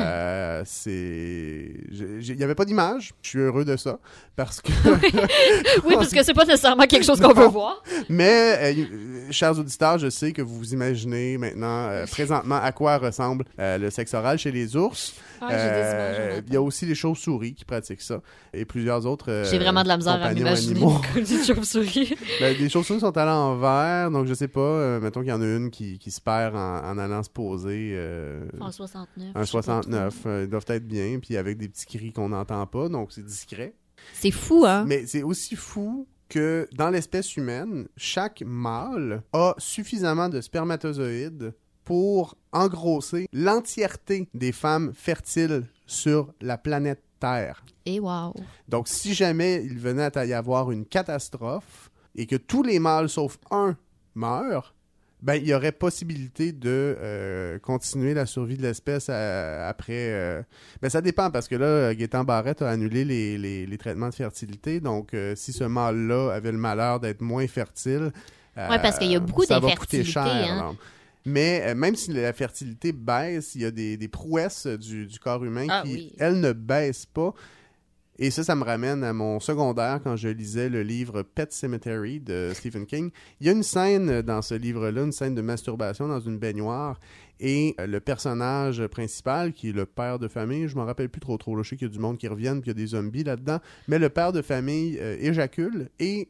Euh, 0.58 0.64
c'est. 0.66 1.72
Il 1.92 2.36
n'y 2.36 2.44
avait 2.44 2.56
pas 2.56 2.66
d'image. 2.66 3.14
Je 3.22 3.30
suis 3.30 3.40
heureux 3.40 3.66
de 3.66 3.76
ça. 3.76 4.00
Parce 4.36 4.62
que. 4.62 4.72
oui, 5.86 5.96
parce 5.96 6.12
que 6.12 6.24
c'est 6.24 6.34
pas 6.34 6.46
nécessairement 6.46 6.86
quelque 6.86 7.06
chose 7.06 7.20
qu'on 7.20 7.34
veut 7.34 7.48
voir. 7.48 7.84
Mais, 8.10 8.74
euh, 8.76 9.32
chers 9.32 9.58
auditeurs, 9.60 9.98
je 9.98 10.10
sais 10.10 10.32
que 10.32 10.42
vous 10.42 10.58
vous 10.58 10.74
imaginez 10.74 11.38
maintenant, 11.38 11.88
euh, 11.90 12.06
présentement, 12.06 12.60
à 12.62 12.72
quoi 12.72 12.98
ressemble 12.98 13.46
le 13.58 13.90
sexe 13.90 14.14
oral 14.14 14.38
chez 14.40 14.52
les 14.52 14.76
ours. 14.76 15.14
Ah, 15.42 15.48
des 15.50 15.56
Euh. 16.38 16.42
Il 16.48 16.54
y 16.54 16.58
a 16.58 16.62
aussi 16.62 16.86
les 16.86 16.96
chauves-souris 16.96 17.54
qui 17.54 17.66
pratiquent 17.66 18.02
ça. 18.02 18.22
Et 18.54 18.66
plusieurs 18.66 19.06
autres. 19.06 19.32
euh, 19.32 19.44
J'ai 19.46 19.60
vraiment 19.60 19.84
de 19.84 19.88
la 19.88 19.98
misère 19.98 20.22
à 20.24 20.34
m'imaginer 20.34 20.82
une 21.16 21.26
chauve-souris. 21.44 22.16
Ben, 22.40 22.56
les 22.58 22.70
chauves-souris 22.70 23.00
sont 23.00 23.18
à 23.18 23.26
l'envers, 23.26 24.12
donc 24.12 24.28
je 24.28 24.34
sais 24.34 24.48
pas. 24.48 24.60
euh, 24.62 25.00
mettons 25.00 25.22
qu'il 25.22 25.30
y 25.30 25.34
en 25.34 25.42
a 25.42 25.46
une 25.46 25.70
qui, 25.72 26.00
qui 26.00 26.12
se 26.12 26.22
perd 26.22 26.56
en, 26.56 26.60
en 26.84 26.98
allant 26.98 27.24
se 27.24 27.30
poser. 27.30 27.94
euh, 27.96 28.46
En 28.60 28.72
69. 28.72 29.32
Un 29.36 29.42
je 29.42 29.46
sais 29.46 29.58
pas 29.58 29.62
69. 29.64 30.16
euh, 30.26 30.44
ils 30.46 30.50
doivent 30.50 30.66
être 30.68 30.88
bien, 30.88 31.20
puis 31.22 31.38
avec 31.38 31.58
des 31.58 31.68
petits 31.70 31.86
cris 31.86 32.12
qu'on 32.14 32.30
n'entend 32.30 32.66
pas, 32.68 32.90
donc 32.90 33.12
c'est 33.12 33.26
discret. 33.26 33.74
C'est 34.14 34.32
fou, 34.32 34.66
hein? 34.68 34.86
Mais 34.88 35.06
c'est 35.06 35.24
aussi 35.24 35.56
fou 35.56 36.08
que 36.30 36.68
dans 36.74 36.90
l'espèce 36.90 37.36
humaine, 37.38 37.88
chaque 37.96 38.44
mâle 38.46 39.24
a 39.34 39.54
suffisamment 39.58 40.28
de 40.30 40.42
spermatozoïdes 40.42 41.54
pour 41.88 42.36
engrosser 42.52 43.30
l'entièreté 43.32 44.28
des 44.34 44.52
femmes 44.52 44.92
fertiles 44.94 45.64
sur 45.86 46.34
la 46.42 46.58
planète 46.58 47.02
Terre. 47.22 47.64
Et 47.86 48.02
wow. 48.02 48.34
Donc, 48.68 48.90
si 48.90 49.14
jamais 49.14 49.64
il 49.64 49.80
venait 49.80 50.16
à 50.18 50.26
y 50.26 50.34
avoir 50.34 50.70
une 50.70 50.86
catastrophe 50.86 51.90
et 52.14 52.26
que 52.26 52.36
tous 52.36 52.62
les 52.62 52.80
mâles 52.80 53.08
sauf 53.08 53.38
un 53.52 53.78
meurent, 54.16 54.74
ben, 55.22 55.36
il 55.36 55.48
y 55.48 55.54
aurait 55.54 55.72
possibilité 55.72 56.52
de 56.52 56.98
euh, 57.00 57.58
continuer 57.60 58.14
la 58.14 58.26
survie 58.26 58.58
de 58.58 58.64
l'espèce 58.64 59.08
à- 59.10 59.68
après. 59.70 59.94
euh, 60.12 60.42
Ben, 60.82 60.90
ça 60.90 61.00
dépend 61.02 61.32
parce 61.32 61.48
que 61.48 61.56
là, 61.56 61.96
Gaétan 61.96 62.26
Barrette 62.26 62.62
a 62.64 62.70
annulé 62.70 63.06
les, 63.06 63.38
les- 63.38 63.66
les 63.66 63.78
traitements 63.78 64.10
de 64.10 64.14
fertilité. 64.14 64.82
Donc, 64.82 65.14
euh, 65.14 65.36
si 65.38 65.54
ce 65.54 65.64
mâle-là 65.64 66.34
avait 66.34 66.52
le 66.52 66.58
malheur 66.58 67.00
d'être 67.00 67.22
moins 67.22 67.48
fertile. 67.48 68.12
Ouais, 68.58 68.80
parce 68.82 68.98
qu'il 69.00 69.12
y 69.12 69.16
a 69.16 69.20
beaucoup 69.20 69.44
ça 69.46 69.60
va 69.60 69.70
coûter 69.76 70.00
d'infertilité, 70.00 70.12
cher. 70.12 70.52
hein. 70.52 70.76
Mais 71.28 71.62
euh, 71.66 71.76
même 71.76 71.98
si 71.98 72.14
la 72.14 72.32
fertilité 72.32 72.94
baisse, 72.94 73.54
il 73.54 73.62
y 73.62 73.66
a 73.66 73.72
des, 73.72 73.98
des 73.98 74.08
prouesses 74.08 74.66
du, 74.66 75.06
du 75.06 75.20
corps 75.20 75.44
humain 75.44 75.68
Ah 75.70 75.84
qui, 75.86 75.94
oui. 75.94 76.14
elles, 76.20 76.40
ne 76.40 76.54
baissent 76.54 77.06
pas. 77.06 77.34
Et 78.18 78.32
ça, 78.32 78.46
ça 78.46 78.56
me 78.56 78.64
ramène 78.64 79.04
à 79.04 79.12
mon 79.12 79.42
secondaire 79.42 80.00
quand 80.02 80.16
je 80.16 80.30
lisais 80.30 80.70
le 80.70 80.84
livre 80.84 81.24
Pet 81.24 81.52
Cemetery 81.52 82.22
de 82.22 82.52
Stephen 82.54 82.86
King. 82.86 83.12
Il 83.42 83.46
y 83.46 83.50
a 83.50 83.52
une 83.52 83.62
scène 83.62 84.22
dans 84.22 84.42
ce 84.42 84.56
livre-là, 84.56 85.04
une 85.04 85.12
scène 85.12 85.36
de 85.36 85.42
masturbation 85.42 86.08
dans 86.08 86.22
une 86.22 86.40
baignoire. 86.40 86.98
Et 87.42 87.76
euh, 87.82 87.88
le 87.88 88.00
personnage 88.00 88.88
principal, 88.88 89.52
qui 89.52 89.70
est 89.70 89.74
le 89.74 89.86
père 89.86 90.20
de 90.20 90.30
famille, 90.30 90.70
je 90.70 90.78
m'en 90.78 90.86
rappelle 90.86 91.10
plus 91.10 91.20
trop 91.20 91.38
trop, 91.38 91.58
là, 91.58 91.62
je 91.62 91.70
sais 91.72 91.76
qu'il 91.76 91.90
y 91.90 91.92
a 91.92 91.94
du 91.94 92.00
monde 92.00 92.18
qui 92.18 92.30
reviennent, 92.30 92.62
puis 92.62 92.72
il 92.72 92.74
y 92.74 92.82
a 92.82 92.82
des 92.86 92.88
zombies 92.88 93.26
là-dedans, 93.26 93.60
mais 93.90 94.00
le 94.00 94.08
père 94.08 94.32
de 94.32 94.42
famille 94.42 94.98
euh, 95.00 95.18
éjacule 95.20 95.90
et 96.00 96.30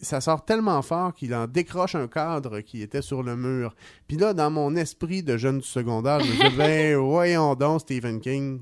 ça 0.00 0.20
sort 0.20 0.44
tellement 0.44 0.82
fort 0.82 1.14
qu'il 1.14 1.34
en 1.34 1.46
décroche 1.46 1.94
un 1.94 2.08
cadre 2.08 2.60
qui 2.60 2.82
était 2.82 3.02
sur 3.02 3.22
le 3.22 3.36
mur. 3.36 3.74
Puis 4.06 4.16
là, 4.16 4.34
dans 4.34 4.50
mon 4.50 4.76
esprit 4.76 5.22
de 5.22 5.36
jeune 5.36 5.58
du 5.58 5.66
secondaire, 5.66 6.20
je 6.20 6.26
me 6.26 6.32
disais, 6.32 6.56
ben, 6.56 6.96
voyons 6.96 7.54
donc, 7.54 7.80
Stephen 7.80 8.20
King, 8.20 8.60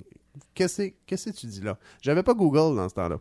qu'est-ce 0.55 0.91
que 0.91 1.31
tu 1.31 1.47
dis 1.47 1.61
là? 1.61 1.79
J'avais 2.01 2.23
pas 2.23 2.35
Google 2.35 2.77
dans 2.77 2.89
ce 2.89 2.95
temps-là. 2.95 3.19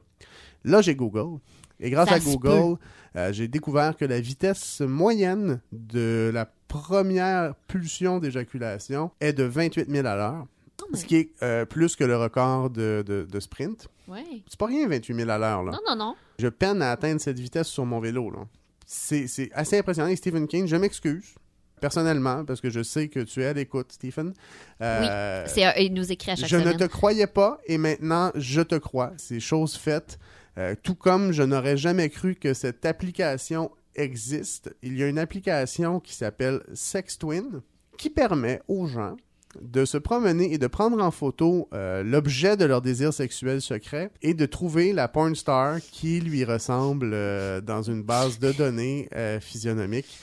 Là, 0.63 0.81
j'ai 0.81 0.95
Google. 0.95 1.39
Et 1.79 1.89
grâce 1.89 2.09
Ça 2.09 2.15
à 2.15 2.19
Google, 2.19 2.77
euh, 3.15 3.33
j'ai 3.33 3.47
découvert 3.47 3.97
que 3.97 4.05
la 4.05 4.21
vitesse 4.21 4.81
moyenne 4.81 5.59
de 5.71 6.31
la 6.33 6.49
première 6.67 7.55
pulsion 7.67 8.19
d'éjaculation 8.19 9.11
est 9.19 9.33
de 9.33 9.43
28 9.43 9.89
000 9.89 10.07
à 10.07 10.15
l'heure. 10.15 10.45
Ce 10.93 11.05
qui 11.05 11.15
est 11.17 11.29
euh, 11.43 11.65
plus 11.65 11.95
que 11.95 12.03
le 12.03 12.17
record 12.17 12.69
de, 12.69 13.03
de- 13.05 13.27
de 13.29 13.39
sprint. 13.39 13.87
Ouais. 14.07 14.23
C'est 14.47 14.59
pas 14.59 14.65
rien, 14.67 14.87
28 14.87 15.15
000 15.15 15.29
à 15.29 15.37
l'heure. 15.37 15.63
Non, 15.63 15.71
non, 15.87 15.95
non. 15.95 16.15
Je 16.39 16.47
peine 16.47 16.81
à 16.81 16.91
atteindre 16.91 17.21
cette 17.21 17.39
vitesse 17.39 17.67
sur 17.67 17.85
mon 17.85 17.99
vélo. 17.99 18.29
là. 18.31 18.39
C'est 18.85 19.27
c'est 19.27 19.49
assez 19.53 19.77
impressionnant. 19.79 20.09
Et 20.09 20.15
Stephen 20.15 20.47
King, 20.47 20.67
je 20.67 20.75
m'excuse 20.75 21.35
personnellement 21.81 22.45
parce 22.45 22.61
que 22.61 22.69
je 22.69 22.81
sais 22.83 23.07
que 23.09 23.19
tu 23.21 23.41
es 23.41 23.45
à 23.47 23.53
l'écoute, 23.53 23.91
Stephen. 23.91 24.33
Euh, 24.81 25.43
oui. 25.45 25.49
C'est, 25.53 25.65
euh, 25.65 25.71
il 25.79 25.93
nous 25.93 26.11
écrit 26.11 26.31
à 26.31 26.35
chaque 26.35 26.49
je 26.49 26.57
semaine. 26.57 26.73
ne 26.73 26.77
te 26.79 26.85
croyais 26.85 27.27
pas 27.27 27.59
et 27.65 27.77
maintenant 27.77 28.31
je 28.35 28.61
te 28.61 28.75
crois. 28.75 29.11
C'est 29.17 29.39
chose 29.39 29.75
faite. 29.75 30.17
Euh, 30.57 30.75
tout 30.83 30.95
comme 30.95 31.31
je 31.31 31.43
n'aurais 31.43 31.77
jamais 31.77 32.09
cru 32.09 32.35
que 32.35 32.53
cette 32.53 32.85
application 32.85 33.71
existe. 33.95 34.75
Il 34.81 34.97
y 34.97 35.03
a 35.03 35.07
une 35.07 35.19
application 35.19 35.99
qui 35.99 36.13
s'appelle 36.13 36.61
Sextwin 36.73 37.61
qui 37.97 38.09
permet 38.09 38.61
aux 38.67 38.85
gens 38.87 39.15
de 39.61 39.85
se 39.85 39.97
promener 39.97 40.53
et 40.53 40.57
de 40.57 40.67
prendre 40.67 41.01
en 41.01 41.11
photo 41.11 41.67
euh, 41.73 42.03
l'objet 42.03 42.57
de 42.57 42.65
leur 42.65 42.81
désir 42.81 43.13
sexuel 43.13 43.61
secret 43.61 44.11
et 44.21 44.33
de 44.33 44.45
trouver 44.45 44.93
la 44.93 45.07
porn 45.07 45.35
star 45.35 45.79
qui 45.91 46.19
lui 46.19 46.43
ressemble 46.43 47.11
euh, 47.13 47.61
dans 47.61 47.81
une 47.81 48.03
base 48.03 48.39
de 48.39 48.51
données 48.51 49.09
euh, 49.15 49.39
physionomiques. 49.39 50.19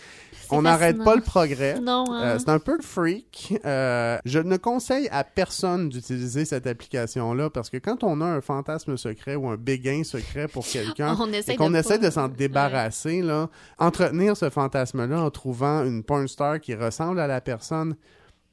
On 0.53 0.62
n'arrête 0.62 0.99
pas 1.05 1.14
le 1.14 1.23
progrès. 1.23 1.79
Non, 1.81 2.07
hein. 2.11 2.37
C'est 2.40 2.49
un 2.49 2.59
peu 2.59 2.77
le 2.77 2.83
freak. 2.83 3.55
Je 3.64 4.38
ne 4.38 4.57
conseille 4.57 5.09
à 5.12 5.23
personne 5.23 5.88
d'utiliser 5.88 6.45
cette 6.45 6.66
application-là 6.66 7.51
parce 7.51 7.71
que 7.71 7.77
quand 7.77 8.03
on 8.03 8.21
a 8.21 8.25
un 8.25 8.40
fantasme 8.40 8.97
secret 8.97 9.37
ou 9.37 9.49
un 9.49 9.57
béguin 9.57 10.03
secret 10.03 10.49
pour 10.49 10.66
quelqu'un 10.66 11.16
On 11.21 11.33
et 11.33 11.55
qu'on 11.55 11.71
de 11.71 11.77
essaie 11.77 11.99
de 11.99 12.11
s'en 12.11 12.27
débarrasser, 12.27 13.23
là, 13.23 13.49
entretenir 13.79 14.37
ce 14.37 14.51
fantasme-là 14.51 15.23
en 15.23 15.31
trouvant 15.31 15.85
une 15.85 16.03
porn 16.03 16.27
star 16.27 16.59
qui 16.59 16.75
ressemble 16.75 17.21
à 17.21 17.29
la 17.29 17.40
personne, 17.40 17.95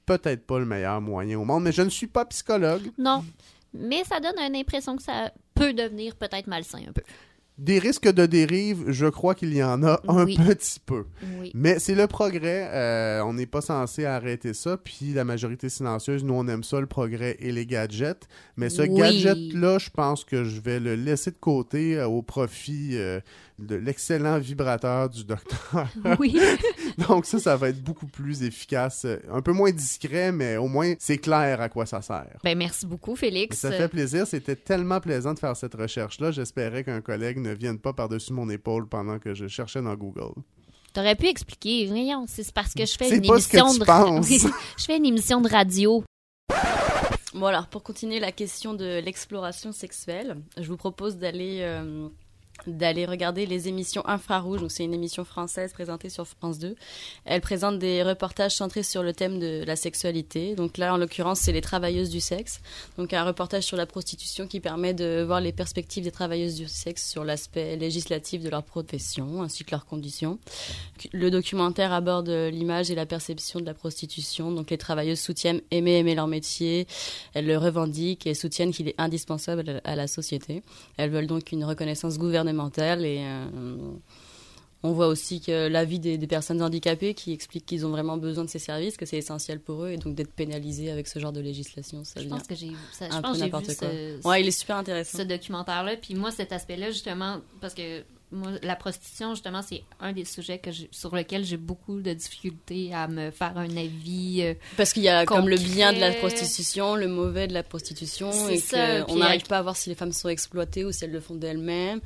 peut-être 0.07 0.47
pas 0.47 0.57
le 0.57 0.65
meilleur 0.65 0.99
moyen 1.01 1.37
au 1.39 1.45
monde. 1.45 1.63
Mais 1.63 1.71
je 1.71 1.83
ne 1.83 1.89
suis 1.89 2.07
pas 2.07 2.25
psychologue. 2.25 2.89
Non. 2.97 3.23
Mais 3.75 4.03
ça 4.05 4.19
donne 4.19 4.39
une 4.39 4.55
impression 4.55 4.95
que 4.97 5.03
ça 5.03 5.31
peut 5.53 5.73
devenir 5.73 6.15
peut-être 6.15 6.47
malsain 6.47 6.79
un 6.87 6.91
peu. 6.93 7.03
Des 7.59 7.79
risques 7.79 8.07
de 8.11 8.27
dérive, 8.27 8.83
je 8.91 9.07
crois 9.07 9.33
qu'il 9.33 9.51
y 9.53 9.63
en 9.63 9.81
a 9.83 9.99
un 10.07 10.25
Oui. 10.25 10.37
petit 10.37 10.79
peu. 10.79 11.05
Oui. 11.39 11.51
Mais 11.55 11.79
c'est 11.79 11.95
le 11.95 12.05
progrès. 12.05 12.69
euh, 12.71 13.21
on 13.23 13.33
n'est 13.33 13.47
pas 13.47 13.61
censé 13.61 14.05
arrêter 14.05 14.53
ça. 14.53 14.77
Puis 14.77 15.13
la 15.13 15.23
majorité 15.25 15.67
silencieuse, 15.67 16.23
nous, 16.23 16.35
on 16.35 16.47
aime 16.47 16.63
ça, 16.63 16.79
le 16.79 16.85
progrès 16.85 17.35
et 17.39 17.51
les 17.51 17.65
gadgets. 17.65 18.27
Mais 18.57 18.69
ce 18.69 18.83
Oui. 18.83 18.93
gadget-là, 18.93 19.79
je 19.79 19.89
pense 19.89 20.23
que 20.23 20.43
je 20.43 20.61
vais 20.61 20.79
le 20.79 20.93
laisser 20.95 21.31
de 21.31 21.37
côté 21.39 21.97
euh, 21.97 22.07
au 22.07 22.21
profit 22.21 22.91
euh, 22.93 23.19
l'excellent 23.59 24.39
vibrateur 24.39 25.09
du 25.09 25.23
docteur. 25.23 25.87
Oui. 26.19 26.39
Donc 27.07 27.25
ça, 27.25 27.39
ça 27.39 27.55
va 27.55 27.69
être 27.69 27.81
beaucoup 27.81 28.07
plus 28.07 28.43
efficace. 28.43 29.05
Un 29.31 29.41
peu 29.41 29.51
moins 29.51 29.71
discret, 29.71 30.31
mais 30.31 30.57
au 30.57 30.67
moins, 30.67 30.93
c'est 30.99 31.17
clair 31.17 31.61
à 31.61 31.69
quoi 31.69 31.85
ça 31.85 32.01
sert. 32.01 32.37
Ben, 32.43 32.57
merci 32.57 32.85
beaucoup, 32.85 33.15
Félix. 33.15 33.57
Ça 33.57 33.71
fait 33.71 33.87
plaisir. 33.87 34.25
C'était 34.25 34.55
tellement 34.55 34.99
plaisant 34.99 35.33
de 35.33 35.39
faire 35.39 35.55
cette 35.55 35.75
recherche-là. 35.75 36.31
J'espérais 36.31 36.83
qu'un 36.83 37.01
collègue 37.01 37.37
ne 37.37 37.53
vienne 37.53 37.79
pas 37.79 37.93
par-dessus 37.93 38.33
mon 38.33 38.49
épaule 38.49 38.87
pendant 38.87 39.19
que 39.19 39.33
je 39.33 39.47
cherchais 39.47 39.81
dans 39.81 39.95
Google. 39.95 40.33
T'aurais 40.93 41.15
pu 41.15 41.27
expliquer. 41.27 41.85
Voyons, 41.87 42.25
c'est 42.27 42.51
parce 42.51 42.73
que 42.73 42.85
je 42.85 42.95
fais 42.97 43.15
une 43.15 43.27
pas 43.27 43.39
ce 43.39 43.47
que 43.47 43.57
émission 43.57 43.73
tu 43.73 44.41
de 44.41 44.51
je 44.77 44.85
fais 44.85 44.97
une 44.97 45.05
émission 45.05 45.41
de 45.41 45.49
radio. 45.49 46.03
Bon 47.33 47.45
alors 47.45 47.67
pour 47.67 47.83
continuer 47.83 48.19
la 48.19 48.31
question 48.31 48.73
de 48.73 48.99
l'exploration 48.99 49.71
sexuelle, 49.71 50.37
je 50.57 50.67
vous 50.67 50.77
propose 50.77 51.17
d'aller 51.17 51.59
euh, 51.61 52.09
d'aller 52.65 53.05
regarder 53.05 53.45
les 53.45 53.67
émissions 53.67 54.05
Infrarouge. 54.07 54.61
Donc, 54.61 54.71
c'est 54.71 54.83
une 54.83 54.93
émission 54.93 55.23
française 55.23 55.73
présentée 55.73 56.09
sur 56.09 56.25
France 56.27 56.59
2. 56.59 56.75
Elle 57.25 57.41
présente 57.41 57.77
des 57.79 58.03
reportages 58.03 58.55
centrés 58.55 58.83
sur 58.83 59.03
le 59.03 59.13
thème 59.13 59.39
de 59.39 59.63
la 59.65 59.75
sexualité. 59.75 60.55
Donc 60.55 60.77
là, 60.77 60.93
en 60.93 60.97
l'occurrence, 60.97 61.41
c'est 61.41 61.51
les 61.51 61.61
travailleuses 61.61 62.09
du 62.09 62.19
sexe. 62.19 62.59
Donc, 62.97 63.13
un 63.13 63.23
reportage 63.23 63.63
sur 63.63 63.77
la 63.77 63.85
prostitution 63.85 64.47
qui 64.47 64.59
permet 64.59 64.93
de 64.93 65.23
voir 65.25 65.41
les 65.41 65.51
perspectives 65.51 66.03
des 66.03 66.11
travailleuses 66.11 66.55
du 66.55 66.67
sexe 66.67 67.09
sur 67.09 67.23
l'aspect 67.23 67.75
législatif 67.75 68.41
de 68.41 68.49
leur 68.49 68.63
profession 68.63 69.43
ainsi 69.43 69.63
que 69.63 69.71
leurs 69.71 69.85
conditions. 69.85 70.39
Le 71.13 71.29
documentaire 71.29 71.93
aborde 71.93 72.29
l'image 72.29 72.89
et 72.91 72.95
la 72.95 73.05
perception 73.05 73.59
de 73.59 73.65
la 73.65 73.73
prostitution. 73.73 74.51
Donc, 74.51 74.71
les 74.71 74.77
travailleuses 74.77 75.19
soutiennent 75.19 75.61
aimer 75.71 75.99
aimer 75.99 76.15
leur 76.15 76.27
métier. 76.27 76.87
Elles 77.33 77.45
le 77.45 77.57
revendiquent 77.57 78.27
et 78.27 78.33
soutiennent 78.33 78.71
qu'il 78.71 78.87
est 78.87 78.95
indispensable 78.97 79.81
à 79.83 79.95
la 79.95 80.07
société. 80.07 80.63
Elles 80.97 81.09
veulent 81.09 81.27
donc 81.27 81.51
une 81.51 81.63
reconnaissance 81.63 82.17
gouvernementale 82.17 82.46
et 83.05 83.19
euh, 83.21 83.45
on 84.83 84.91
voit 84.93 85.07
aussi 85.07 85.41
que 85.41 85.67
l'avis 85.67 85.99
des, 85.99 86.17
des 86.17 86.27
personnes 86.27 86.61
handicapées 86.61 87.13
qui 87.13 87.33
expliquent 87.33 87.65
qu'ils 87.65 87.85
ont 87.85 87.89
vraiment 87.89 88.17
besoin 88.17 88.45
de 88.45 88.49
ces 88.49 88.59
services, 88.59 88.95
que 88.95 89.05
c'est 89.05 89.17
essentiel 89.17 89.59
pour 89.59 89.83
eux 89.83 89.89
et 89.89 89.97
donc 89.97 90.13
d'être 90.15 90.31
pénalisés 90.31 90.91
avec 90.91 91.07
ce 91.07 91.17
genre 91.19 91.31
de 91.33 91.41
législation. 91.41 92.03
Ça 92.03 92.21
Je 92.21 92.27
pense 92.27 92.43
que 92.43 92.55
j'ai 92.55 92.71
ça- 92.93 93.09
je 93.09 93.19
pense 93.19 93.37
j'ai 93.37 93.45
vu 93.45 93.49
quoi. 93.51 93.61
ce- 93.63 94.27
Ouais, 94.27 94.41
il 94.41 94.47
est 94.47 94.51
super 94.51 94.77
intéressant. 94.77 95.17
ce 95.17 95.23
documentaire-là. 95.23 95.95
Puis 95.97 96.13
moi, 96.15 96.31
cet 96.31 96.51
aspect-là, 96.51 96.91
justement, 96.91 97.37
parce 97.59 97.73
que 97.73 98.03
moi, 98.29 98.51
la 98.61 98.75
prostitution, 98.75 99.31
justement, 99.33 99.61
c'est 99.61 99.83
un 100.01 100.11
des 100.11 100.25
sujets 100.25 100.59
que 100.59 100.69
sur 100.91 101.15
lequel 101.15 101.43
j'ai 101.45 101.55
beaucoup 101.57 102.01
de 102.01 102.11
difficultés 102.13 102.93
à 102.93 103.07
me 103.07 103.31
faire 103.31 103.57
un 103.57 103.75
avis. 103.77 104.41
euh, 104.43 104.53
Parce 104.75 104.91
qu'il 104.93 105.03
y 105.03 105.07
a 105.09 105.25
comme 105.25 105.47
le 105.49 105.55
bien 105.57 105.91
de 105.93 105.99
la 105.99 106.11
prostitution, 106.11 106.95
le 106.95 107.07
mauvais 107.07 107.47
de 107.47 107.53
la 107.53 107.63
prostitution, 107.63 108.29
et 108.49 108.59
qu'on 108.61 109.15
n'arrive 109.15 109.43
pas 109.47 109.57
à 109.59 109.61
voir 109.63 109.75
si 109.77 109.89
les 109.89 109.95
femmes 109.95 110.11
sont 110.11 110.29
exploitées 110.29 110.83
ou 110.85 110.91
si 110.91 111.03
elles 111.05 111.11
le 111.11 111.21
font 111.21 111.35
d'elles-mêmes. 111.35 112.01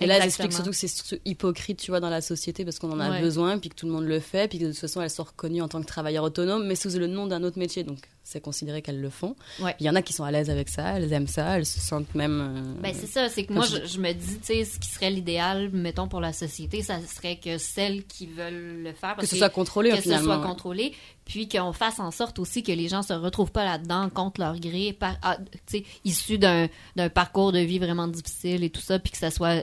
Et 0.00 0.06
là, 0.06 0.16
elle 0.16 0.24
explique 0.24 0.46
Exactement. 0.46 0.50
surtout 0.56 0.70
que 0.70 0.76
c'est 0.76 0.88
surtout 0.88 1.16
hypocrite, 1.24 1.78
tu 1.78 1.90
vois, 1.90 2.00
dans 2.00 2.10
la 2.10 2.20
société 2.20 2.64
parce 2.64 2.78
qu'on 2.78 2.90
en 2.90 3.00
a 3.00 3.10
Ouais. 3.10 3.20
besoin, 3.20 3.58
puis 3.58 3.68
que 3.70 3.76
tout 3.76 3.86
le 3.86 3.92
monde 3.92 4.04
le 4.06 4.18
fait, 4.20 4.48
puis 4.48 4.58
que 4.58 4.64
de 4.64 4.70
toute 4.70 4.80
façon, 4.80 5.00
elles 5.00 5.10
sont 5.10 5.22
reconnues 5.24 5.62
en 5.62 5.68
tant 5.68 5.80
que 5.80 5.86
travailleurs 5.86 6.24
autonomes, 6.24 6.66
mais 6.66 6.74
sous 6.74 6.90
le 6.98 7.06
nom 7.06 7.26
d'un 7.26 7.42
autre 7.44 7.58
métier, 7.58 7.84
donc 7.84 7.98
c'est 8.26 8.40
considéré 8.40 8.80
qu'elles 8.82 9.00
le 9.02 9.10
font. 9.10 9.36
Ouais. 9.60 9.76
Il 9.80 9.86
y 9.86 9.90
en 9.90 9.94
a 9.94 10.00
qui 10.02 10.12
sont 10.14 10.24
à 10.24 10.30
l'aise 10.30 10.48
avec 10.48 10.70
ça, 10.70 10.96
elles 10.96 11.12
aiment 11.12 11.26
ça, 11.26 11.58
elles 11.58 11.66
se 11.66 11.78
sentent 11.78 12.14
même. 12.14 12.40
euh, 12.40 12.80
Ben, 12.82 12.94
c'est 12.98 13.06
ça, 13.06 13.28
c'est 13.28 13.44
que 13.44 13.52
moi, 13.52 13.66
je, 13.66 13.86
je 13.86 13.98
me 14.00 14.12
dis, 14.12 14.38
tu 14.38 14.46
sais, 14.46 14.64
ce 14.64 14.78
qui 14.78 14.88
serait 14.88 15.10
l'idéal, 15.10 15.68
mettons, 15.72 16.08
pour 16.08 16.20
la 16.20 16.32
société, 16.32 16.82
ça 16.82 16.98
serait 17.06 17.36
que 17.36 17.58
celles 17.58 18.04
qui 18.06 18.26
veulent 18.26 18.82
le 18.82 18.92
faire. 18.94 19.14
parce 19.14 19.20
Que 19.20 19.26
ce 19.26 19.36
soit 19.36 19.50
contrôlé, 19.50 19.90
Que 19.90 20.00
ce 20.00 20.16
soit 20.18 20.38
ouais. 20.38 20.42
contrôlé, 20.46 20.94
puis 21.26 21.48
qu'on 21.48 21.72
fasse 21.74 22.00
en 22.00 22.10
sorte 22.10 22.38
aussi 22.38 22.62
que 22.62 22.72
les 22.72 22.88
gens 22.88 23.02
se 23.02 23.12
retrouvent 23.12 23.52
pas 23.52 23.64
là-dedans 23.64 24.08
contre 24.08 24.40
leur 24.40 24.58
gré, 24.58 24.92
par, 24.98 25.16
ah, 25.22 25.36
tu 25.66 25.78
sais, 25.80 25.84
issus 26.04 26.38
d'un 26.38 26.68
d'un 26.96 27.10
parcours 27.10 27.52
de 27.52 27.58
vie 27.58 27.78
vraiment 27.78 28.08
difficile 28.08 28.64
et 28.64 28.70
tout 28.70 28.80
ça, 28.80 28.98
puis 28.98 29.12
que 29.12 29.18
ça 29.18 29.30
soit. 29.30 29.62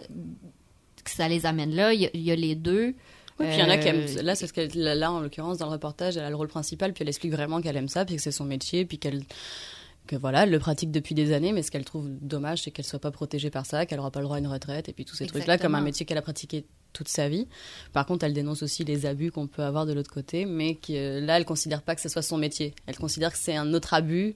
que 1.03 1.09
ça 1.09 1.27
les 1.27 1.45
amène 1.47 1.73
là. 1.73 1.93
Il 1.93 2.01
y 2.01 2.05
a, 2.05 2.09
il 2.13 2.21
y 2.21 2.31
a 2.31 2.35
les 2.35 2.53
deux. 2.55 2.93
Oui, 3.39 3.47
puis 3.47 3.55
il 3.57 3.59
y 3.59 3.63
en 3.63 3.69
a 3.69 3.77
qui 3.77 3.87
Euh, 3.87 3.91
aiment. 3.91 4.25
Là, 4.25 4.35
c'est 4.35 4.45
parce 4.45 4.51
qu'elle, 4.51 4.97
là, 4.99 5.11
en 5.11 5.19
l'occurrence, 5.19 5.57
dans 5.57 5.65
le 5.67 5.71
reportage, 5.71 6.17
elle 6.17 6.23
a 6.23 6.29
le 6.29 6.35
rôle 6.35 6.47
principal, 6.47 6.93
puis 6.93 7.03
elle 7.03 7.09
explique 7.09 7.31
vraiment 7.31 7.61
qu'elle 7.61 7.77
aime 7.77 7.87
ça, 7.87 8.05
puis 8.05 8.15
que 8.15 8.21
c'est 8.21 8.31
son 8.31 8.45
métier, 8.45 8.85
puis 8.85 8.97
qu'elle. 8.99 9.23
Que 10.07 10.15
voilà, 10.15 10.43
elle 10.43 10.49
le 10.49 10.57
pratique 10.57 10.89
depuis 10.89 11.13
des 11.13 11.31
années, 11.31 11.53
mais 11.53 11.61
ce 11.61 11.69
qu'elle 11.69 11.85
trouve 11.85 12.09
dommage, 12.21 12.63
c'est 12.63 12.71
qu'elle 12.71 12.85
soit 12.85 12.99
pas 12.99 13.11
protégée 13.11 13.51
par 13.51 13.67
ça, 13.67 13.85
qu'elle 13.85 13.99
aura 13.99 14.09
pas 14.09 14.19
le 14.19 14.25
droit 14.25 14.37
à 14.37 14.39
une 14.39 14.47
retraite, 14.47 14.89
et 14.89 14.93
puis 14.93 15.05
tous 15.05 15.15
ces 15.15 15.27
trucs-là, 15.27 15.59
comme 15.59 15.75
un 15.75 15.81
métier 15.81 16.07
qu'elle 16.07 16.17
a 16.17 16.23
pratiqué 16.23 16.65
toute 16.91 17.07
sa 17.07 17.29
vie. 17.29 17.47
Par 17.93 18.07
contre, 18.07 18.25
elle 18.25 18.33
dénonce 18.33 18.63
aussi 18.63 18.83
les 18.83 19.05
abus 19.05 19.31
qu'on 19.31 19.45
peut 19.47 19.61
avoir 19.61 19.85
de 19.85 19.93
l'autre 19.93 20.11
côté, 20.11 20.45
mais 20.45 20.73
que 20.75 21.19
là, 21.19 21.37
elle 21.37 21.45
considère 21.45 21.83
pas 21.83 21.93
que 21.95 22.01
ce 22.01 22.09
soit 22.09 22.23
son 22.23 22.37
métier. 22.37 22.73
Elle 22.87 22.97
considère 22.97 23.31
que 23.31 23.37
c'est 23.37 23.55
un 23.55 23.73
autre 23.75 23.93
abus, 23.93 24.35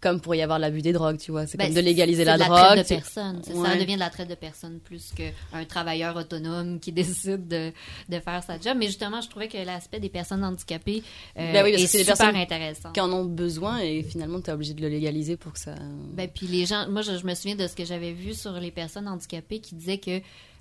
comme 0.00 0.20
pour 0.20 0.34
y 0.34 0.42
avoir 0.42 0.58
l'abus 0.58 0.82
des 0.82 0.92
drogues, 0.92 1.16
tu 1.18 1.30
vois. 1.30 1.46
C'est 1.46 1.56
Ben, 1.56 1.66
comme 1.66 1.74
de 1.76 1.80
légaliser 1.80 2.24
la, 2.24 2.36
de 2.36 2.44
drogue. 2.44 2.58
traite 2.58 2.78
de 2.90 2.94
personnes. 2.94 3.40
Ouais. 3.54 3.68
Ça 3.68 3.76
devient 3.76 3.94
de 3.94 3.98
la 4.00 4.10
traite 4.10 4.28
de 4.28 4.34
personnes 4.34 4.78
plus 4.84 5.12
qu'un 5.12 5.64
travailleur 5.64 6.14
autonome 6.16 6.78
qui 6.78 6.92
décide 6.92 7.48
de, 7.48 7.72
de 8.10 8.18
faire 8.20 8.42
sa 8.42 8.60
job. 8.60 8.76
Mais 8.78 8.86
justement, 8.86 9.20
je 9.22 9.30
trouvais 9.30 9.48
que 9.48 9.56
l'aspect 9.56 10.00
des 10.00 10.10
personnes 10.10 10.44
handicapées 10.44 11.02
euh, 11.38 11.52
Ben 11.52 11.64
oui, 11.64 11.70
parce 11.72 11.82
est 11.82 11.86
que 11.86 11.90
c'est 11.90 11.98
des 11.98 12.04
super 12.04 12.16
personnes 12.18 12.36
intéressant. 12.40 12.92
qui 12.92 13.00
en 13.00 13.10
ont 13.12 13.24
besoin, 13.24 13.78
et 13.78 14.02
finalement, 14.02 14.40
tu 14.42 14.50
es 14.50 14.52
obligé 14.52 14.74
de 14.74 14.82
le 14.82 14.88
légaliser 14.88 15.36
pour 15.38 15.52
que 15.54 15.58
ça. 15.58 15.74
Ben, 16.12 16.28
puis 16.28 16.46
les 16.48 16.66
gens, 16.66 16.86
moi, 16.90 17.00
je, 17.00 17.16
je 17.16 17.24
me 17.26 17.34
souviens 17.34 17.56
de 17.56 17.66
ce 17.66 17.74
que 17.74 17.84
j'avais 17.86 18.12
vu 18.12 18.34
sur 18.34 18.52
les 18.52 18.70
personnes 18.70 19.08
handicapées 19.08 19.60
qui 19.60 19.74
disaient 19.74 19.98
que 19.98 20.20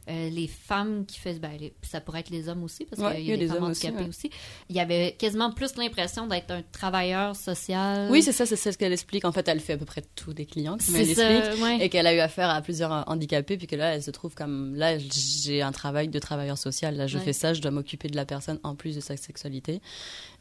euh, 0.10 0.30
les 0.30 0.48
femmes 0.48 1.06
qui 1.06 1.20
faisaient, 1.20 1.40
ben, 1.40 1.52
les- 1.60 1.74
ça 1.82 2.02
pourrait 2.02 2.20
être 2.22 2.30
les 2.30 2.50
hommes 2.50 2.64
aussi, 2.64 2.86
parce 2.86 3.02
Ouais, 3.02 3.16
qu'il 3.18 3.26
y 3.26 3.34
a 3.34 3.38
des, 3.38 3.48
femmes 3.48 3.58
hommes 3.64 3.72
aussi, 3.72 3.88
handicapées 3.88 4.04
ouais. 4.04 4.10
aussi, 4.10 4.30
il 4.70 4.76
y 4.76 4.80
avait 4.80 5.16
quasiment 5.18 5.52
plus 5.52 5.76
l'impression 5.78 6.28
d'être 6.28 6.52
un 6.52 6.62
travailleur 6.72 7.36
social. 7.36 8.10
Oui, 8.12 8.22
c'est 8.22 8.32
ça, 8.32 8.46
c'est 8.46 8.56
ce 8.56 8.78
qu'elle 8.78 8.94
explique. 8.94 9.26
En 9.26 9.32
fait, 9.32 9.48
elle 9.48 9.60
fait 9.60 9.74
à 9.74 9.78
peu 9.78 9.86
près 9.86 10.04
tous 10.16 10.34
des 10.34 10.46
clients, 10.46 10.78
comme 10.86 10.96
elle 10.96 11.16
ça, 11.16 11.30
l'explique, 11.30 11.64
ouais. 11.64 11.86
et 11.86 11.90
qu'elle 11.90 12.08
a 12.08 12.14
eu 12.14 12.20
affaire 12.20 12.50
à 12.50 12.62
plusieurs 12.62 13.04
handicapés, 13.10 13.58
puis 13.58 13.68
que 13.68 13.76
là, 13.76 13.96
elle 13.96 14.04
se 14.04 14.12
trouve 14.12 14.34
comme 14.36 14.76
là, 14.76 14.98
j'ai 14.98 15.62
un 15.62 15.72
travail 15.72 16.08
de 16.10 16.20
travailleur 16.20 16.58
social. 16.58 16.96
Là, 16.96 17.08
je 17.08 17.18
fais 17.18 17.34
ça, 17.34 17.54
je 17.54 17.62
dois 17.62 17.72
m'occuper 17.72 18.08
de 18.10 18.16
la 18.16 18.26
personne 18.26 18.60
en 18.64 18.76
plus 18.76 18.96
de 18.96 19.02
sa 19.02 19.16
sexualité. 19.18 19.82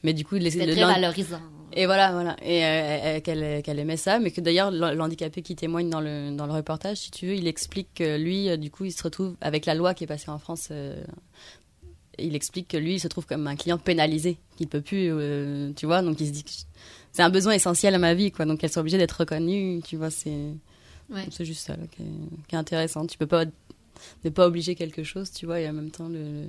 Mais 0.03 0.13
du 0.15 0.25
coup, 0.25 0.35
les- 0.35 0.51
le- 0.51 0.73
très 0.73 0.83
valorisant. 0.85 1.41
Et 1.75 1.87
voilà, 1.87 2.13
voilà, 2.13 2.37
et 2.43 2.65
euh, 2.65 2.69
euh, 2.69 3.21
qu'elle 3.21 3.63
qu'elle 3.63 3.79
aimait 3.79 3.97
ça, 3.97 4.19
mais 4.19 4.31
que 4.31 4.41
d'ailleurs 4.43 4.71
l'h- 4.71 4.95
l'handicapé 4.95 5.41
qui 5.43 5.55
témoigne 5.57 5.89
dans 5.89 6.01
le 6.01 6.35
dans 6.37 6.47
le 6.47 6.53
reportage, 6.53 6.99
si 6.99 7.11
tu 7.11 7.29
veux, 7.29 7.35
il 7.35 7.47
explique 7.47 7.89
que 7.95 8.19
lui, 8.19 8.49
euh, 8.51 8.57
du 8.59 8.71
coup, 8.71 8.85
il 8.85 8.93
se 8.93 9.03
retrouve 9.03 9.37
avec 9.41 9.52
la 9.67 9.75
loi 9.75 9.95
qui 9.95 10.05
est 10.05 10.07
passée 10.07 10.31
en 10.31 10.39
France. 10.39 10.69
euh, 10.71 11.03
il 12.19 12.35
explique 12.37 12.69
que 12.69 12.77
lui, 12.77 12.95
il 12.97 13.01
se 13.01 13.09
trouve 13.09 13.25
comme 13.27 13.47
un 13.47 13.57
client 13.57 13.79
pénalisé, 13.79 14.37
qu'il 14.57 14.69
peut 14.69 14.83
plus, 14.83 15.09
euh, 15.11 15.73
tu 15.75 15.87
vois, 15.87 16.03
donc 16.03 16.21
il 16.21 16.27
se 16.27 16.33
dit 16.33 16.45
que 16.45 16.51
c'est 17.11 17.23
un 17.23 17.31
besoin 17.31 17.55
essentiel 17.55 17.95
à 17.95 17.99
ma 17.99 18.13
vie, 18.15 18.31
quoi. 18.31 18.45
Donc 18.45 18.63
elle 18.63 18.71
sont 18.71 18.81
obligée 18.81 18.99
d'être 18.99 19.13
reconnue, 19.21 19.81
tu 19.83 19.97
vois, 19.97 20.11
c'est 20.11 20.37
Ouais. 21.11 21.27
c'est 21.31 21.45
juste 21.45 21.67
ça 21.67 21.75
là, 21.77 21.83
qui, 21.95 22.03
est, 22.03 22.49
qui 22.49 22.55
est 22.55 22.59
intéressant. 22.59 23.07
Tu 23.07 23.17
peux 23.19 23.27
pas 23.27 23.45
ne 24.25 24.31
pas 24.31 24.47
obliger 24.47 24.75
quelque 24.75 25.03
chose, 25.03 25.31
tu 25.33 25.47
vois, 25.47 25.61
et 25.61 25.69
en 25.69 25.73
même 25.73 25.91
temps 25.91 26.09
le 26.09 26.45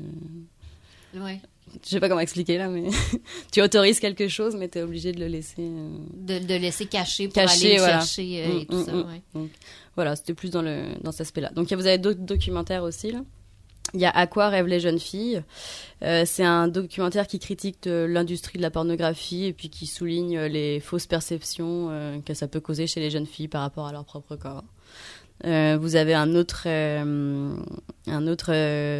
Ouais. 1.15 1.39
je 1.83 1.89
sais 1.89 1.99
pas 1.99 2.09
comment 2.09 2.21
expliquer 2.21 2.57
là, 2.57 2.67
mais 2.69 2.83
tu 3.51 3.61
autorises 3.61 3.99
quelque 3.99 4.27
chose, 4.27 4.55
mais 4.57 4.67
tu 4.67 4.79
es 4.79 4.81
obligé 4.81 5.11
de 5.11 5.19
le 5.19 5.27
laisser 5.27 5.55
euh, 5.61 5.89
De, 6.13 6.39
de 6.39 6.55
laisser 6.55 6.87
cacher 6.87 7.25
pour 7.27 7.35
caché, 7.35 7.65
aller 7.67 7.73
le 7.75 7.79
voilà. 7.81 7.99
chercher 7.99 8.43
euh, 8.43 8.59
et 8.59 8.63
Mm, 8.63 8.65
tout 8.65 8.75
mm, 8.77 8.85
ça. 8.85 8.93
mm. 8.93 9.05
ouais. 9.35 9.49
Voilà, 9.95 10.15
c'était 10.15 10.33
plus 10.33 10.51
dans, 10.51 10.61
le, 10.61 10.85
dans 11.01 11.11
cet 11.11 11.21
aspect-là. 11.21 11.51
Donc, 11.51 11.71
vous 11.71 11.85
avez 11.87 11.97
d'autres 11.97 12.21
documentaires 12.21 12.83
aussi, 12.83 13.11
là? 13.11 13.19
Il 13.93 13.99
y 13.99 14.05
a 14.05 14.09
À 14.09 14.27
quoi 14.27 14.49
rêvent 14.49 14.67
les 14.67 14.79
jeunes 14.79 14.97
filles? 14.97 15.43
Euh, 16.03 16.23
c'est 16.25 16.45
un 16.45 16.67
documentaire 16.67 17.27
qui 17.27 17.37
critique 17.37 17.79
l'industrie 17.85 18.57
de 18.57 18.63
la 18.63 18.71
pornographie 18.71 19.45
et 19.45 19.53
puis 19.53 19.69
qui 19.69 19.85
souligne 19.85 20.39
les 20.45 20.79
fausses 20.79 21.05
perceptions 21.05 21.89
euh, 21.91 22.17
que 22.25 22.33
ça 22.33 22.47
peut 22.47 22.61
causer 22.61 22.87
chez 22.87 23.01
les 23.01 23.11
jeunes 23.11 23.27
filles 23.27 23.49
par 23.49 23.61
rapport 23.61 23.85
à 23.85 23.91
leur 23.91 24.05
propre 24.05 24.35
corps. 24.35 24.63
Euh, 25.45 25.77
vous 25.79 25.95
avez 25.97 26.13
un 26.13 26.33
autre, 26.35 26.67
un 26.67 28.27
autre 28.27 28.51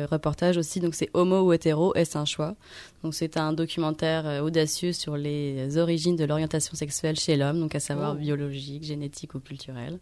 reportage 0.06 0.58
aussi, 0.58 0.82
donc 0.82 0.94
c'est 0.96 1.10
Homo 1.14 1.42
ou 1.42 1.54
hétéro, 1.54 1.96
est-ce 1.96 2.18
un 2.18 2.26
choix? 2.26 2.56
Donc 3.04 3.16
c'est 3.16 3.38
un 3.38 3.54
documentaire 3.54 4.44
audacieux 4.44 4.92
sur 4.92 5.16
les 5.16 5.78
origines 5.78 6.18
de 6.18 6.26
l'orientation 6.26 6.76
sexuelle 6.76 7.18
chez 7.18 7.38
l'homme, 7.38 7.62
donc 7.62 7.74
à 7.76 7.80
savoir 7.80 8.16
Oh. 8.16 8.20
biologique, 8.20 8.84
génétique 8.84 9.36
ou 9.36 9.40
culturelle. 9.40 10.00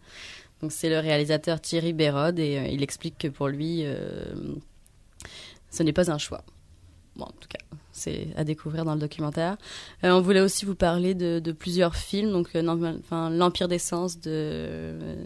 Donc 0.61 0.71
c'est 0.71 0.89
le 0.89 0.99
réalisateur 0.99 1.59
Thierry 1.59 1.93
Bérode 1.93 2.39
et 2.39 2.57
euh, 2.57 2.67
il 2.67 2.83
explique 2.83 3.17
que 3.17 3.27
pour 3.27 3.47
lui, 3.47 3.81
euh, 3.83 4.33
ce 5.69 5.83
n'est 5.83 5.93
pas 5.93 6.11
un 6.11 6.17
choix. 6.17 6.43
Bon, 7.15 7.25
en 7.25 7.33
tout 7.39 7.49
cas, 7.49 7.59
c'est 7.91 8.27
à 8.35 8.43
découvrir 8.43 8.85
dans 8.85 8.93
le 8.93 8.99
documentaire. 8.99 9.57
Euh, 10.03 10.11
on 10.11 10.21
voulait 10.21 10.39
aussi 10.39 10.65
vous 10.65 10.75
parler 10.75 11.13
de, 11.13 11.51
plusieurs 11.51 11.95
films, 11.95 12.31
donc 12.31 12.53
L'Empire 12.53 13.67
des 13.67 13.79
Sens 13.79 14.19
de 14.19 15.17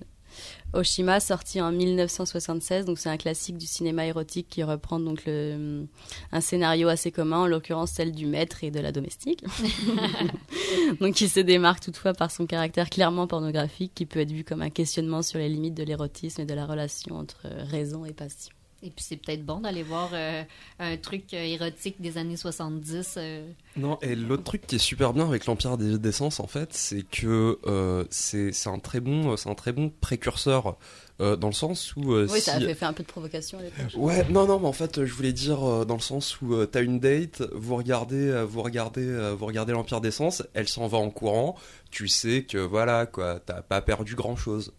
Oshima, 0.74 1.20
sorti 1.20 1.62
en 1.62 1.72
1976. 1.72 2.86
Donc 2.86 3.00
c'est 3.00 3.10
un 3.10 3.18
classique 3.18 3.58
du 3.58 3.66
cinéma 3.66 4.06
érotique 4.06 4.48
qui 4.50 4.64
reprend 4.64 5.00
donc 5.00 5.24
le, 5.26 5.86
un 6.32 6.42
scénario 6.42 6.88
assez 6.88 7.12
commun, 7.12 7.40
en 7.40 7.48
l'occurrence 7.48 7.92
celle 7.92 8.12
du 8.12 8.26
maître 8.26 8.64
et 8.64 8.72
de 8.72 8.80
la 8.80 8.92
domestique. 8.92 9.44
donc 11.00 11.22
il 11.22 11.30
se 11.30 11.40
démarque 11.40 11.82
toutefois 11.82 12.14
par 12.14 12.32
son 12.32 12.46
caractère 12.46 12.90
clairement 12.90 13.28
pornographique, 13.28 13.94
qui 13.96 14.06
peut 14.06 14.20
être 14.20 14.32
vu 14.32 14.44
comme 14.44 14.62
un 14.62 14.70
questionnement 14.70 15.22
sur 15.22 15.40
les 15.40 15.50
limites 15.50 15.76
de 15.76 15.84
l'érotisme 15.84 16.42
et 16.42 16.46
de 16.46 16.54
la 16.54 16.66
relation 16.66 17.16
entre 17.16 17.48
raison 17.70 18.06
et 18.06 18.14
passion. 18.14 18.54
Et 18.86 18.92
puis 18.92 19.04
c'est 19.04 19.18
peut-être 19.18 19.44
bon 19.44 19.62
d'aller 19.62 19.82
voir 19.82 20.12
euh, 20.14 20.44
un 20.80 20.98
truc 20.98 21.34
euh, 21.34 21.38
érotique 21.44 22.00
des 22.00 22.20
années 22.20 22.38
70. 22.38 23.16
euh, 23.18 23.48
Non, 23.78 23.98
et 24.04 24.14
l'autre 24.16 24.44
truc 24.44 24.68
qui 24.68 24.76
est 24.76 24.80
super 24.80 25.12
bien 25.12 25.26
avec 25.26 25.48
l'Empire 25.48 25.78
des 25.78 25.98
d'essence, 25.98 26.40
en 26.40 26.46
fait, 26.46 26.72
c'est 26.74 27.02
que 27.02 27.58
euh, 27.66 28.06
c'est 28.12 28.52
c'est 28.52 28.70
un 28.70 28.78
très 28.78 29.00
bon, 29.00 29.36
c'est 29.38 29.50
un 29.50 29.56
très 29.56 29.72
bon 29.72 29.92
précurseur 30.02 30.78
euh, 31.20 31.36
dans 31.36 31.48
le 31.48 31.54
sens 31.54 31.96
où 31.96 32.14
euh, 32.14 32.28
Oui, 32.30 32.42
ça 32.42 32.60
fait, 32.60 32.76
fait 32.76 32.86
un 32.86 32.94
peu 32.94 33.02
de 33.02 33.08
provocation 33.08 33.58
à 33.58 33.64
l'époque. 33.64 33.86
Ouais, 33.96 34.24
non, 34.30 34.46
non, 34.46 34.60
mais 34.60 34.68
en 34.68 34.74
fait, 34.74 35.04
je 35.04 35.14
voulais 35.14 35.34
dire 35.34 35.64
euh, 35.68 35.84
dans 35.86 35.96
le 35.96 36.02
sens 36.02 36.40
où 36.42 36.54
euh, 36.54 36.66
t'as 36.68 36.84
une 36.84 37.00
date, 37.00 37.42
vous 37.54 37.76
regardez, 37.76 38.28
euh, 38.30 38.46
vous 38.46 38.62
regardez, 38.62 39.08
euh, 39.08 39.34
vous 39.34 39.46
regardez 39.48 39.72
l'Empire 39.74 40.00
d'essence, 40.02 40.44
elle 40.54 40.68
s'en 40.68 40.88
va 40.88 41.00
en 41.00 41.10
courant, 41.10 41.56
tu 41.90 42.08
sais 42.08 42.44
que 42.44 42.60
voilà, 42.60 43.08
quoi, 43.08 43.40
t'as 43.40 43.62
pas 43.62 43.82
perdu 43.82 44.14
grand 44.14 44.36
chose. 44.36 44.74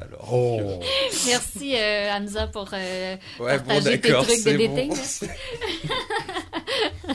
Alors. 0.00 0.28
Oh. 0.32 0.80
Merci 1.26 1.76
euh, 1.76 2.10
Hamza 2.12 2.46
pour 2.48 2.68
euh, 2.72 3.16
Ouais, 3.38 3.58
bon, 3.58 3.64
partager 3.66 4.00
tes 4.00 4.08
d'accord, 4.08 4.26
trucs 4.26 4.44
de 4.44 4.50
dating. 4.56 4.88
bon. 4.90 5.28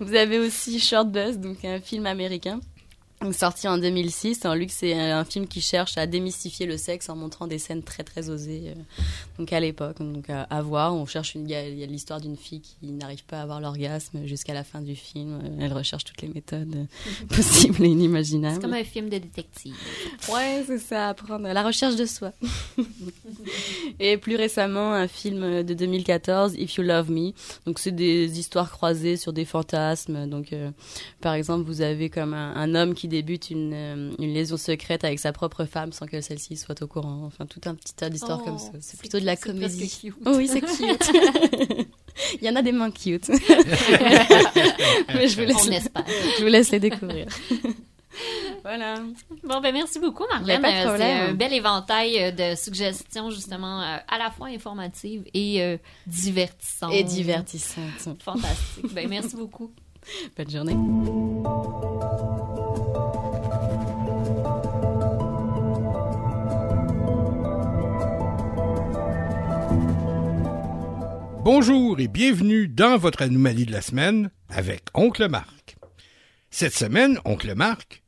Vous 0.00 0.14
avez 0.14 0.38
aussi 0.38 0.80
Short 0.80 1.08
Bus, 1.08 1.36
donc 1.38 1.64
un 1.64 1.80
film 1.80 2.06
américain 2.06 2.60
sorti 3.32 3.66
en 3.68 3.78
2006. 3.78 4.44
En 4.44 4.54
Luc, 4.54 4.70
c'est 4.70 4.94
un 4.94 5.24
film 5.24 5.46
qui 5.46 5.60
cherche 5.60 5.96
à 5.98 6.06
démystifier 6.06 6.66
le 6.66 6.76
sexe 6.76 7.08
en 7.08 7.16
montrant 7.16 7.46
des 7.46 7.58
scènes 7.58 7.82
très 7.82 8.02
très 8.04 8.28
osées. 8.30 8.64
euh, 8.68 8.80
donc 9.38 9.52
à 9.52 9.60
l'époque, 9.60 9.98
donc 10.00 10.28
à, 10.30 10.42
à 10.42 10.62
voir. 10.62 10.94
On 10.94 11.06
cherche 11.06 11.34
une, 11.34 11.48
il 11.48 11.52
y 11.78 11.82
a 11.82 11.86
l'histoire 11.86 12.20
d'une 12.20 12.36
fille 12.36 12.60
qui 12.60 12.86
n'arrive 12.92 13.24
pas 13.24 13.38
à 13.38 13.42
avoir 13.42 13.60
l'orgasme 13.60 14.26
jusqu'à 14.26 14.54
la 14.54 14.64
fin 14.64 14.80
du 14.80 14.94
film. 14.96 15.40
Euh, 15.42 15.58
Elle 15.64 15.72
recherche 15.72 16.04
toutes 16.04 16.22
les 16.22 16.28
méthodes 16.28 16.74
euh, 16.76 17.26
possibles 17.34 17.84
et 17.84 17.88
inimaginables. 17.88 18.54
C'est 18.56 18.60
comme 18.62 18.74
un 18.74 18.84
film 18.84 19.08
de 19.08 19.18
détective. 19.18 19.74
Ouais, 20.32 20.62
c'est 20.66 20.78
ça, 20.78 21.08
apprendre 21.08 21.48
la 21.48 21.62
recherche 21.62 21.96
de 21.96 22.06
soi. 22.06 22.32
et 24.00 24.16
plus 24.16 24.36
récemment, 24.36 24.92
un 24.92 25.08
film 25.08 25.62
de 25.62 25.74
2014, 25.74 26.54
If 26.58 26.74
You 26.76 26.82
Love 26.84 27.10
Me. 27.10 27.32
Donc, 27.66 27.78
c'est 27.78 27.92
des 27.92 28.38
histoires 28.38 28.70
croisées 28.70 29.16
sur 29.16 29.32
des 29.32 29.44
fantasmes. 29.44 30.28
Donc, 30.28 30.52
euh, 30.52 30.70
par 31.20 31.34
exemple, 31.34 31.64
vous 31.64 31.80
avez 31.80 32.10
comme 32.10 32.34
un, 32.34 32.54
un 32.54 32.74
homme 32.74 32.94
qui 32.94 33.08
débute 33.14 33.50
une, 33.50 33.72
euh, 33.72 34.10
une 34.18 34.34
liaison 34.34 34.56
secrète 34.56 35.04
avec 35.04 35.18
sa 35.18 35.32
propre 35.32 35.64
femme 35.64 35.92
sans 35.92 36.06
que 36.06 36.20
celle-ci 36.20 36.56
soit 36.56 36.80
au 36.82 36.86
courant. 36.86 37.22
Enfin, 37.24 37.46
tout 37.46 37.60
un 37.66 37.74
petit 37.74 37.94
tas 37.94 38.10
d'histoires 38.10 38.40
Oh, 38.42 38.44
comme 38.44 38.58
ça. 38.58 38.70
C'est 38.80 38.98
plutôt 38.98 39.18
de 39.20 39.24
la 39.24 39.36
comédie. 39.36 39.88
cute. 39.88 40.14
Oh 40.26 40.32
oui, 40.36 40.48
c'est 40.48 40.60
cute. 40.60 41.12
Il 42.40 42.46
y 42.46 42.48
en 42.50 42.56
a 42.56 42.62
des 42.62 42.72
moins 42.72 42.90
cute. 42.90 43.28
Mais 45.14 45.28
je 45.28 45.34
vous 45.40 45.46
laisse, 45.46 45.88
je 46.38 46.42
vous 46.42 46.48
laisse 46.48 46.70
les 46.70 46.80
découvrir. 46.80 47.26
voilà. 48.62 48.94
Bon, 49.42 49.60
ben 49.60 49.72
merci 49.72 49.98
beaucoup, 49.98 50.24
Ben, 50.30 50.60
Marlène. 50.60 50.62
de 50.62 50.66
Euh, 50.90 50.96
C'est 50.96 51.12
un 51.12 51.34
bel 51.34 51.52
éventail 51.52 52.32
de 52.32 52.54
suggestions, 52.54 53.30
justement, 53.30 53.80
euh, 53.82 53.96
à 54.08 54.18
la 54.18 54.30
fois 54.30 54.46
informatives 54.48 55.24
et 55.34 55.62
euh, 55.62 55.76
divertissantes. 56.06 56.92
Et 56.92 57.02
divertissante. 57.02 58.22
Fantastique. 58.22 58.92
Ben, 58.94 59.08
merci 59.08 59.36
beaucoup. 59.36 59.72
Bonne 60.36 60.50
journée. 60.50 60.76
Bonjour 71.44 72.00
et 72.00 72.08
bienvenue 72.08 72.68
dans 72.68 72.96
votre 72.96 73.20
anomalie 73.20 73.66
de 73.66 73.72
la 73.72 73.82
semaine 73.82 74.30
avec 74.48 74.84
Oncle 74.94 75.28
Marc. 75.28 75.76
Cette 76.50 76.72
semaine, 76.72 77.18
Oncle 77.26 77.54
Marc, 77.54 78.02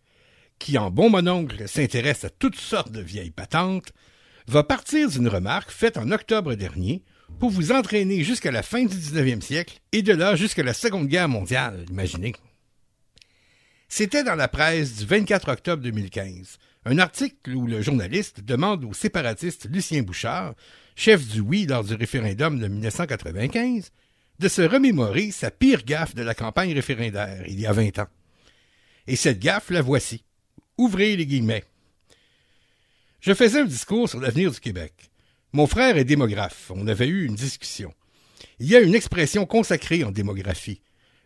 qui 0.58 0.78
en 0.78 0.90
bon 0.90 1.10
mononcle 1.10 1.68
s'intéresse 1.68 2.24
à 2.24 2.30
toutes 2.30 2.58
sortes 2.58 2.92
de 2.92 3.02
vieilles 3.02 3.30
patentes, 3.30 3.92
va 4.46 4.62
partir 4.62 5.10
d'une 5.10 5.28
remarque 5.28 5.70
faite 5.70 5.98
en 5.98 6.12
octobre 6.12 6.54
dernier 6.54 7.04
pour 7.38 7.50
vous 7.50 7.72
entraîner 7.72 8.24
jusqu'à 8.24 8.50
la 8.50 8.62
fin 8.62 8.86
du 8.86 8.96
19e 8.96 9.42
siècle 9.42 9.80
et 9.92 10.00
de 10.00 10.14
là 10.14 10.34
jusqu'à 10.34 10.62
la 10.62 10.72
Seconde 10.72 11.08
Guerre 11.08 11.28
mondiale, 11.28 11.84
imaginez. 11.90 12.32
C'était 13.86 14.24
dans 14.24 14.34
la 14.34 14.48
presse 14.48 14.96
du 14.96 15.04
24 15.04 15.52
octobre 15.52 15.82
2015, 15.82 16.56
un 16.86 16.98
article 16.98 17.54
où 17.54 17.66
le 17.66 17.82
journaliste 17.82 18.40
demande 18.40 18.82
au 18.86 18.94
séparatiste 18.94 19.68
Lucien 19.70 20.00
Bouchard, 20.00 20.54
chef 20.96 21.28
du 21.28 21.40
oui 21.40 21.66
lors 21.66 21.84
du 21.84 21.94
référendum 21.94 22.58
de 22.58 22.66
1995, 22.66 23.92
de 24.38 24.48
se 24.48 24.62
remémorer 24.62 25.30
sa 25.30 25.50
pire 25.50 25.84
gaffe 25.84 26.14
de 26.14 26.22
la 26.22 26.34
campagne 26.34 26.72
référendaire 26.72 27.44
il 27.46 27.60
y 27.60 27.66
a 27.66 27.72
20 27.72 28.00
ans. 28.00 28.08
Et 29.06 29.14
cette 29.14 29.38
gaffe, 29.38 29.70
la 29.70 29.82
voici. 29.82 30.24
Ouvrez 30.78 31.16
les 31.16 31.26
guillemets. 31.26 31.64
Je 33.20 33.34
faisais 33.34 33.60
un 33.60 33.66
discours 33.66 34.08
sur 34.08 34.20
l'avenir 34.20 34.50
du 34.50 34.58
Québec. 34.58 34.92
Mon 35.52 35.66
frère 35.66 35.96
est 35.96 36.04
démographe. 36.04 36.70
On 36.74 36.86
avait 36.88 37.06
eu 37.06 37.24
une 37.24 37.34
discussion. 37.34 37.94
Il 38.58 38.66
y 38.66 38.76
a 38.76 38.80
une 38.80 38.94
expression 38.94 39.46
consacrée 39.46 40.04
en 40.04 40.10
démographie. 40.10 40.80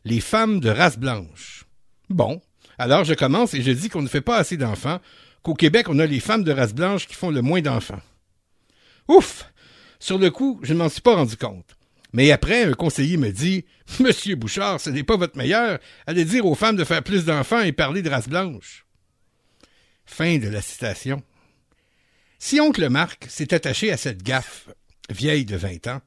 Les 0.04 0.20
femmes 0.20 0.60
de 0.60 0.70
race 0.70 0.98
blanche. 0.98 1.64
Bon. 2.08 2.40
Alors 2.78 3.04
je 3.04 3.14
commence 3.14 3.54
et 3.54 3.62
je 3.62 3.70
dis 3.70 3.88
qu'on 3.88 4.02
ne 4.02 4.08
fait 4.08 4.20
pas 4.20 4.36
assez 4.36 4.56
d'enfants, 4.56 5.00
qu'au 5.42 5.54
Québec 5.54 5.88
on 5.88 5.98
a 5.98 6.06
les 6.06 6.20
femmes 6.20 6.44
de 6.44 6.52
race 6.52 6.74
blanche 6.74 7.06
qui 7.06 7.14
font 7.14 7.30
le 7.30 7.42
moins 7.42 7.60
d'enfants. 7.60 8.00
Ouf! 9.08 9.50
Sur 10.00 10.18
le 10.18 10.30
coup, 10.30 10.58
je 10.62 10.72
ne 10.72 10.78
m'en 10.78 10.88
suis 10.88 11.02
pas 11.02 11.14
rendu 11.14 11.36
compte. 11.36 11.76
Mais 12.12 12.32
après, 12.32 12.64
un 12.64 12.72
conseiller 12.72 13.18
me 13.18 13.30
dit 13.30 13.64
Monsieur 14.00 14.34
Bouchard, 14.34 14.80
ce 14.80 14.90
n'est 14.90 15.04
pas 15.04 15.16
votre 15.16 15.36
meilleur. 15.36 15.78
Allez 16.06 16.24
dire 16.24 16.46
aux 16.46 16.56
femmes 16.56 16.76
de 16.76 16.84
faire 16.84 17.04
plus 17.04 17.24
d'enfants 17.24 17.60
et 17.60 17.72
parler 17.72 18.02
de 18.02 18.10
race 18.10 18.28
blanche. 18.28 18.86
Fin 20.06 20.38
de 20.38 20.48
la 20.48 20.62
citation. 20.62 21.22
Si 22.38 22.58
oncle 22.58 22.88
Marc 22.88 23.26
s'est 23.28 23.54
attaché 23.54 23.92
à 23.92 23.96
cette 23.96 24.22
gaffe 24.22 24.70
vieille 25.10 25.44
de 25.44 25.56
20 25.56 25.86
ans, 25.88 26.00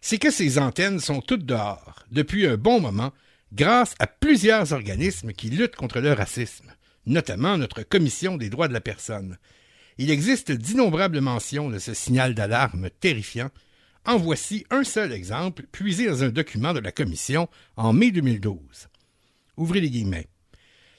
c'est 0.00 0.18
que 0.18 0.30
ses 0.30 0.58
antennes 0.58 1.00
sont 1.00 1.20
toutes 1.20 1.44
dehors 1.44 2.06
depuis 2.10 2.46
un 2.46 2.56
bon 2.56 2.80
moment 2.80 3.12
grâce 3.52 3.94
à 3.98 4.06
plusieurs 4.06 4.72
organismes 4.72 5.32
qui 5.32 5.50
luttent 5.50 5.76
contre 5.76 6.00
le 6.00 6.12
racisme, 6.12 6.72
notamment 7.06 7.58
notre 7.58 7.82
Commission 7.82 8.36
des 8.36 8.48
droits 8.48 8.68
de 8.68 8.72
la 8.72 8.80
personne. 8.80 9.36
Il 9.98 10.10
existe 10.10 10.52
d'innombrables 10.52 11.20
mentions 11.20 11.70
de 11.70 11.78
ce 11.78 11.94
signal 11.94 12.34
d'alarme 12.34 12.88
terrifiant. 13.00 13.50
En 14.04 14.16
voici 14.16 14.66
un 14.70 14.84
seul 14.84 15.12
exemple, 15.12 15.64
puisé 15.70 16.06
dans 16.06 16.24
un 16.24 16.30
document 16.30 16.72
de 16.72 16.80
la 16.80 16.92
Commission 16.92 17.48
en 17.76 17.92
mai 17.92 18.10
2012. 18.10 18.88
Ouvrez 19.56 19.80
les 19.80 19.90
guillemets. 19.90 20.28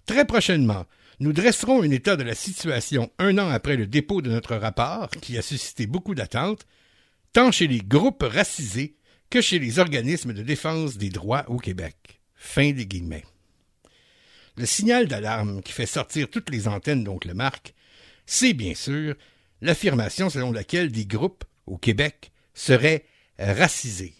Très 0.05 0.25
prochainement, 0.25 0.85
nous 1.19 1.33
dresserons 1.33 1.81
un 1.81 1.91
état 1.91 2.15
de 2.15 2.23
la 2.23 2.35
situation 2.35 3.11
un 3.19 3.37
an 3.37 3.49
après 3.49 3.77
le 3.77 3.87
dépôt 3.87 4.21
de 4.21 4.29
notre 4.29 4.55
rapport, 4.55 5.09
qui 5.09 5.37
a 5.37 5.41
suscité 5.41 5.85
beaucoup 5.85 6.15
d'attentes, 6.15 6.65
tant 7.33 7.51
chez 7.51 7.67
les 7.67 7.79
groupes 7.79 8.23
racisés 8.23 8.95
que 9.29 9.41
chez 9.41 9.59
les 9.59 9.79
organismes 9.79 10.33
de 10.33 10.43
défense 10.43 10.97
des 10.97 11.09
droits 11.09 11.45
au 11.49 11.57
Québec. 11.57 12.21
Le 14.55 14.65
signal 14.65 15.07
d'alarme 15.07 15.61
qui 15.61 15.71
fait 15.71 15.85
sortir 15.85 16.29
toutes 16.29 16.49
les 16.51 16.67
antennes 16.67 17.03
d'Oncle 17.03 17.33
Marc, 17.33 17.73
c'est 18.25 18.53
bien 18.53 18.75
sûr 18.75 19.15
l'affirmation 19.61 20.29
selon 20.29 20.51
laquelle 20.51 20.91
des 20.91 21.05
groupes, 21.05 21.43
au 21.65 21.77
Québec, 21.77 22.31
seraient 22.53 23.05
racisés. 23.39 24.15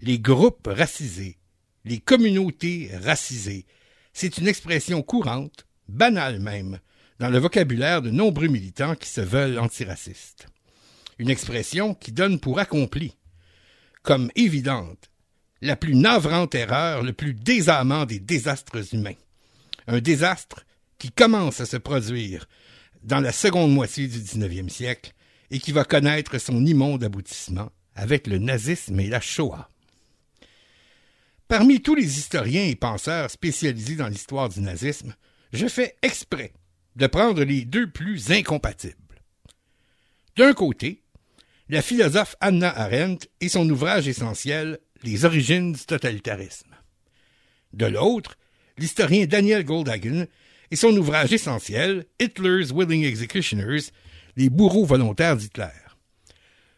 Les 0.00 0.18
groupes 0.18 0.66
racisés, 0.66 1.38
les 1.84 1.98
communautés 1.98 2.90
racisées, 3.02 3.66
c'est 4.12 4.38
une 4.38 4.48
expression 4.48 5.02
courante, 5.02 5.66
banale 5.88 6.40
même, 6.40 6.78
dans 7.20 7.28
le 7.28 7.38
vocabulaire 7.38 8.02
de 8.02 8.10
nombreux 8.10 8.48
militants 8.48 8.96
qui 8.96 9.08
se 9.08 9.20
veulent 9.20 9.58
antiracistes. 9.58 10.46
Une 11.18 11.30
expression 11.30 11.94
qui 11.94 12.12
donne 12.12 12.40
pour 12.40 12.58
accompli, 12.58 13.14
comme 14.02 14.30
évidente, 14.34 15.10
la 15.60 15.76
plus 15.76 15.94
navrante 15.94 16.54
erreur, 16.54 17.02
le 17.02 17.12
plus 17.12 17.34
désarmant 17.34 18.04
des 18.04 18.18
désastres 18.18 18.94
humains. 18.94 19.14
Un 19.86 20.00
désastre 20.00 20.64
qui 20.98 21.10
commence 21.10 21.60
à 21.60 21.66
se 21.66 21.76
produire 21.76 22.48
dans 23.04 23.20
la 23.20 23.32
seconde 23.32 23.72
moitié 23.72 24.08
du 24.08 24.18
XIXe 24.18 24.72
siècle 24.72 25.12
et 25.50 25.58
qui 25.58 25.72
va 25.72 25.84
connaître 25.84 26.38
son 26.38 26.64
immonde 26.64 27.04
aboutissement 27.04 27.70
avec 27.94 28.26
le 28.26 28.38
nazisme 28.38 28.98
et 28.98 29.08
la 29.08 29.20
Shoah. 29.20 29.68
Parmi 31.46 31.82
tous 31.82 31.94
les 31.94 32.18
historiens 32.18 32.64
et 32.64 32.74
penseurs 32.74 33.30
spécialisés 33.30 33.96
dans 33.96 34.08
l'histoire 34.08 34.48
du 34.48 34.60
nazisme, 34.60 35.14
je 35.52 35.68
fais 35.68 35.94
exprès 36.02 36.52
de 36.96 37.06
prendre 37.06 37.44
les 37.44 37.64
deux 37.64 37.88
plus 37.88 38.32
incompatibles. 38.32 38.96
D'un 40.36 40.54
côté, 40.54 41.02
la 41.68 41.82
philosophe 41.82 42.36
Anna 42.40 42.76
Arendt 42.76 43.28
et 43.40 43.48
son 43.48 43.68
ouvrage 43.68 44.08
essentiel 44.08 44.78
Les 45.02 45.26
origines 45.26 45.72
du 45.72 45.84
totalitarisme. 45.84 46.74
De 47.74 47.86
l'autre, 47.86 48.36
l'historien 48.78 49.26
Daniel 49.26 49.64
Goldhagen 49.64 50.26
et 50.70 50.76
son 50.76 50.96
ouvrage 50.96 51.32
essentiel 51.32 52.06
Hitler's 52.20 52.72
Willing 52.72 53.04
Executioners, 53.04 53.90
les 54.36 54.50
bourreaux 54.50 54.84
volontaires 54.84 55.36
d'Hitler. 55.36 55.66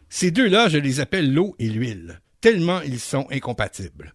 Ces 0.09 0.31
deux-là, 0.31 0.69
je 0.69 0.79
les 0.79 1.01
appelle 1.01 1.33
l'eau 1.33 1.55
et 1.59 1.69
l'huile, 1.69 2.21
tellement 2.41 2.81
ils 2.83 3.01
sont 3.01 3.27
incompatibles. 3.31 4.15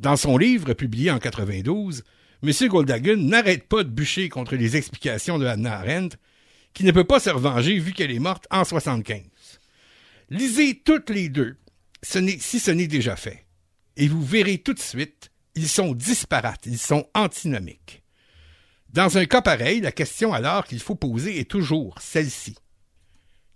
Dans 0.00 0.16
son 0.16 0.36
livre 0.36 0.74
publié 0.74 1.10
en 1.10 1.18
92, 1.18 2.02
M. 2.42 2.68
Goldhagen 2.68 3.16
n'arrête 3.16 3.68
pas 3.68 3.84
de 3.84 3.88
bûcher 3.88 4.28
contre 4.28 4.56
les 4.56 4.76
explications 4.76 5.38
de 5.38 5.46
Hannah 5.46 5.78
Arendt, 5.78 6.16
qui 6.74 6.84
ne 6.84 6.90
peut 6.90 7.04
pas 7.04 7.20
se 7.20 7.30
revenger 7.30 7.78
vu 7.78 7.92
qu'elle 7.92 8.10
est 8.10 8.18
morte 8.18 8.46
en 8.50 8.64
75. 8.64 9.22
Lisez 10.30 10.80
toutes 10.84 11.10
les 11.10 11.28
deux, 11.28 11.56
si 12.02 12.58
ce 12.58 12.70
n'est 12.70 12.88
déjà 12.88 13.14
fait, 13.14 13.46
et 13.96 14.08
vous 14.08 14.24
verrez 14.24 14.58
tout 14.58 14.74
de 14.74 14.80
suite, 14.80 15.30
ils 15.54 15.68
sont 15.68 15.92
disparates, 15.94 16.66
ils 16.66 16.78
sont 16.78 17.06
antinomiques. 17.14 18.01
Dans 18.92 19.16
un 19.16 19.24
cas 19.24 19.40
pareil, 19.40 19.80
la 19.80 19.90
question 19.90 20.34
alors 20.34 20.66
qu'il 20.66 20.80
faut 20.80 20.94
poser 20.94 21.40
est 21.40 21.50
toujours 21.50 21.98
celle-ci. 21.98 22.56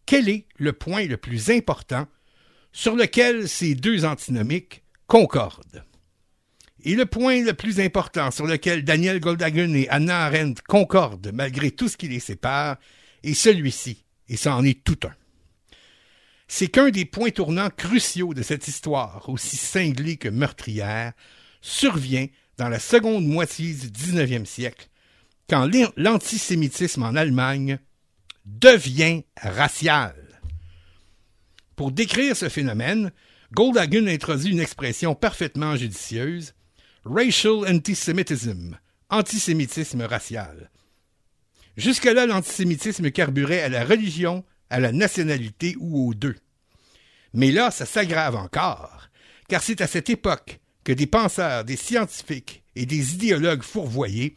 Quel 0.07 0.31
est 0.31 0.47
le 0.57 0.73
point 0.73 1.05
le 1.05 1.19
plus 1.19 1.51
important 1.51 2.07
sur 2.73 2.97
lequel 2.97 3.47
ces 3.47 3.75
deux 3.75 4.07
antinomiques 4.07 4.83
concordent? 5.07 5.85
Et 6.85 6.95
le 6.95 7.05
point 7.05 7.43
le 7.43 7.53
plus 7.53 7.81
important 7.81 8.31
sur 8.31 8.47
lequel 8.47 8.85
Daniel 8.85 9.21
Goldhagen 9.21 9.75
et 9.75 9.89
Anna 9.91 10.25
Arendt 10.25 10.63
concordent 10.67 11.31
malgré 11.35 11.71
tout 11.71 11.89
ce 11.89 11.99
qui 11.99 12.09
les 12.09 12.21
sépare 12.21 12.79
est 13.23 13.35
celui-ci, 13.35 14.05
et 14.29 14.37
ça 14.37 14.55
en 14.57 14.65
est 14.65 14.85
tout 14.85 15.01
un. 15.05 15.15
C'est 16.49 16.69
qu'un 16.69 16.91
des 16.91 17.05
points 17.05 17.31
tournants 17.31 17.71
cruciaux 17.71 18.33
de 18.33 18.43
cette 18.43 18.69
histoire, 18.69 19.29
aussi 19.29 19.57
cinglée 19.57 20.17
que 20.17 20.29
meurtrière, 20.29 21.13
survient 21.61 22.29
dans 22.57 22.69
la 22.69 22.79
seconde 22.79 23.27
moitié 23.27 23.75
du 23.75 23.89
19e 23.89 24.45
siècle, 24.45 24.89
quand 25.49 25.67
l'an- 25.67 25.93
l'antisémitisme 25.97 27.03
en 27.03 27.15
Allemagne 27.15 27.79
devient 28.45 29.25
racial. 29.41 30.15
Pour 31.75 31.93
décrire 31.93 32.37
ce 32.37 32.49
phénomène, 32.49 33.13
Goldhagen 33.53 34.07
introduit 34.07 34.53
une 34.53 34.61
expression 34.61 35.15
parfaitement 35.15 35.77
judicieuse, 35.77 36.55
racial 37.05 37.67
antisemitism, 37.69 38.77
antisémitisme 39.11 40.03
racial. 40.03 40.71
Jusque-là, 41.77 42.27
l'antisémitisme 42.27 43.11
carburait 43.11 43.63
à 43.63 43.69
la 43.69 43.85
religion, 43.85 44.45
à 44.71 44.81
la 44.81 44.93
nationalité 44.93 45.77
ou 45.79 46.09
aux 46.09 46.15
deux. 46.15 46.37
Mais 47.35 47.53
là, 47.53 47.71
ça 47.71 47.85
s'aggrave 47.87 48.35
encore, 48.35 49.09
car 49.49 49.63
c'est 49.63 49.81
à 49.83 49.87
cette 49.87 50.09
époque 50.11 50.59
que 50.85 50.93
des 50.93 51.07
penseurs, 51.07 51.65
des 51.65 51.77
scientifiques 51.77 52.63
et 52.75 52.87
des 52.87 53.15
idéologues 53.15 53.63
fourvoyés 53.63 54.37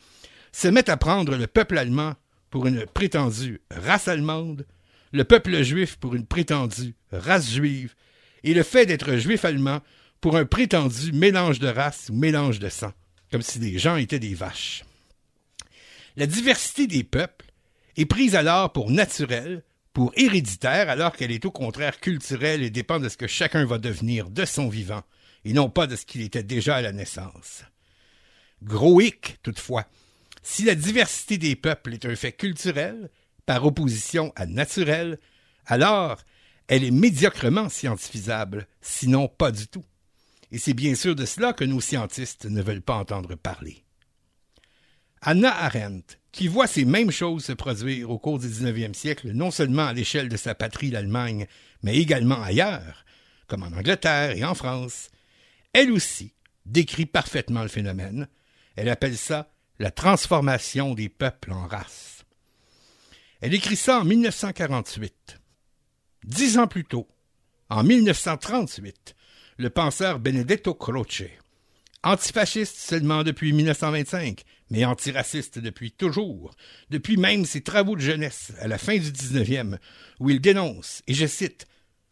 se 0.51 0.67
mettent 0.67 0.89
à 0.89 0.97
prendre 0.97 1.35
le 1.35 1.47
peuple 1.47 1.77
allemand 1.77 2.15
pour 2.49 2.67
une 2.67 2.85
prétendue 2.85 3.61
race 3.71 4.07
allemande, 4.07 4.65
le 5.11 5.23
peuple 5.23 5.61
juif 5.63 5.97
pour 5.97 6.15
une 6.15 6.25
prétendue 6.25 6.95
race 7.11 7.51
juive, 7.51 7.95
et 8.43 8.53
le 8.53 8.63
fait 8.63 8.85
d'être 8.85 9.17
juif 9.17 9.45
allemand 9.45 9.81
pour 10.21 10.37
un 10.37 10.45
prétendu 10.45 11.11
mélange 11.11 11.59
de 11.59 11.67
race 11.67 12.09
ou 12.09 12.15
mélange 12.15 12.59
de 12.59 12.69
sang, 12.69 12.93
comme 13.31 13.41
si 13.41 13.59
les 13.59 13.77
gens 13.79 13.95
étaient 13.95 14.19
des 14.19 14.33
vaches. 14.33 14.83
La 16.15 16.25
diversité 16.25 16.87
des 16.87 17.03
peuples 17.03 17.45
est 17.95 18.05
prise 18.05 18.35
alors 18.35 18.71
pour 18.71 18.91
naturelle, 18.91 19.63
pour 19.93 20.11
héréditaire, 20.15 20.89
alors 20.89 21.13
qu'elle 21.13 21.31
est 21.31 21.45
au 21.45 21.51
contraire 21.51 21.99
culturelle 21.99 22.63
et 22.63 22.69
dépend 22.69 22.99
de 22.99 23.09
ce 23.09 23.17
que 23.17 23.27
chacun 23.27 23.65
va 23.65 23.77
devenir 23.77 24.29
de 24.29 24.45
son 24.45 24.69
vivant, 24.69 25.03
et 25.45 25.53
non 25.53 25.69
pas 25.69 25.87
de 25.87 25.95
ce 25.95 26.05
qu'il 26.05 26.21
était 26.21 26.43
déjà 26.43 26.77
à 26.77 26.81
la 26.81 26.91
naissance. 26.91 27.63
Gros 28.61 28.99
hic, 28.99 29.37
toutefois, 29.41 29.85
si 30.43 30.63
la 30.63 30.75
diversité 30.75 31.37
des 31.37 31.55
peuples 31.55 31.93
est 31.93 32.05
un 32.05 32.15
fait 32.15 32.31
culturel, 32.31 33.09
par 33.45 33.65
opposition 33.65 34.31
à 34.35 34.45
naturel, 34.45 35.19
alors 35.65 36.21
elle 36.67 36.83
est 36.83 36.91
médiocrement 36.91 37.67
scientifisable, 37.67 38.67
sinon 38.79 39.27
pas 39.27 39.51
du 39.51 39.67
tout. 39.67 39.85
Et 40.51 40.59
c'est 40.59 40.75
bien 40.75 40.95
sûr 40.95 41.15
de 41.15 41.25
cela 41.25 41.53
que 41.53 41.63
nos 41.63 41.81
scientistes 41.81 42.45
ne 42.45 42.61
veulent 42.61 42.81
pas 42.81 42.95
entendre 42.95 43.35
parler. 43.35 43.83
Anna 45.21 45.63
Arendt, 45.63 46.17
qui 46.31 46.47
voit 46.47 46.67
ces 46.67 46.85
mêmes 46.85 47.11
choses 47.11 47.45
se 47.45 47.53
produire 47.53 48.09
au 48.11 48.19
cours 48.19 48.39
du 48.39 48.47
XIXe 48.47 48.97
siècle, 48.97 49.31
non 49.31 49.51
seulement 49.51 49.87
à 49.87 49.93
l'échelle 49.93 50.29
de 50.29 50.37
sa 50.37 50.55
patrie, 50.55 50.91
l'Allemagne, 50.91 51.47
mais 51.81 51.97
également 51.97 52.41
ailleurs, 52.41 53.03
comme 53.47 53.63
en 53.63 53.77
Angleterre 53.77 54.37
et 54.37 54.43
en 54.43 54.53
France, 54.53 55.09
elle 55.73 55.91
aussi 55.91 56.33
décrit 56.65 57.05
parfaitement 57.07 57.63
le 57.63 57.67
phénomène. 57.67 58.27
Elle 58.75 58.89
appelle 58.89 59.17
ça 59.17 59.51
la 59.79 59.91
transformation 59.91 60.93
des 60.93 61.09
peuples 61.09 61.53
en 61.53 61.65
race. 61.65 62.25
Elle 63.41 63.53
écrit 63.53 63.77
ça 63.77 64.01
en 64.01 64.05
1948. 64.05 65.39
Dix 66.25 66.57
ans 66.57 66.67
plus 66.67 66.83
tôt, 66.83 67.07
en 67.69 67.83
1938, 67.83 69.15
le 69.57 69.69
penseur 69.69 70.19
Benedetto 70.19 70.73
Croce, 70.73 71.23
antifasciste 72.03 72.75
seulement 72.75 73.23
depuis 73.23 73.53
1925, 73.53 74.43
mais 74.69 74.83
antiraciste 74.83 75.59
depuis 75.59 75.91
toujours, 75.91 76.55
depuis 76.89 77.15
même 77.15 77.45
ses 77.45 77.61
travaux 77.61 77.95
de 77.95 78.01
jeunesse 78.01 78.51
à 78.59 78.67
la 78.67 78.77
fin 78.77 78.97
du 78.97 79.11
19e, 79.11 79.77
où 80.19 80.29
il 80.29 80.41
dénonce, 80.41 81.01
et 81.07 81.13
je 81.13 81.25
cite, 81.25 81.67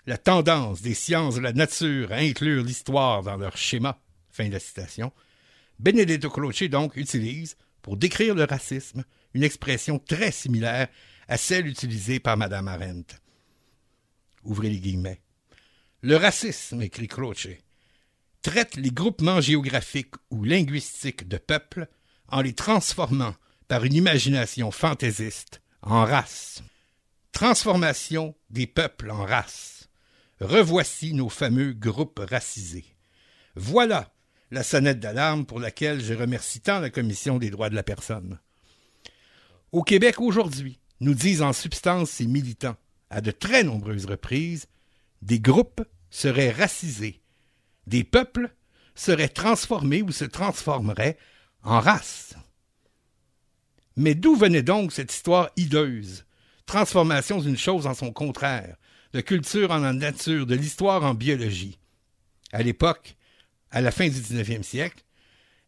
la 0.05 0.18
tendance 0.18 0.82
des 0.82 0.93
sciences 0.93 1.36
de 1.36 1.41
la 1.41 1.51
nature 1.51 2.13
à 2.13 2.15
inclure 2.15 2.63
l'histoire 2.63 3.24
dans 3.24 3.36
leur 3.36 3.57
schéma. 3.57 3.99
Fin 4.30 4.47
de 4.47 4.57
citation. 4.57 5.11
Benedetto 5.80 6.30
Croce 6.30 6.63
donc 6.63 6.95
utilise, 6.95 7.57
pour 7.82 7.97
décrire 7.97 8.36
le 8.36 8.43
racisme, 8.43 9.03
une 9.34 9.43
expression 9.43 9.99
très 9.99 10.32
similaire 10.32 10.88
à 11.28 11.38
celle 11.38 11.67
utilisée 11.67 12.19
par 12.19 12.38
Madame 12.38 12.67
Arendt. 12.67 13.15
Ouvrez 14.43 14.69
les 14.69 14.80
guillemets. 14.80 15.21
Le 16.01 16.15
racisme, 16.15 16.82
écrit 16.82 17.07
Croce, 17.07 17.47
traite 18.41 18.75
les 18.75 18.91
groupements 18.91 19.41
géographiques 19.41 20.15
ou 20.32 20.43
linguistiques 20.43 21.28
de 21.28 21.38
peuples 21.38 21.88
en 22.30 22.41
les 22.41 22.53
transformant 22.53 23.36
par 23.67 23.84
une 23.84 23.93
imagination 23.93 24.71
fantaisiste 24.71 25.61
en 25.82 26.05
race. 26.05 26.63
Transformation 27.32 28.36
des 28.49 28.67
peuples 28.67 29.11
en 29.11 29.25
race. 29.25 29.89
Revoici 30.39 31.13
nos 31.13 31.30
fameux 31.30 31.73
groupes 31.73 32.21
racisés. 32.30 32.95
Voilà 33.55 34.13
la 34.51 34.63
sonnette 34.63 34.99
d'alarme 34.99 35.45
pour 35.45 35.59
laquelle 35.59 36.01
je 36.01 36.13
remercie 36.13 36.61
tant 36.61 36.79
la 36.79 36.89
Commission 36.89 37.37
des 37.37 37.49
droits 37.49 37.69
de 37.69 37.75
la 37.75 37.83
personne. 37.83 38.39
Au 39.71 39.83
Québec 39.83 40.21
aujourd'hui, 40.21 40.79
nous 40.99 41.13
disent 41.13 41.41
en 41.41 41.53
substance 41.53 42.09
ces 42.09 42.25
militants, 42.25 42.77
à 43.09 43.21
de 43.21 43.31
très 43.31 43.63
nombreuses 43.63 44.05
reprises, 44.05 44.67
des 45.21 45.39
groupes 45.39 45.81
seraient 46.09 46.51
racisés, 46.51 47.21
des 47.85 48.03
peuples 48.03 48.53
seraient 48.95 49.29
transformés 49.29 50.01
ou 50.01 50.11
se 50.11 50.25
transformeraient 50.25 51.17
en 51.63 51.79
race. 51.79 52.35
Mais 53.95 54.15
d'où 54.15 54.35
venait 54.35 54.63
donc 54.63 54.91
cette 54.91 55.13
histoire 55.13 55.49
hideuse 55.57 56.25
Transformation 56.65 57.39
d'une 57.39 57.57
chose 57.57 57.87
en 57.87 57.93
son 57.93 58.11
contraire, 58.11 58.75
de 59.13 59.21
culture 59.21 59.71
en 59.71 59.79
nature, 59.93 60.45
de 60.45 60.55
l'histoire 60.55 61.03
en 61.03 61.13
biologie? 61.13 61.79
À 62.51 62.61
l'époque, 62.61 63.16
à 63.72 63.82
la 63.82 63.91
fin 63.91 64.07
du 64.07 64.20
XIXe 64.20 64.65
siècle, 64.65 65.03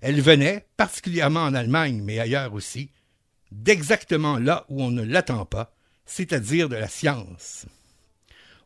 elle 0.01 0.21
venait, 0.21 0.67
particulièrement 0.77 1.43
en 1.43 1.53
Allemagne, 1.53 2.01
mais 2.03 2.19
ailleurs 2.19 2.53
aussi, 2.53 2.91
d'exactement 3.51 4.37
là 4.37 4.65
où 4.69 4.81
on 4.81 4.91
ne 4.91 5.03
l'attend 5.03 5.45
pas, 5.45 5.75
c'est-à-dire 6.05 6.69
de 6.69 6.75
la 6.75 6.87
science. 6.87 7.65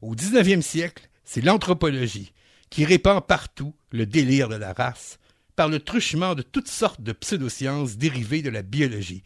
Au 0.01 0.15
XIXe 0.15 0.65
siècle, 0.65 1.09
c'est 1.23 1.41
l'anthropologie 1.41 2.33
qui 2.69 2.85
répand 2.85 3.25
partout 3.25 3.75
le 3.91 4.05
délire 4.05 4.49
de 4.49 4.55
la 4.55 4.73
race 4.73 5.19
par 5.55 5.69
le 5.69 5.79
truchement 5.79 6.35
de 6.35 6.41
toutes 6.41 6.67
sortes 6.67 7.01
de 7.01 7.11
pseudosciences 7.11 7.97
dérivées 7.97 8.41
de 8.41 8.49
la 8.49 8.63
biologie, 8.63 9.23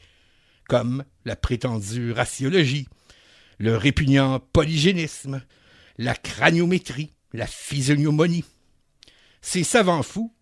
comme 0.67 1.03
la 1.25 1.35
prétendue 1.35 2.11
raciologie, 2.11 2.87
le 3.57 3.75
répugnant 3.77 4.39
polygénisme, 4.39 5.41
la 5.97 6.15
craniométrie, 6.15 7.13
la 7.33 7.47
physiognomonie. 7.47 8.45
Ces 9.41 9.63
savants 9.63 10.03
fous 10.03 10.33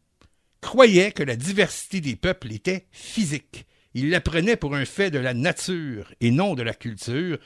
croyaient 0.61 1.11
que 1.11 1.23
la 1.23 1.35
diversité 1.35 2.01
des 2.01 2.15
peuples 2.15 2.51
était 2.51 2.87
physique. 2.91 3.65
Ils 3.93 4.09
la 4.09 4.21
prenaient 4.21 4.57
pour 4.57 4.75
un 4.75 4.85
fait 4.85 5.11
de 5.11 5.19
la 5.19 5.33
nature 5.33 6.11
et 6.21 6.31
non 6.31 6.55
de 6.55 6.63
la 6.63 6.73
culture, 6.73 7.37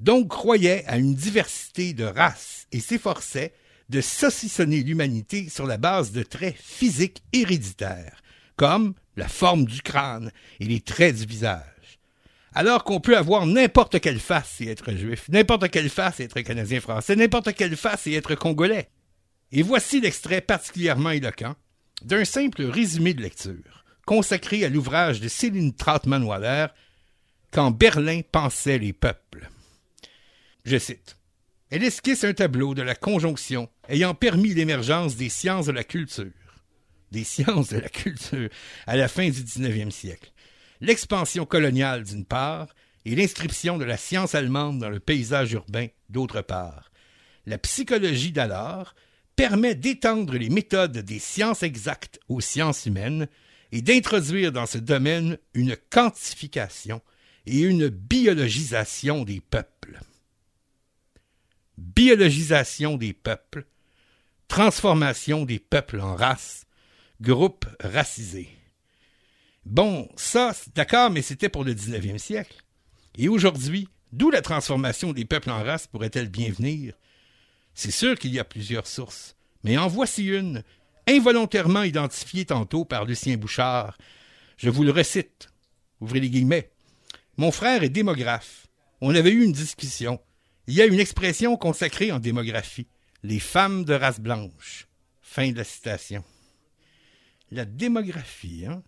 donc 0.00 0.28
croyaient 0.28 0.84
à 0.86 0.98
une 0.98 1.14
diversité 1.14 1.92
de 1.92 2.04
races 2.04 2.66
et 2.72 2.80
s'efforçaient 2.80 3.52
de 3.88 4.00
saucissonner 4.00 4.82
l'humanité 4.82 5.48
sur 5.48 5.66
la 5.66 5.78
base 5.78 6.12
de 6.12 6.22
traits 6.22 6.56
physiques 6.56 7.22
héréditaires, 7.32 8.22
comme 8.56 8.94
la 9.16 9.28
forme 9.28 9.64
du 9.64 9.80
crâne 9.82 10.30
et 10.60 10.66
les 10.66 10.80
traits 10.80 11.16
du 11.16 11.26
visage. 11.26 11.62
Alors 12.54 12.84
qu'on 12.84 13.00
peut 13.00 13.16
avoir 13.16 13.46
n'importe 13.46 14.00
quelle 14.00 14.20
face 14.20 14.60
et 14.60 14.68
être 14.68 14.92
juif, 14.92 15.28
n'importe 15.28 15.68
quelle 15.70 15.90
face 15.90 16.20
et 16.20 16.24
être 16.24 16.40
canadien-français, 16.40 17.16
n'importe 17.16 17.54
quelle 17.54 17.76
face 17.76 18.06
et 18.06 18.14
être 18.14 18.34
congolais. 18.34 18.90
Et 19.52 19.62
voici 19.62 20.00
l'extrait 20.00 20.40
particulièrement 20.40 21.10
éloquent 21.10 21.54
d'un 22.02 22.24
simple 22.24 22.64
résumé 22.64 23.14
de 23.14 23.22
lecture, 23.22 23.84
consacré 24.06 24.64
à 24.64 24.68
l'ouvrage 24.68 25.20
de 25.20 25.28
Céline 25.28 25.74
Trautmann-Waller, 25.74 26.66
Quand 27.50 27.70
Berlin 27.70 28.20
pensait 28.30 28.78
les 28.78 28.92
peuples. 28.92 29.48
Je 30.64 30.76
cite. 30.76 31.16
Elle 31.70 31.82
esquisse 31.82 32.24
un 32.24 32.34
tableau 32.34 32.74
de 32.74 32.82
la 32.82 32.94
conjonction 32.94 33.70
ayant 33.88 34.14
permis 34.14 34.54
l'émergence 34.54 35.16
des 35.16 35.28
sciences 35.30 35.66
de 35.66 35.72
la 35.72 35.84
culture. 35.84 36.32
Des 37.10 37.24
sciences 37.24 37.68
de 37.68 37.78
la 37.78 37.88
culture 37.88 38.50
à 38.86 38.96
la 38.96 39.08
fin 39.08 39.28
du 39.30 39.42
XIXe 39.42 39.94
siècle. 39.94 40.30
L'expansion 40.80 41.46
coloniale 41.46 42.04
d'une 42.04 42.26
part 42.26 42.68
et 43.06 43.14
l'inscription 43.14 43.78
de 43.78 43.84
la 43.84 43.96
science 43.96 44.34
allemande 44.34 44.78
dans 44.78 44.90
le 44.90 45.00
paysage 45.00 45.52
urbain 45.52 45.86
d'autre 46.10 46.42
part. 46.42 46.90
La 47.46 47.56
psychologie 47.56 48.32
d'alors 48.32 48.94
permet 49.38 49.76
d'étendre 49.76 50.36
les 50.36 50.50
méthodes 50.50 50.98
des 50.98 51.20
sciences 51.20 51.62
exactes 51.62 52.18
aux 52.28 52.40
sciences 52.40 52.86
humaines 52.86 53.28
et 53.70 53.82
d'introduire 53.82 54.50
dans 54.50 54.66
ce 54.66 54.78
domaine 54.78 55.38
une 55.54 55.76
quantification 55.90 57.00
et 57.46 57.60
une 57.60 57.88
biologisation 57.88 59.22
des 59.22 59.40
peuples 59.40 60.00
biologisation 61.78 62.96
des 62.96 63.12
peuples, 63.12 63.64
transformation 64.48 65.44
des 65.44 65.60
peuples 65.60 66.00
en 66.00 66.16
races, 66.16 66.66
groupes 67.20 67.66
racisés. 67.80 68.48
Bon, 69.64 70.08
ça, 70.16 70.52
d'accord, 70.74 71.10
mais 71.10 71.22
c'était 71.22 71.48
pour 71.48 71.62
le 71.62 71.74
19e 71.74 72.18
siècle. 72.18 72.56
Et 73.16 73.28
aujourd'hui, 73.28 73.88
d'où 74.12 74.30
la 74.30 74.42
transformation 74.42 75.12
des 75.12 75.24
peuples 75.24 75.50
en 75.50 75.62
races 75.62 75.86
pourrait-elle 75.86 76.28
bien 76.28 76.50
venir? 76.50 76.94
C'est 77.78 77.92
sûr 77.92 78.18
qu'il 78.18 78.32
y 78.32 78.40
a 78.40 78.44
plusieurs 78.44 78.88
sources, 78.88 79.36
mais 79.62 79.78
en 79.78 79.86
voici 79.86 80.26
une, 80.26 80.64
involontairement 81.06 81.84
identifiée 81.84 82.44
tantôt 82.44 82.84
par 82.84 83.04
Lucien 83.04 83.36
Bouchard. 83.36 83.96
Je 84.56 84.68
vous 84.68 84.82
le 84.82 84.90
récite. 84.90 85.50
Ouvrez 86.00 86.18
les 86.18 86.28
guillemets. 86.28 86.72
Mon 87.36 87.52
frère 87.52 87.84
est 87.84 87.88
démographe. 87.88 88.66
On 89.00 89.14
avait 89.14 89.30
eu 89.30 89.44
une 89.44 89.52
discussion. 89.52 90.20
Il 90.66 90.74
y 90.74 90.82
a 90.82 90.86
une 90.86 90.98
expression 90.98 91.56
consacrée 91.56 92.10
en 92.10 92.18
démographie. 92.18 92.88
Les 93.22 93.38
femmes 93.38 93.84
de 93.84 93.94
race 93.94 94.18
blanche. 94.18 94.88
Fin 95.22 95.52
de 95.52 95.58
la 95.58 95.64
citation. 95.64 96.24
La 97.52 97.64
démographie, 97.64 98.66
hein? 98.66 98.82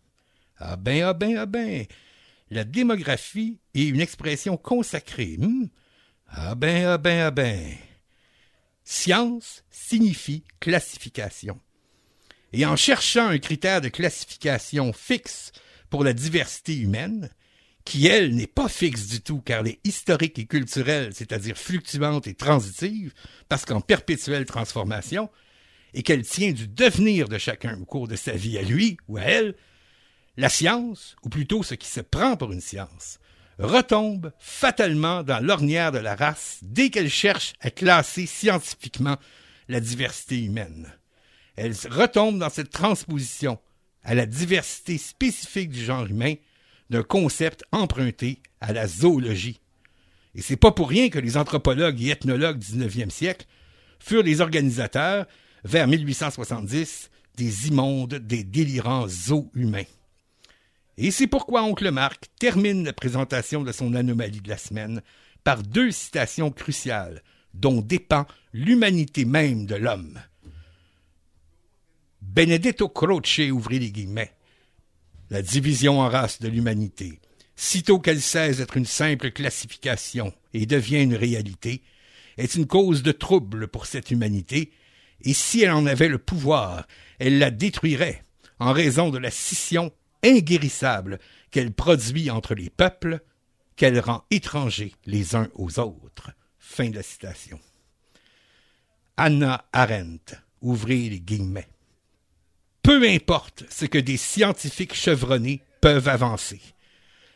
Ah 0.59 0.75
ben, 0.75 1.05
ah 1.05 1.15
ben, 1.15 1.37
ah 1.37 1.47
ben. 1.47 1.87
La 2.51 2.65
démographie 2.65 3.61
est 3.73 3.87
une 3.87 4.01
expression 4.01 4.57
consacrée. 4.57 5.37
hmm? 5.39 5.69
Ah 6.27 6.57
ben, 6.57 6.87
ah 6.87 6.99
ben, 6.99 7.21
ah 7.21 7.31
ben. 7.31 7.77
Science 8.93 9.63
signifie 9.71 10.43
classification. 10.59 11.61
Et 12.53 12.67
en 12.67 12.75
cherchant 12.75 13.29
un 13.29 13.39
critère 13.39 13.81
de 13.81 13.89
classification 13.89 14.93
fixe 14.93 15.53
pour 15.91 16.03
la 16.03 16.13
diversité 16.13 16.77
humaine, 16.77 17.31
qui, 17.85 18.09
elle, 18.09 18.35
n'est 18.35 18.49
pas 18.49 18.69
fixe 18.69 19.07
du 19.07 19.21
tout, 19.21 19.43
car 19.43 19.61
elle 19.61 19.69
est 19.69 19.87
historique 19.87 20.41
et 20.41 20.47
culturelle, 20.47 21.13
c'est-à-dire 21.15 21.57
fluctuante 21.57 22.27
et 22.27 22.35
transitive, 22.35 23.15
parce 23.49 23.65
qu'en 23.65 23.81
perpétuelle 23.81 24.45
transformation, 24.45 25.31
et 25.95 26.03
qu'elle 26.03 26.27
tient 26.27 26.51
du 26.51 26.67
devenir 26.67 27.29
de 27.29 27.39
chacun 27.39 27.79
au 27.81 27.85
cours 27.85 28.09
de 28.09 28.17
sa 28.17 28.33
vie 28.33 28.59
à 28.59 28.63
lui 28.63 28.97
ou 29.07 29.19
à 29.19 29.23
elle, 29.23 29.55
la 30.37 30.49
science, 30.49 31.15
ou 31.23 31.29
plutôt 31.29 31.63
ce 31.63 31.77
qui 31.77 31.89
se 31.89 32.01
prend 32.01 32.37
pour 32.37 32.51
une 32.51 32.61
science, 32.61 33.21
retombe 33.61 34.33
fatalement 34.39 35.23
dans 35.23 35.45
l'ornière 35.45 35.93
de 35.93 35.99
la 35.99 36.15
race 36.15 36.59
dès 36.63 36.91
qu'elle 36.91 37.11
cherche 37.11 37.53
à 37.61 37.71
classer 37.71 38.27
scientifiquement 38.27 39.17
la 39.69 39.81
diversité 39.81 40.43
humaine. 40.43 40.93
Elle 41.57 41.75
retombe 41.91 42.39
dans 42.39 42.51
cette 42.51 42.71
transposition 42.71 43.59
à 44.03 44.15
la 44.15 44.27
diversité 44.27 44.99
spécifique 44.99 45.71
du 45.71 45.85
genre 45.85 46.07
humain 46.07 46.35
d'un 46.89 47.03
concept 47.03 47.65
emprunté 47.71 48.41
à 48.61 48.73
la 48.73 48.87
zoologie. 48.87 49.61
Et 50.35 50.43
c'est 50.43 50.57
pas 50.57 50.73
pour 50.73 50.89
rien 50.89 51.09
que 51.09 51.19
les 51.19 51.37
anthropologues 51.37 52.03
et 52.03 52.11
ethnologues 52.11 52.59
du 52.59 52.67
19e 52.67 53.11
siècle 53.11 53.47
furent 53.99 54.23
les 54.23 54.41
organisateurs, 54.41 55.27
vers 55.65 55.87
1870, 55.87 57.11
des 57.37 57.69
immondes, 57.69 58.15
des 58.15 58.45
délirants 58.45 59.07
zoos 59.09 59.51
humains. 59.55 59.85
Et 61.03 61.11
c'est 61.11 61.27
pourquoi 61.27 61.63
Oncle 61.63 61.91
Marc 61.91 62.27
termine 62.39 62.85
la 62.85 62.93
présentation 62.93 63.63
de 63.63 63.73
son 63.73 63.95
anomalie 63.95 64.43
de 64.43 64.51
la 64.51 64.59
semaine 64.59 65.01
par 65.45 65.63
deux 65.63 65.91
citations 65.93 66.51
cruciales 66.51 67.23
dont 67.55 67.81
dépend 67.81 68.27
l'humanité 68.53 69.25
même 69.25 69.65
de 69.65 69.77
l'homme. 69.77 70.21
Benedetto 72.21 72.91
Croce 72.91 73.39
ouvrit 73.51 73.79
les 73.79 73.91
guillemets. 73.91 74.35
La 75.31 75.41
division 75.41 76.01
en 76.01 76.09
races 76.11 76.39
de 76.43 76.49
l'humanité, 76.49 77.19
sitôt 77.57 77.99
qu'elle 77.99 78.21
cesse 78.21 78.59
d'être 78.59 78.77
une 78.77 78.85
simple 78.85 79.31
classification 79.31 80.35
et 80.53 80.67
devient 80.67 81.03
une 81.03 81.15
réalité, 81.15 81.83
est 82.37 82.57
une 82.57 82.67
cause 82.67 83.03
de 83.03 83.13
trouble 83.13 83.69
pour 83.69 83.87
cette 83.87 84.11
humanité, 84.11 84.71
et 85.23 85.33
si 85.33 85.63
elle 85.63 85.71
en 85.71 85.87
avait 85.87 86.09
le 86.09 86.19
pouvoir, 86.19 86.87
elle 87.19 87.39
la 87.39 87.51
détruirait 87.51 88.23
en 88.59 88.75
raison 88.75 89.09
de 89.09 89.17
la 89.17 89.31
scission 89.31 89.93
inguérissable 90.25 91.19
qu'elle 91.51 91.73
produit 91.73 92.31
entre 92.31 92.55
les 92.55 92.71
peuples, 92.71 93.21
qu'elle 93.77 93.99
rend 94.01 94.25
étrangers 94.31 94.95
les 95.07 95.35
uns 95.35 95.49
aux 95.55 95.79
autres. 95.79 96.31
Fin 96.59 96.91
de 96.91 96.97
la 96.97 97.03
citation. 97.03 97.59
Anna 99.17 99.65
Arendt, 99.73 100.35
ouvrez 100.61 101.09
les 101.09 101.21
guillemets. 101.21 101.69
Peu 102.83 103.07
importe 103.09 103.65
ce 103.71 103.85
que 103.85 103.99
des 103.99 104.17
scientifiques 104.17 104.95
chevronnés 104.95 105.63
peuvent 105.81 106.09
avancer. 106.09 106.61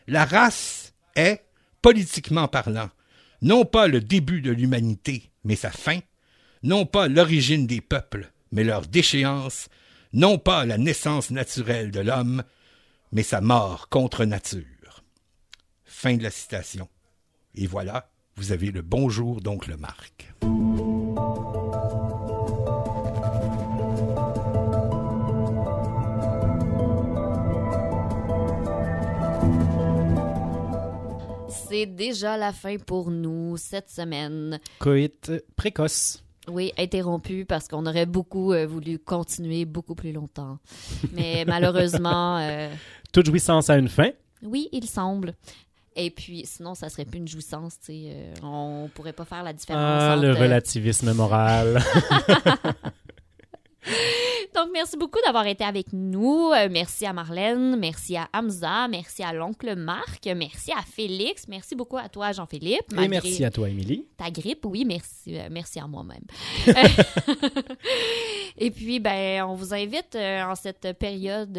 La 0.07 0.25
race 0.25 0.95
est, 1.17 1.45
politiquement 1.83 2.49
parlant, 2.49 2.91
non 3.43 3.65
pas 3.65 3.89
le 3.89 4.01
début 4.01 4.41
de 4.41 4.51
l'humanité, 4.51 5.31
mais 5.45 5.57
sa 5.57 5.71
fin, 5.71 6.01
non 6.63 6.87
pas 6.87 7.09
l'origine 7.09 7.67
des 7.67 7.81
peuples, 7.81 8.33
mais 8.53 8.65
leur 8.65 8.87
déchéance, 8.87 9.69
non 10.15 10.39
pas 10.39 10.65
la 10.65 10.79
naissance 10.79 11.31
naturelle 11.31 11.91
de 11.91 12.01
l'homme, 12.01 12.43
mais 13.15 13.23
sa 13.23 13.41
mort 13.41 13.89
contre 13.89 14.25
nature. 14.25 15.05
Fin 15.85 16.17
de 16.17 16.23
la 16.25 16.31
citation. 16.31 16.89
Et 17.55 17.69
voilà, 17.69 18.11
vous 18.35 18.51
avez 18.51 18.73
le 18.73 18.83
bonjour 18.83 19.41
d'oncle 19.41 19.77
Marc. 19.79 20.35
C'est 31.69 31.87
déjà 31.87 32.37
la 32.37 32.53
fin 32.53 32.79
pour 32.79 33.13
nous 33.13 33.57
cette 33.57 33.91
semaine. 33.91 34.59
Coït 34.81 35.33
précoce. 35.55 36.25
Oui, 36.49 36.73
interrompu 36.77 37.45
parce 37.45 37.69
qu'on 37.69 37.87
aurait 37.87 38.07
beaucoup 38.07 38.53
euh, 38.53 38.67
voulu 38.67 38.99
continuer 38.99 39.65
beaucoup 39.65 39.95
plus 39.95 40.13
longtemps. 40.13 40.59
Mais 41.13 41.45
malheureusement, 41.47 42.39
euh, 42.39 42.69
Toute 43.15 43.27
jouissance 43.27 43.71
a 43.71 43.79
une 43.79 43.89
fin. 43.89 44.11
oui, 44.43 44.69
il 44.73 44.87
semble. 44.87 45.35
Et 45.97 46.11
puis, 46.11 46.43
sinon, 46.45 46.75
ça 46.75 46.89
serait 46.89 47.05
plus 47.05 47.19
une 47.19 47.29
jouissance, 47.29 47.79
tu 47.79 47.87
sais. 47.87 48.03
euh, 48.09 48.35
on 48.43 48.91
pourrait 48.93 49.13
pas 49.13 49.25
faire 49.25 49.45
la 49.45 49.53
différence. 49.53 49.81
Ah, 50.03 50.17
le 50.21 50.33
entre- 50.33 50.41
relativisme 50.41 51.13
moral. 51.13 51.81
Donc, 54.55 54.69
merci 54.73 54.97
beaucoup 54.97 55.19
d'avoir 55.25 55.47
été 55.47 55.63
avec 55.63 55.93
nous. 55.93 56.51
Euh, 56.53 56.69
merci 56.71 57.05
à 57.07 57.13
Marlène, 57.13 57.77
merci 57.77 58.17
à 58.17 58.29
Hamza, 58.33 58.89
merci 58.89 59.23
à 59.23 59.33
l'oncle 59.33 59.77
Marc, 59.77 60.27
merci 60.35 60.73
à 60.73 60.81
Félix, 60.83 61.47
merci 61.49 61.75
beaucoup 61.77 61.99
à 61.99 62.09
toi, 62.09 62.33
Jean-Philippe. 62.33 62.93
Et 63.01 63.09
merci 63.09 63.45
à 63.45 63.51
toi, 63.51 63.69
Émilie. 63.69 64.07
Ta 64.17 64.31
grippe, 64.31 64.65
oui, 64.67 64.85
merci, 64.85 65.39
euh, 65.39 65.49
merci 65.51 65.79
à 65.81 65.87
moi-même. 65.87 66.25
Et 68.59 68.71
puis, 68.71 69.01
ben, 69.01 69.45
on 69.45 69.55
vous 69.55 69.75
invite 69.75 70.15
euh, 70.15 70.43
en 70.45 70.55
cette 70.55 70.97
période 70.99 71.53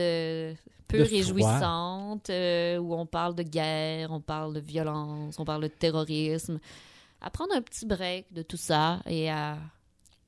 peu 0.87 1.01
réjouissante 1.01 2.29
euh, 2.29 2.77
où 2.77 2.93
on 2.93 3.05
parle 3.05 3.35
de 3.35 3.43
guerre, 3.43 4.11
on 4.11 4.21
parle 4.21 4.53
de 4.53 4.59
violence, 4.59 5.39
on 5.39 5.45
parle 5.45 5.63
de 5.63 5.67
terrorisme, 5.67 6.59
à 7.21 7.29
prendre 7.29 7.53
un 7.55 7.61
petit 7.61 7.85
break 7.85 8.31
de 8.31 8.41
tout 8.41 8.57
ça 8.57 9.01
et 9.07 9.29
à 9.29 9.57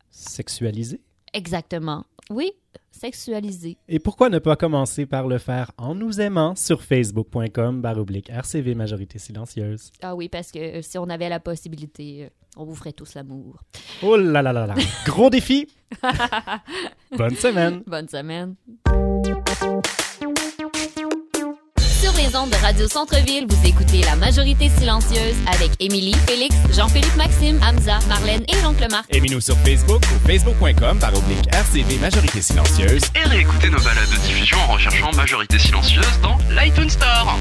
Sexualisé. 0.09 0.99
exactement, 1.33 2.05
oui, 2.31 2.51
sexualiser. 2.91 3.77
Et 3.87 3.99
pourquoi 3.99 4.29
ne 4.29 4.39
pas 4.39 4.55
commencer 4.55 5.05
par 5.05 5.27
le 5.27 5.37
faire 5.37 5.71
en 5.77 5.95
nous 5.95 6.19
aimant 6.19 6.55
sur 6.55 6.81
facebook.com 6.83 7.81
baroblique 7.81 8.29
RCV 8.29 8.75
Majorité 8.75 9.19
Silencieuse. 9.19 9.91
Ah 10.01 10.15
oui, 10.15 10.27
parce 10.29 10.51
que 10.51 10.59
euh, 10.59 10.81
si 10.81 10.97
on 10.97 11.09
avait 11.09 11.29
la 11.29 11.39
possibilité, 11.39 12.25
euh, 12.25 12.29
on 12.57 12.65
vous 12.65 12.75
ferait 12.75 12.93
tous 12.93 13.13
l'amour. 13.13 13.61
Oh 14.01 14.17
là 14.17 14.41
là 14.41 14.51
là 14.51 14.65
là. 14.65 14.75
Gros 15.05 15.29
défi. 15.29 15.67
Bonne 17.17 17.35
semaine. 17.35 17.83
Bonne 17.85 18.09
semaine. 18.09 18.55
Sur 22.17 22.27
les 22.27 22.35
ondes 22.35 22.49
de 22.49 22.55
Radio 22.55 22.87
Centre-Ville, 22.87 23.45
vous 23.47 23.67
écoutez 23.67 24.01
La 24.01 24.15
Majorité 24.15 24.69
Silencieuse 24.69 25.35
avec 25.53 25.71
Émilie, 25.79 26.15
Félix, 26.25 26.55
Jean-Philippe 26.75 27.15
Maxime, 27.15 27.59
Hamza, 27.61 27.99
Marlène 28.07 28.43
et 28.47 28.59
l'oncle 28.63 28.87
Marc. 28.89 29.05
Aimez-nous 29.13 29.39
sur 29.39 29.55
Facebook 29.57 30.01
ou 30.01 30.27
facebook.com 30.27 30.97
par 30.97 31.15
oblique 31.15 31.45
RCV 31.51 31.97
Majorité 31.99 32.41
Silencieuse. 32.41 33.03
Et 33.15 33.27
réécoutez 33.27 33.69
nos 33.69 33.79
balades 33.79 34.09
de 34.09 34.19
diffusion 34.27 34.57
en 34.67 34.73
recherchant 34.73 35.11
Majorité 35.15 35.59
Silencieuse 35.59 36.19
dans 36.23 36.37
l'iTunes 36.49 36.89
Store. 36.89 37.37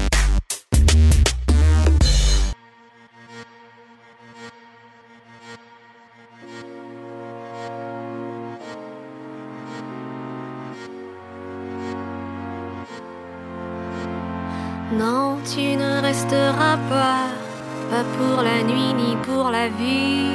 Pas, 16.89 18.03
pour 18.17 18.43
la 18.43 18.63
nuit 18.63 18.93
ni 18.93 19.15
pour 19.23 19.49
la 19.49 19.67
vie. 19.69 20.31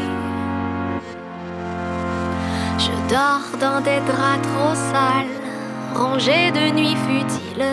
Je 2.79 2.93
dors 3.09 3.59
dans 3.61 3.81
des 3.81 4.01
draps 4.01 4.43
trop 4.43 4.75
sales, 4.75 5.37
rongés 5.95 6.51
de 6.51 6.75
nuits 6.75 6.97
futiles. 7.07 7.67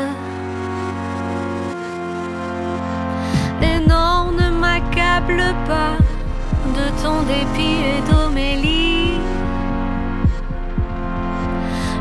Et 3.61 3.79
non, 3.87 4.31
ne 4.31 4.49
m'accable 4.51 5.43
pas 5.65 5.95
de 6.77 7.03
ton 7.03 7.21
dépit 7.23 7.79
et 7.93 8.11
d'Omélie. 8.11 9.19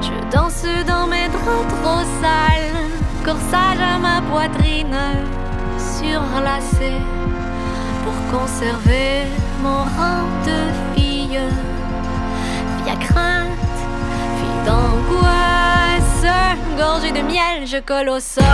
Je 0.02 0.36
danse 0.36 0.64
dans 0.86 1.06
mes 1.06 1.28
draps 1.28 1.74
trop 1.82 2.02
sales, 2.20 2.90
corsage 3.24 3.80
à 3.80 3.98
ma 3.98 4.20
poitrine 4.22 5.37
surlacée 5.98 7.00
pour 8.04 8.38
conserver 8.38 9.26
mon 9.62 9.82
rang 9.96 10.24
de 10.46 10.58
fille. 10.94 11.40
Fille 12.76 12.92
à 12.92 12.96
crainte, 12.96 13.78
fille 14.38 14.60
d'angoisse, 14.66 16.24
gorgée 16.78 17.12
de 17.12 17.22
miel, 17.22 17.66
je 17.66 17.78
colle 17.78 18.08
au 18.10 18.20
sol. 18.20 18.44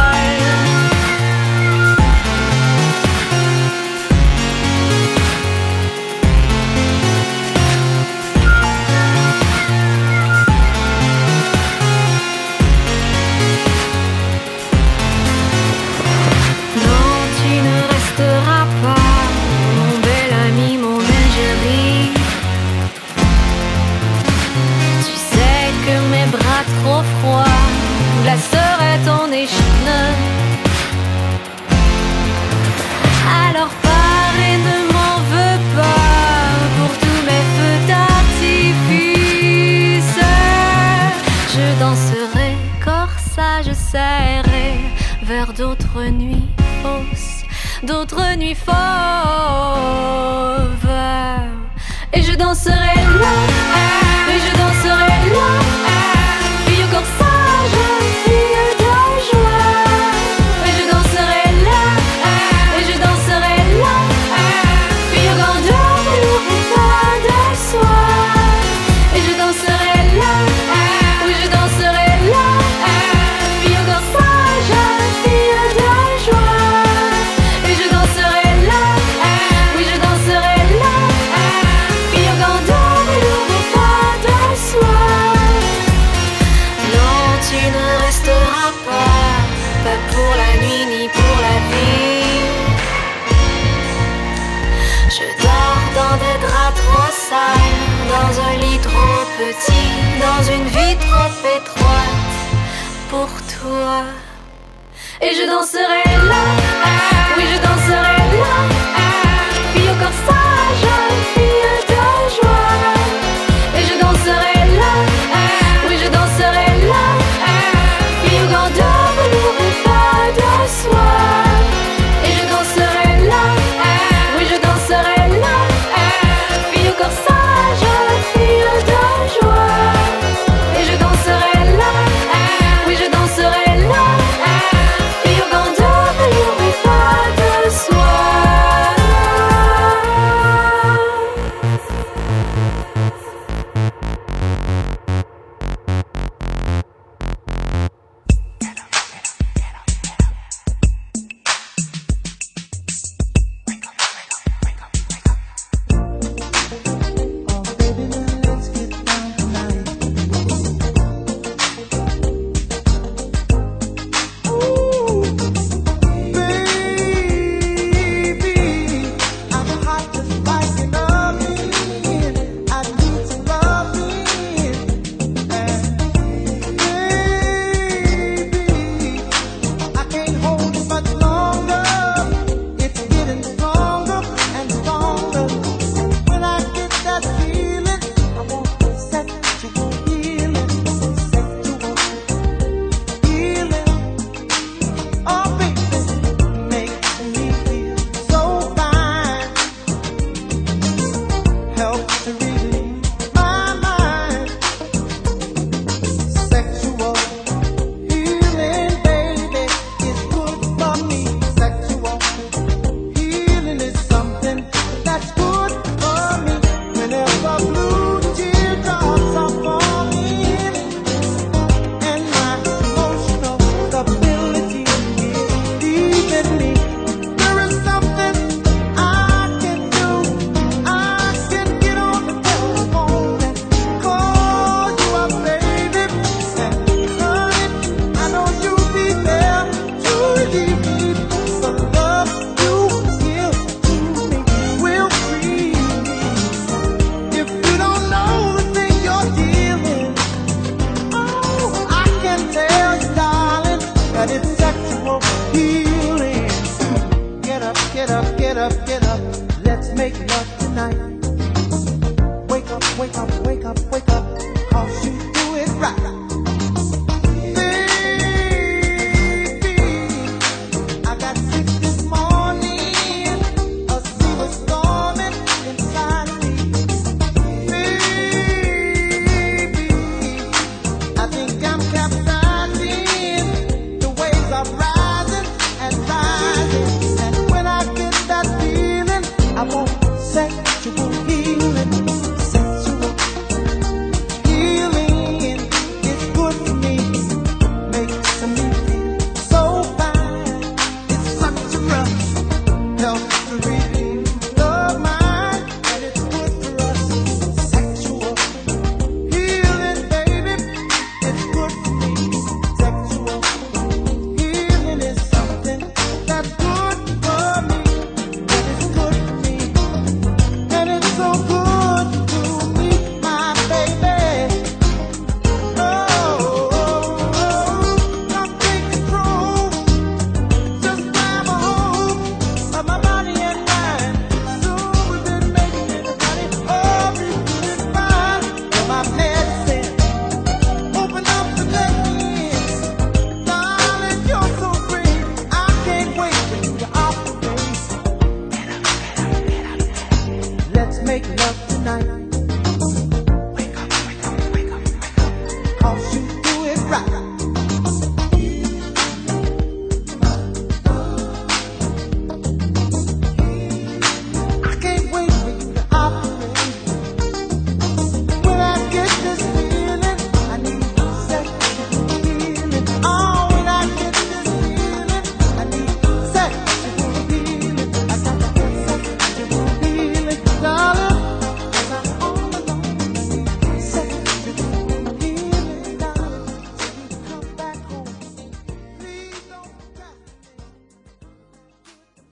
D'autres 47.85 48.37
nuits 48.37 48.55
fauves. 48.55 49.04